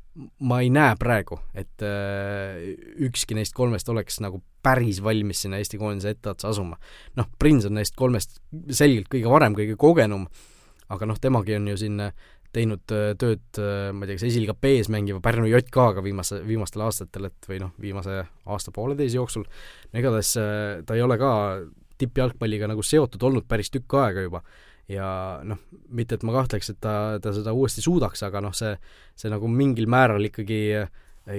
ma 0.47 0.61
ei 0.63 0.71
näe 0.71 0.95
praegu, 0.97 1.41
et 1.59 1.83
ükski 3.03 3.35
neist 3.35 3.51
kolmest 3.57 3.89
oleks 3.91 4.21
nagu 4.23 4.39
päris 4.63 5.01
valmis 5.03 5.41
sinna 5.43 5.59
Eesti 5.59 5.81
koondise 5.81 6.13
etteotsa 6.15 6.53
asuma. 6.53 6.79
noh, 7.19 7.27
Prins 7.39 7.67
on 7.67 7.75
neist 7.75 7.97
kolmest 7.99 8.39
selgelt 8.71 9.11
kõige 9.11 9.33
varem, 9.33 9.57
kõige 9.59 9.75
kogenum, 9.75 10.29
aga 10.95 11.09
noh, 11.11 11.19
temagi 11.19 11.57
on 11.59 11.67
ju 11.73 11.81
siin 11.83 11.99
teinud 12.55 12.95
äh, 12.95 13.13
tööd, 13.21 13.45
äh, 13.59 13.89
ma 13.95 14.05
ei 14.05 14.11
tea, 14.11 14.19
kas 14.19 14.27
esiliiga 14.29 14.57
B-s 14.59 14.91
mängiva 14.93 15.21
Pärnu 15.25 15.49
JK-ga 15.51 16.05
viimase, 16.05 16.41
viimastel 16.47 16.85
aastatel, 16.87 17.29
et 17.31 17.49
või 17.51 17.61
noh, 17.63 17.73
viimase 17.81 18.21
aasta-pooleteise 18.45 19.19
jooksul, 19.19 19.47
no 19.47 20.03
igatahes 20.03 20.35
äh, 20.41 20.85
ta 20.87 20.97
ei 20.97 21.03
ole 21.05 21.19
ka 21.21 21.33
tippjalgpalliga 22.01 22.69
nagu 22.71 22.83
seotud 22.85 23.23
olnud 23.27 23.49
päris 23.51 23.71
tükk 23.75 23.99
aega 24.03 24.25
juba. 24.27 24.43
Ja 24.91 25.07
noh, 25.47 25.61
mitte 25.89 26.19
et 26.19 26.27
ma 26.27 26.35
kahtleks, 26.37 26.75
et 26.75 26.81
ta, 26.83 27.17
ta 27.23 27.33
seda 27.37 27.55
uuesti 27.57 27.85
suudaks, 27.85 28.23
aga 28.27 28.43
noh, 28.45 28.55
see, 28.57 28.75
see 29.17 29.33
nagu 29.33 29.49
mingil 29.49 29.89
määral 29.91 30.29
ikkagi 30.29 30.61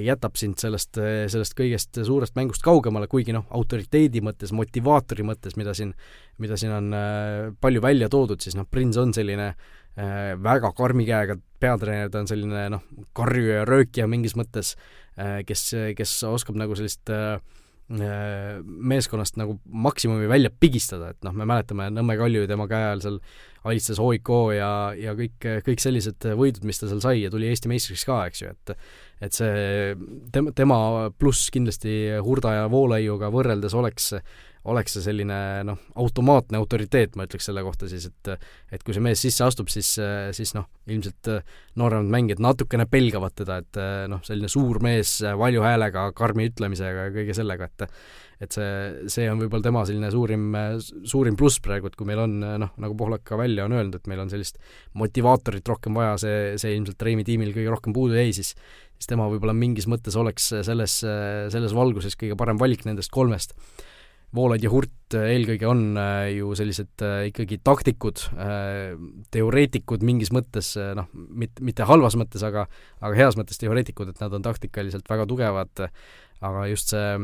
jätab 0.02 0.34
sind 0.42 0.58
sellest, 0.58 0.98
sellest 1.30 1.54
kõigest 1.54 2.00
suurest 2.08 2.34
mängust 2.34 2.64
kaugemale, 2.66 3.06
kuigi 3.06 3.36
noh, 3.36 3.44
autoriteedi 3.54 4.24
mõttes, 4.26 4.50
motivaatori 4.58 5.22
mõttes, 5.28 5.54
mida 5.62 5.76
siin, 5.78 5.92
mida 6.42 6.58
siin 6.58 6.74
on 6.74 6.96
palju 7.62 7.84
välja 7.86 8.10
toodud, 8.10 8.42
siis 8.42 8.58
noh, 8.58 8.66
Prins 8.66 8.98
on 8.98 9.14
selline 9.14 9.52
äh, 9.52 9.86
Äh, 9.96 10.34
väga 10.44 10.74
karmi 10.76 11.06
käega 11.08 11.38
peatreener, 11.64 12.10
ta 12.12 12.20
on 12.20 12.28
selline 12.28 12.66
noh, 12.74 12.82
karjuja 13.16 13.62
ja 13.62 13.68
röökija 13.68 14.10
mingis 14.12 14.34
mõttes, 14.36 14.74
äh, 15.16 15.38
kes, 15.48 15.70
kes 15.96 16.18
oskab 16.28 16.58
nagu 16.60 16.76
sellist 16.76 17.08
äh, 17.16 17.38
meeskonnast 17.86 19.36
nagu 19.38 19.60
maksimumi 19.70 20.26
välja 20.30 20.50
pigistada, 20.50 21.12
et 21.14 21.20
noh, 21.26 21.36
me 21.38 21.46
mäletame 21.46 21.92
Nõmme 21.94 22.16
Kalju 22.18 22.48
tema 22.50 22.66
käe 22.70 22.82
ajal 22.82 23.04
seal 23.04 23.20
alistas 23.66 24.00
OIK 24.02 24.32
ja, 24.56 24.70
ja 24.98 25.14
kõik, 25.18 25.38
kõik 25.68 25.84
sellised 25.84 26.26
võidud, 26.38 26.66
mis 26.66 26.82
ta 26.82 26.90
seal 26.90 27.04
sai 27.04 27.20
ja 27.22 27.30
tuli 27.34 27.50
Eesti 27.52 27.70
meistriks 27.70 28.06
ka, 28.10 28.24
eks 28.30 28.42
ju, 28.42 28.56
et 28.56 28.76
et 29.26 29.38
see 29.38 29.94
tema, 30.34 30.52
tema 30.58 30.78
pluss 31.14 31.48
kindlasti 31.54 32.18
Hurda 32.26 32.56
ja 32.58 32.66
Voolaiuga 32.74 33.30
võrreldes 33.34 33.78
oleks 33.78 34.12
oleks 34.72 34.98
see 34.98 35.06
selline 35.06 35.38
noh, 35.68 35.80
automaatne 36.02 36.60
autoriteet, 36.60 37.16
ma 37.16 37.28
ütleks 37.28 37.50
selle 37.50 37.64
kohta 37.66 37.90
siis, 37.92 38.08
et 38.10 38.34
et 38.74 38.84
kui 38.84 38.96
see 38.96 39.04
mees 39.04 39.22
sisse 39.22 39.46
astub, 39.46 39.70
siis, 39.72 39.94
siis 40.36 40.54
noh, 40.58 40.68
ilmselt 40.90 41.30
nooremad 41.80 42.12
mängijad 42.12 42.44
natukene 42.44 42.88
pelgavad 42.90 43.36
teda, 43.38 43.62
et 43.64 43.82
noh, 44.12 44.22
selline 44.26 44.50
suur 44.52 44.82
mees 44.84 45.18
valju 45.38 45.66
häälega, 45.66 46.10
karmi 46.18 46.50
ütlemisega 46.52 47.10
ja 47.10 47.16
kõige 47.16 47.38
sellega, 47.38 47.72
et 47.72 47.90
et 48.44 48.52
see, 48.52 48.72
see 49.08 49.30
on 49.32 49.40
võib-olla 49.40 49.64
tema 49.64 49.82
selline 49.88 50.10
suurim, 50.12 50.50
suurim 51.08 51.38
pluss 51.40 51.62
praegu, 51.64 51.88
et 51.88 51.96
kui 51.96 52.08
meil 52.10 52.20
on 52.26 52.34
noh, 52.60 52.74
nagu 52.84 52.98
Pohlak 53.00 53.24
ka 53.24 53.38
välja 53.40 53.64
on 53.64 53.72
öelnud, 53.78 53.96
et 53.96 54.10
meil 54.12 54.20
on 54.26 54.32
sellist 54.34 54.60
motivaatorit 55.00 55.72
rohkem 55.72 55.96
vaja, 55.96 56.18
see, 56.20 56.42
see 56.60 56.74
ilmselt 56.76 57.06
Reimi 57.08 57.24
tiimil 57.24 57.54
kõige 57.56 57.72
rohkem 57.72 57.96
puudu 57.96 58.20
jäi, 58.20 58.34
siis 58.36 58.52
siis 58.96 59.10
tema 59.12 59.28
võib-olla 59.32 59.56
mingis 59.56 59.88
mõttes 59.92 60.16
oleks 60.20 60.52
selles, 60.66 61.00
selles 61.54 61.76
valguses 61.76 62.16
kõige 62.20 62.38
parem 62.40 62.60
valik 62.60 62.86
nendest 62.88 63.12
kolmest. 63.14 63.56
Voolaid 64.36 64.66
ja 64.66 64.72
Hurt 64.72 65.16
eelkõige 65.16 65.68
on 65.70 65.82
äh, 66.00 66.34
ju 66.36 66.52
sellised 66.58 67.04
äh, 67.06 67.28
ikkagi 67.30 67.60
taktikud, 67.64 68.26
äh, 68.42 68.96
teoreetikud 69.34 70.04
mingis 70.06 70.32
mõttes, 70.36 70.74
noh, 70.98 71.10
mit-, 71.14 71.62
mitte 71.64 71.88
halvas 71.88 72.18
mõttes, 72.20 72.44
aga 72.46 72.66
aga 73.00 73.14
heas 73.18 73.38
mõttes 73.40 73.62
teoreetikud, 73.62 74.12
et 74.12 74.24
nad 74.24 74.34
on 74.36 74.46
taktikaliselt 74.46 75.08
väga 75.10 75.28
tugevad, 75.30 75.86
aga 76.46 76.66
just 76.72 76.94
see 76.94 77.18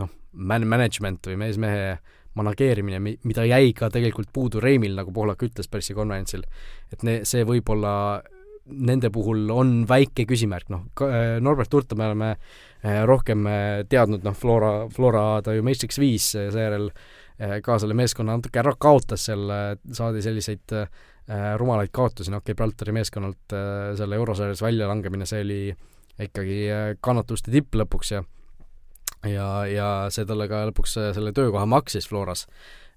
noh, 0.00 0.12
man-, 0.32 0.68
management 0.70 1.26
või 1.30 1.40
mees-mehe 1.44 1.96
manageerimine, 2.38 3.00
mi-, 3.02 3.18
mida 3.28 3.44
jäi 3.46 3.74
ka 3.76 3.90
tegelikult 3.94 4.32
puudu 4.34 4.62
Reimil, 4.62 4.96
nagu 4.98 5.12
Pohlak 5.14 5.44
ütles 5.46 5.70
pressikonverentsil, 5.70 6.46
et 6.94 7.04
ne-, 7.06 7.22
see 7.28 7.44
võib-olla 7.48 7.94
nende 8.64 9.10
puhul 9.12 9.50
on 9.52 9.72
väike 9.88 10.24
küsimärk, 10.28 10.70
noh, 10.72 10.86
Norbert 11.44 11.74
Urta 11.76 11.96
me 11.98 12.08
oleme 12.08 12.30
eh, 12.34 13.02
rohkem 13.08 13.46
eh, 13.50 13.82
teadnud, 13.88 14.24
noh, 14.24 14.36
Flora, 14.36 14.72
Flora 14.92 15.24
ta 15.44 15.54
ju 15.54 15.64
meistriks 15.66 16.00
viis, 16.00 16.32
seejärel 16.34 16.90
ka 17.34 17.80
selle 17.82 17.96
meeskonna 17.98 18.36
natuke 18.38 18.60
ära 18.60 18.76
kaotas 18.78 19.24
seal, 19.26 19.48
saadi 19.90 20.20
selliseid 20.22 20.70
rumalaid 21.58 21.90
kaotusi, 21.90 22.30
noh, 22.30 22.44
Gibraltari 22.46 22.92
meeskonnalt 22.94 23.56
selle 23.98 24.20
eurosarjas 24.20 24.62
väljalangemine, 24.62 25.26
see 25.26 25.40
oli 25.42 25.58
ikkagi 26.22 26.60
kannatuste 27.02 27.50
tipp 27.50 27.74
lõpuks 27.74 28.12
ja 28.14 28.22
ja, 29.26 29.48
ja 29.66 29.88
see 30.14 30.28
talle 30.28 30.46
ka 30.46 30.62
lõpuks 30.70 30.94
selle 31.16 31.34
töökoha 31.34 31.66
maksis 31.66 32.06
Floras 32.06 32.46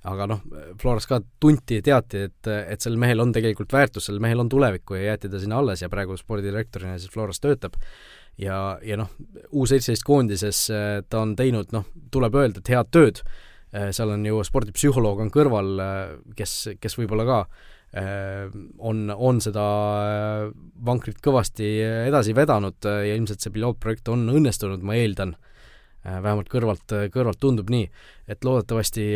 aga 0.07 0.27
noh, 0.29 0.43
Floras 0.81 1.07
ka 1.09 1.19
tunti 1.41 1.79
ja 1.79 1.85
teati, 1.85 2.27
et, 2.29 2.49
et 2.73 2.83
sel 2.83 2.97
mehel 2.99 3.21
on 3.23 3.33
tegelikult 3.35 3.73
väärtus, 3.73 4.07
sel 4.09 4.21
mehel 4.23 4.43
on 4.43 4.51
tulevikku 4.51 4.97
ja 4.97 5.11
jäeti 5.11 5.31
ta 5.31 5.41
sinna 5.41 5.59
alles 5.61 5.83
ja 5.83 5.89
praegu 5.91 6.17
spordidirektorina 6.19 6.97
siis 6.97 7.11
Floras 7.13 7.41
töötab. 7.43 7.77
ja, 8.37 8.77
ja 8.85 8.97
noh, 8.99 9.09
U 9.51 9.65
seitseteist 9.65 10.05
koondises 10.05 10.67
äh, 10.71 11.01
ta 11.09 11.23
on 11.25 11.35
teinud, 11.35 11.71
noh, 11.73 11.87
tuleb 12.13 12.35
öelda, 12.37 12.61
et 12.61 12.69
head 12.73 12.91
tööd, 12.93 13.23
äh, 13.73 13.89
seal 13.95 14.13
on 14.13 14.25
ju 14.25 14.43
spordipsühholoog 14.45 15.25
on 15.25 15.33
kõrval, 15.33 15.73
äh, 15.81 15.97
kes, 16.37 16.59
kes 16.81 16.99
võib-olla 16.99 17.27
ka 17.27 17.41
on, 17.97 19.05
on 19.15 19.37
seda 19.41 19.63
vankrit 20.85 21.21
kõvasti 21.23 21.69
edasi 21.81 22.33
vedanud 22.35 22.83
ja 22.83 23.15
ilmselt 23.15 23.41
see 23.41 23.53
pilootprojekt 23.55 24.11
on 24.11 24.25
õnnestunud, 24.27 24.83
ma 24.85 24.97
eeldan. 24.99 25.31
Vähemalt 26.03 26.51
kõrvalt, 26.51 26.93
kõrvalt 27.15 27.39
tundub 27.39 27.71
nii, 27.71 27.87
et 28.27 28.43
loodetavasti 28.45 29.07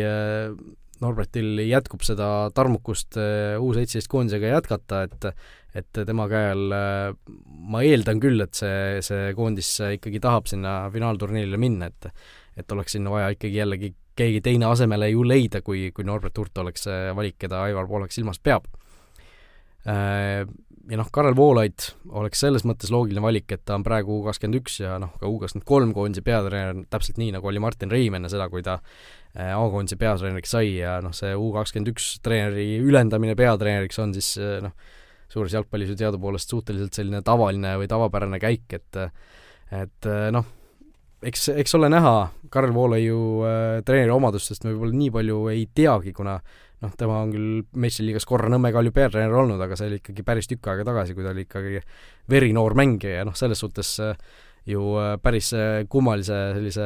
Norbertil 1.02 1.64
jätkub 1.66 2.04
seda 2.06 2.28
tarmukust 2.54 3.18
äh, 3.20 3.56
U17 3.60 4.08
koondisega 4.10 4.54
jätkata, 4.56 5.04
et 5.08 5.32
et 5.72 6.02
tema 6.04 6.26
käe 6.28 6.50
all 6.52 6.74
äh, 6.76 7.14
ma 7.72 7.80
eeldan 7.86 8.20
küll, 8.20 8.42
et 8.44 8.54
see, 8.58 9.00
see 9.04 9.30
koondis 9.36 9.70
ikkagi 9.96 10.20
tahab 10.20 10.50
sinna 10.50 10.82
finaalturniirile 10.92 11.60
minna, 11.60 11.88
et 11.88 12.12
et 12.60 12.72
oleks 12.74 12.92
sinna 12.98 13.12
vaja 13.12 13.30
ikkagi 13.32 13.56
jällegi 13.56 13.94
keegi 14.16 14.42
teine 14.44 14.68
asemele 14.68 15.08
ju 15.08 15.22
leida, 15.24 15.62
kui, 15.64 15.86
kui 15.96 16.04
Norbert 16.04 16.36
Hurt 16.38 16.58
oleks 16.60 16.84
see 16.84 17.14
valik, 17.16 17.38
keda 17.40 17.62
Aivar 17.64 17.88
Poolak 17.88 18.12
silmas 18.12 18.40
peab. 18.44 18.68
Ja 20.90 20.98
noh, 20.98 21.06
Karel 21.14 21.36
Voolaid 21.38 21.92
oleks 22.10 22.40
selles 22.42 22.64
mõttes 22.66 22.90
loogiline 22.90 23.22
valik, 23.22 23.52
et 23.54 23.60
ta 23.64 23.76
on 23.78 23.84
praegu 23.86 24.16
U 24.18 24.24
kakskümmend 24.26 24.58
üks 24.58 24.80
ja 24.80 24.96
noh, 24.98 25.12
ka 25.20 25.30
U 25.30 25.36
kakskümmend 25.38 25.66
kolm 25.68 25.92
koondise 25.94 26.24
peatreener, 26.26 26.80
täpselt 26.90 27.20
nii, 27.22 27.30
nagu 27.36 27.46
oli 27.46 27.62
Martin 27.62 27.92
Reim 27.92 28.16
enne 28.18 28.30
seda, 28.32 28.48
kui 28.50 28.64
ta 28.66 28.80
Äh, 29.32 29.54
A-koondise 29.56 29.96
peatreeneriks 29.96 30.50
sai 30.52 30.74
ja 30.76 30.98
noh, 31.00 31.14
see 31.16 31.30
U 31.32 31.46
kakskümmend 31.54 31.94
üks 31.94 32.08
treeneri 32.24 32.66
ülendamine 32.84 33.32
peatreeneriks 33.38 33.96
on 34.02 34.10
siis 34.12 34.34
äh, 34.36 34.58
noh, 34.60 34.74
suures 35.32 35.54
jalgpallis 35.56 35.88
ju 35.88 35.96
teadupoolest 35.96 36.52
suhteliselt 36.52 36.92
selline 36.92 37.22
tavaline 37.24 37.78
või 37.80 37.88
tavapärane 37.88 38.36
käik, 38.42 38.66
et 38.76 38.98
et 39.72 40.10
äh, 40.10 40.26
noh, 40.36 40.44
eks, 41.28 41.48
eks 41.62 41.74
ole 41.78 41.88
näha, 41.92 42.16
Karel 42.52 42.74
Voolaiu 42.74 43.22
äh, 43.46 43.80
treeneri 43.86 44.12
omadustest 44.14 44.66
me 44.66 44.74
võib-olla 44.74 44.98
nii 44.98 45.10
palju 45.14 45.40
ei 45.52 45.66
teagi, 45.74 46.12
kuna 46.16 46.36
noh, 46.82 46.94
tema 46.98 47.20
on 47.22 47.32
küll 47.34 47.58
meistriliigas 47.78 48.26
korra 48.28 48.50
Nõmme 48.50 48.72
Kalju 48.74 48.92
peatreener 48.94 49.34
olnud, 49.38 49.60
aga 49.62 49.78
see 49.78 49.90
oli 49.90 50.00
ikkagi 50.02 50.24
päris 50.26 50.50
tükk 50.50 50.72
aega 50.72 50.86
tagasi, 50.88 51.14
kui 51.14 51.26
ta 51.26 51.34
oli 51.34 51.46
ikkagi 51.46 51.82
verinoor 52.30 52.74
mängija 52.78 53.20
ja 53.20 53.28
noh, 53.28 53.36
selles 53.38 53.62
suhtes 53.62 53.94
äh, 54.02 54.16
ju 54.66 54.82
äh, 54.98 55.16
päris 55.22 55.52
äh, 55.54 55.86
kummalise 55.88 56.38
sellise 56.54 56.84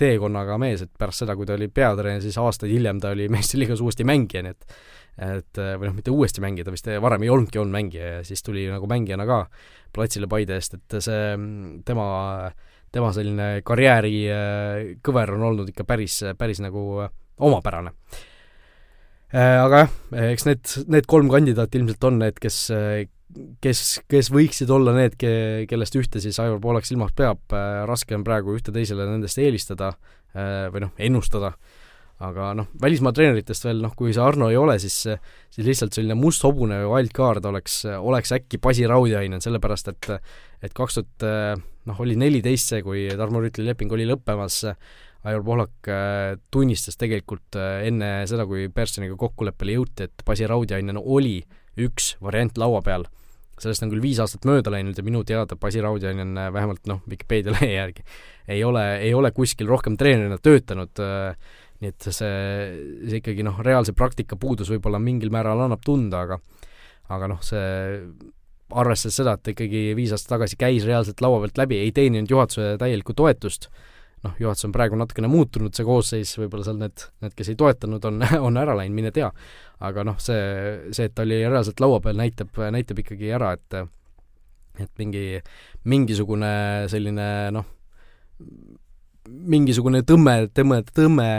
teekonnaga 0.00 0.56
mees, 0.60 0.84
et 0.84 0.92
pärast 0.98 1.24
seda, 1.24 1.36
kui 1.36 1.48
ta 1.48 1.56
oli 1.56 1.68
peatreener, 1.68 2.22
siis 2.24 2.38
aastaid 2.40 2.72
hiljem 2.72 3.00
ta 3.00 3.12
oli 3.14 3.28
meistriliigas 3.34 3.82
uuesti 3.84 4.08
mängija, 4.08 4.44
nii 4.46 4.56
et 4.56 4.80
et 5.20 5.58
äh, 5.60 5.74
või 5.76 5.90
noh, 5.90 5.96
mitte 5.98 6.12
uuesti 6.14 6.40
mängija, 6.40 6.64
ta 6.64 6.72
vist 6.72 6.86
varem 7.02 7.26
ei 7.26 7.28
olnudki 7.32 7.60
olnud 7.60 7.74
mängija 7.74 8.12
ja 8.14 8.20
siis 8.24 8.40
tuli 8.46 8.62
nagu 8.70 8.86
mängijana 8.88 9.26
ka 9.28 9.42
platsile 9.92 10.28
Paide 10.30 10.56
eest, 10.56 10.78
et 10.78 10.96
see 11.04 11.24
tema, 11.84 12.06
tema 12.92 13.12
selline 13.14 13.60
karjääri 13.66 14.16
kõver 15.06 15.36
on 15.36 15.46
olnud 15.50 15.70
ikka 15.70 15.86
päris, 15.86 16.20
päris 16.38 16.62
nagu 16.62 17.04
omapärane. 17.40 17.92
Aga 19.30 19.84
jah, 19.84 19.92
eks 20.32 20.46
need, 20.48 20.72
need 20.90 21.06
kolm 21.10 21.30
kandidaati 21.30 21.78
ilmselt 21.78 22.06
on 22.08 22.16
need, 22.18 22.40
kes, 22.42 22.56
kes, 23.62 23.82
kes 24.10 24.30
võiksid 24.34 24.70
olla 24.74 24.94
need, 24.96 25.16
ke-, 25.20 25.66
kellest 25.70 25.96
ühte 25.98 26.22
siis 26.22 26.38
Aivar 26.42 26.60
Poolak 26.62 26.88
silmas 26.88 27.12
peab, 27.16 27.42
äh, 27.54 27.82
raske 27.88 28.16
on 28.16 28.24
praegu 28.26 28.56
ühte 28.56 28.74
teisele 28.74 29.06
nendest 29.08 29.38
eelistada 29.42 29.92
äh, 29.92 30.66
või 30.72 30.86
noh, 30.86 30.94
ennustada, 30.98 31.54
aga 32.20 32.50
noh, 32.58 32.68
välismaa 32.82 33.12
treeneritest 33.16 33.64
veel 33.64 33.82
noh, 33.84 33.94
kui 33.96 34.14
see 34.14 34.22
Arno 34.24 34.50
ei 34.52 34.58
ole, 34.60 34.78
siis 34.82 34.96
siis 35.06 35.66
lihtsalt 35.66 35.96
selline 35.96 36.16
must 36.18 36.44
hobune 36.44 36.82
või 36.82 36.90
wildcard 36.94 37.46
oleks, 37.48 37.82
oleks 37.96 38.34
äkki 38.36 38.60
Basi 38.62 38.86
Raudjainen, 38.88 39.42
sellepärast 39.44 39.92
et 39.94 40.10
et 40.60 40.74
kaks 40.76 40.98
tuhat 40.98 41.24
noh, 41.88 42.02
oli 42.04 42.18
neliteist 42.20 42.74
see, 42.74 42.82
kui 42.84 43.06
Tarmo 43.16 43.40
Rüütli 43.40 43.64
leping 43.64 43.92
oli 43.96 44.04
lõppemas, 44.08 44.66
Aivar 45.24 45.42
Pohlak 45.44 45.88
tunnistas 46.52 46.96
tegelikult 47.00 47.56
enne 47.56 48.10
seda, 48.28 48.44
kui 48.48 48.68
Personiga 48.72 49.16
kokkuleppele 49.20 49.78
jõuti, 49.78 50.08
et 50.08 50.24
Basi 50.26 50.48
Raudjainen 50.48 51.00
oli 51.00 51.38
üks 51.80 52.14
variant 52.20 52.60
laua 52.60 52.82
peal. 52.84 53.06
Sellest 53.60 53.84
on 53.84 53.90
küll 53.92 54.00
viis 54.00 54.20
aastat 54.22 54.46
mööda 54.48 54.72
läinud 54.72 54.96
ja 54.96 55.04
minu 55.04 55.20
teada 55.28 55.56
Basi 55.60 55.82
Raudjanen 55.84 56.32
äh, 56.40 56.48
vähemalt 56.52 56.86
noh, 56.88 57.02
Vikipeedia 57.08 57.52
lehe 57.52 57.74
järgi 57.74 58.04
ei 58.50 58.62
ole, 58.64 58.84
ei 59.04 59.12
ole 59.14 59.30
kuskil 59.36 59.68
rohkem 59.68 59.98
treenerina 60.00 60.38
töötanud 60.42 61.02
äh,, 61.04 61.36
nii 61.80 61.92
et 61.92 62.08
see, 62.12 62.32
see 63.08 63.20
ikkagi 63.20 63.44
noh, 63.46 63.60
reaalse 63.64 63.94
praktika 63.96 64.36
puudus 64.40 64.68
võib-olla 64.72 65.00
mingil 65.02 65.32
määral 65.32 65.64
annab 65.64 65.84
tunda, 65.84 66.26
aga 66.26 66.40
aga 67.10 67.30
noh, 67.32 67.40
see 67.44 67.62
arvestades 68.70 69.16
seda, 69.18 69.34
et 69.38 69.52
ikkagi 69.54 69.86
viis 69.98 70.12
aastat 70.14 70.36
tagasi 70.36 70.58
käis 70.60 70.84
reaalselt 70.86 71.22
laua 71.24 71.40
pealt 71.44 71.58
läbi, 71.58 71.80
ei 71.82 71.94
teeninud 71.94 72.30
juhatuse 72.30 72.76
täielikku 72.78 73.16
toetust, 73.18 73.70
noh, 74.26 74.36
juhatus 74.38 74.68
on 74.68 74.74
praegu 74.74 74.98
natukene 75.00 75.30
muutunud, 75.32 75.74
see 75.74 75.86
koosseis, 75.88 76.34
võib-olla 76.38 76.66
seal 76.68 76.78
need, 76.78 77.06
need, 77.24 77.34
kes 77.38 77.50
ei 77.52 77.58
toetanud, 77.58 78.04
on, 78.10 78.20
on 78.46 78.60
ära 78.60 78.76
läinud, 78.78 78.96
mine 79.00 79.14
tea. 79.16 79.30
aga 79.80 80.04
noh, 80.06 80.20
see, 80.22 80.92
see, 80.92 81.08
et 81.08 81.16
ta 81.16 81.24
oli 81.26 81.40
reaalselt 81.46 81.80
laua 81.82 82.02
peal, 82.04 82.20
näitab, 82.20 82.52
näitab 82.76 83.02
ikkagi 83.02 83.32
ära, 83.36 83.54
et 83.56 83.80
et 84.80 84.92
mingi, 85.00 85.40
mingisugune 85.90 86.52
selline 86.88 87.26
noh, 87.52 87.66
mingisugune 89.30 90.02
tõmme, 90.06 90.50
tõmme, 90.54 90.82
tõmme 90.96 91.30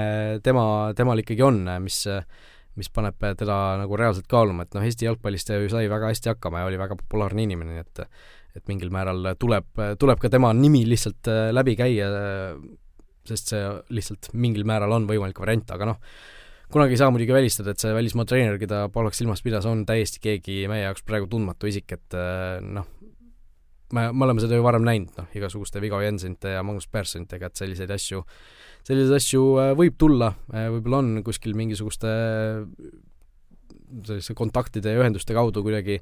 tema, 0.43 0.63
temal 0.97 1.21
ikkagi 1.23 1.45
on, 1.45 1.63
mis 1.83 2.05
mis 2.79 2.87
paneb 2.87 3.19
teda 3.19 3.55
nagu 3.81 3.97
reaalselt 3.99 4.29
kaaluma, 4.31 4.63
et 4.63 4.75
noh, 4.77 4.83
Eesti 4.87 5.03
jalgpallist 5.03 5.49
ta 5.49 5.57
ju 5.59 5.67
sai 5.71 5.89
väga 5.91 6.07
hästi 6.07 6.31
hakkama 6.31 6.61
ja 6.61 6.69
oli 6.69 6.79
väga 6.79 6.95
populaarne 7.01 7.43
inimene, 7.43 7.75
nii 7.75 7.83
et 7.83 8.05
et 8.55 8.67
mingil 8.67 8.91
määral 8.91 9.31
tuleb, 9.39 9.79
tuleb 9.99 10.19
ka 10.19 10.29
tema 10.31 10.49
nimi 10.55 10.83
lihtsalt 10.87 11.29
äh, 11.31 11.49
läbi 11.55 11.77
käia, 11.79 12.09
sest 13.27 13.53
see 13.53 13.61
lihtsalt 13.95 14.31
mingil 14.35 14.65
määral 14.67 14.91
on 14.97 15.07
võimalik 15.07 15.39
variant, 15.39 15.71
aga 15.71 15.87
noh, 15.93 16.01
kunagi 16.71 16.97
ei 16.97 16.99
saa 16.99 17.11
muidugi 17.13 17.35
välistada, 17.35 17.71
et 17.71 17.83
see 17.83 17.93
välismaa 17.95 18.27
treener, 18.27 18.57
keda 18.59 18.85
Poolak 18.91 19.15
silmas 19.15 19.43
pidas, 19.45 19.67
on 19.69 19.85
täiesti 19.87 20.19
keegi 20.23 20.65
meie 20.71 20.83
jaoks 20.83 21.05
praegu 21.07 21.29
tundmatu 21.31 21.71
isik, 21.71 21.95
et 21.95 22.17
äh, 22.17 22.59
noh, 22.63 22.87
me, 23.97 24.07
me 24.13 24.25
oleme 24.27 24.43
seda 24.43 24.57
ju 24.57 24.65
varem 24.65 24.85
näinud, 24.87 25.13
noh, 25.19 25.29
igasuguste 25.37 25.81
Viggo 25.83 26.01
Jensenite 26.03 26.55
ja 26.55 26.63
Magnus 26.65 26.89
Perssonitega, 26.91 27.51
et 27.51 27.61
selliseid 27.61 27.93
asju, 27.93 28.23
selliseid 28.87 29.17
asju 29.19 29.45
äh, 29.61 29.71
võib 29.77 29.97
tulla, 30.01 30.33
võib-olla 30.51 31.01
on 31.03 31.13
kuskil 31.25 31.55
mingisuguste 31.57 32.11
selliste 34.07 34.35
kontaktide 34.39 34.93
ja 34.93 35.01
ühenduste 35.01 35.35
kaudu 35.35 35.65
kuidagi 35.65 35.97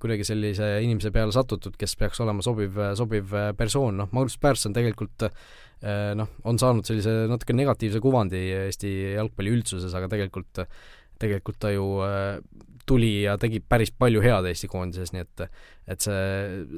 kuidagi 0.00 0.24
sellise 0.24 0.66
inimese 0.80 1.10
peale 1.12 1.34
satutud, 1.36 1.74
kes 1.76 1.92
peaks 2.00 2.22
olema 2.24 2.40
sobiv, 2.40 2.78
sobiv 2.96 3.34
persoon, 3.58 3.98
noh, 4.00 4.08
Magnus 4.16 4.38
Persson 4.40 4.72
tegelikult 4.72 5.26
noh, 6.16 6.30
on 6.48 6.60
saanud 6.60 6.88
sellise 6.88 7.12
natuke 7.28 7.52
negatiivse 7.56 8.00
kuvandi 8.00 8.40
Eesti 8.54 8.92
jalgpalli 9.18 9.52
üldsuses, 9.52 9.92
aga 9.96 10.08
tegelikult 10.12 10.62
tegelikult 11.20 11.60
ta 11.62 11.72
ju 11.74 11.86
tuli 12.88 13.10
ja 13.22 13.36
tegi 13.38 13.60
päris 13.62 13.92
palju 13.94 14.22
head 14.24 14.48
Eesti 14.50 14.66
koondises, 14.70 15.12
nii 15.14 15.22
et 15.22 15.44
et 15.90 16.06
see, 16.06 16.22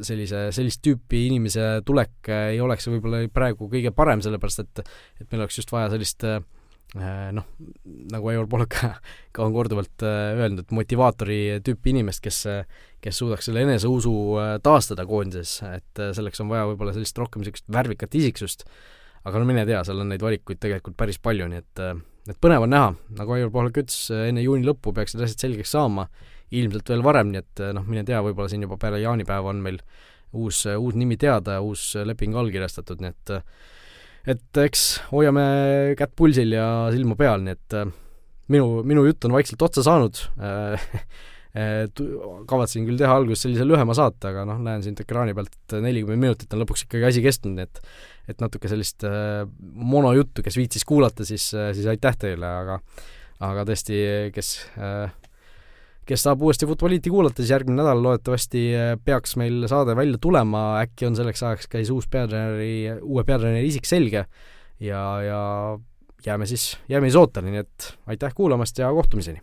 sellise, 0.05 0.49
sellist 0.53 0.83
tüüpi 0.85 1.27
inimese 1.29 1.79
tulek 1.89 2.29
ei 2.33 2.61
oleks 2.61 2.89
võib-olla 2.91 3.23
praegu 3.33 3.69
kõige 3.73 3.95
parem, 3.97 4.21
sellepärast 4.25 4.65
et 4.65 4.83
et 4.83 5.31
meil 5.31 5.45
oleks 5.45 5.61
just 5.63 5.73
vaja 5.73 5.93
sellist 5.95 6.27
äh, 6.29 6.43
Äh, 6.93 7.31
noh, 7.33 7.47
nagu 8.13 8.29
Aivar 8.29 8.49
Pohlak 8.53 8.75
ka, 8.77 8.89
on 9.41 9.55
korduvalt 9.55 10.03
äh, 10.05 10.35
öelnud, 10.37 10.69
motivaatori 10.77 11.39
tüüpi 11.65 11.95
inimest, 11.95 12.21
kes 12.21 12.43
kes 13.03 13.19
suudaks 13.19 13.49
selle 13.49 13.63
eneseusu 13.65 14.13
äh, 14.37 14.51
taastada 14.63 15.07
koondises, 15.09 15.55
et 15.73 16.03
selleks 16.19 16.45
on 16.45 16.51
vaja 16.53 16.67
võib-olla 16.69 16.93
sellist 16.93 17.17
rohkem 17.19 17.41
niisugust 17.41 17.65
värvikat 17.73 18.13
isiksust, 18.21 18.67
aga 19.25 19.41
no 19.41 19.49
mine 19.49 19.65
tea, 19.69 19.81
seal 19.89 20.05
on 20.05 20.13
neid 20.13 20.23
valikuid 20.23 20.61
tegelikult 20.61 20.99
päris 21.01 21.17
palju, 21.23 21.49
nii 21.49 21.63
et 21.63 21.83
et 22.29 22.39
põnev 22.43 22.67
on 22.67 22.73
näha, 22.73 22.93
nagu 23.19 23.35
Aivar 23.37 23.53
Pohlak 23.55 23.83
ütles, 23.83 23.99
enne 24.15 24.45
juuni 24.45 24.67
lõppu 24.67 24.95
peaksid 24.95 25.23
asjad 25.25 25.47
selgeks 25.47 25.75
saama, 25.75 26.07
ilmselt 26.53 26.93
veel 26.93 27.03
varem, 27.05 27.33
nii 27.33 27.43
et 27.43 27.63
noh, 27.75 27.85
mine 27.89 28.05
tea, 28.07 28.21
võib-olla 28.25 28.51
siin 28.53 28.67
juba 28.67 28.79
peale 28.81 29.01
jaanipäeva 29.03 29.51
on 29.53 29.63
meil 29.65 29.81
uus, 30.37 30.63
uus 30.71 30.97
nimi 30.99 31.19
teada, 31.21 31.61
uus 31.65 31.93
leping 32.07 32.37
allkirjastatud, 32.39 33.03
nii 33.03 33.13
et 33.13 33.37
et 34.33 34.59
eks 34.63 34.83
hoiame 35.11 35.45
kätt 35.99 36.13
pulsil 36.15 36.55
ja 36.55 36.67
silma 36.95 37.17
peal, 37.19 37.43
nii 37.43 37.57
et 37.57 37.77
minu, 38.53 38.83
minu 38.87 39.03
jutt 39.09 39.27
on 39.27 39.35
vaikselt 39.35 39.65
otsa 39.67 39.83
saanud 39.83 40.21
äh, 41.57 41.87
kavatsesin 42.49 42.87
küll 42.89 43.01
teha 43.01 43.17
alguses 43.21 43.47
sellise 43.47 43.67
lühema 43.69 43.97
saate, 43.99 44.33
aga 44.33 44.47
noh, 44.49 44.61
näen 44.63 44.85
siit 44.85 45.01
ekraani 45.05 45.37
pealt, 45.37 45.57
nelikümmend 45.73 46.27
minutit 46.27 46.53
on 46.55 46.63
lõpuks 46.65 46.87
ikkagi 46.87 47.09
asi 47.11 47.25
kestnud, 47.25 47.57
nii 47.59 47.69
et 47.69 47.83
et 48.31 48.39
natuke 48.39 48.71
sellist 48.71 49.03
äh, 49.09 49.43
monojuttu, 49.75 50.45
kes 50.47 50.57
viitsis 50.61 50.87
kuulata, 50.87 51.27
siis, 51.27 51.49
siis 51.51 51.89
aitäh 51.91 52.15
teile, 52.29 52.47
aga 52.63 52.79
aga 53.43 53.65
tõesti, 53.67 53.97
kes 54.31 54.55
kes 56.09 56.25
tahab 56.27 56.43
uuesti 56.43 56.67
Futboliiti 56.67 57.11
kuulata, 57.11 57.43
siis 57.43 57.53
järgmine 57.55 57.79
nädal 57.79 58.03
loodetavasti 58.03 58.65
eh, 58.75 58.91
peaks 59.05 59.37
meil 59.41 59.67
saade 59.71 59.95
välja 59.99 60.19
tulema, 60.23 60.65
äkki 60.83 61.07
on 61.09 61.17
selleks 61.19 61.45
ajaks 61.47 61.71
ka 61.71 61.81
siis 61.81 61.93
uus 61.95 62.09
peatreeneri, 62.11 62.99
uue 63.01 63.25
peatreeneri 63.29 63.71
isik 63.71 63.87
selge 63.89 64.25
ja, 64.83 65.03
ja 65.23 65.41
jääme 66.27 66.49
siis, 66.51 66.73
jääme 66.91 67.11
siis 67.11 67.21
ootama, 67.23 67.55
nii 67.55 67.63
et 67.63 67.93
aitäh 68.15 68.35
kuulamast 68.35 68.83
ja 68.83 68.91
kohtumiseni! 68.95 69.43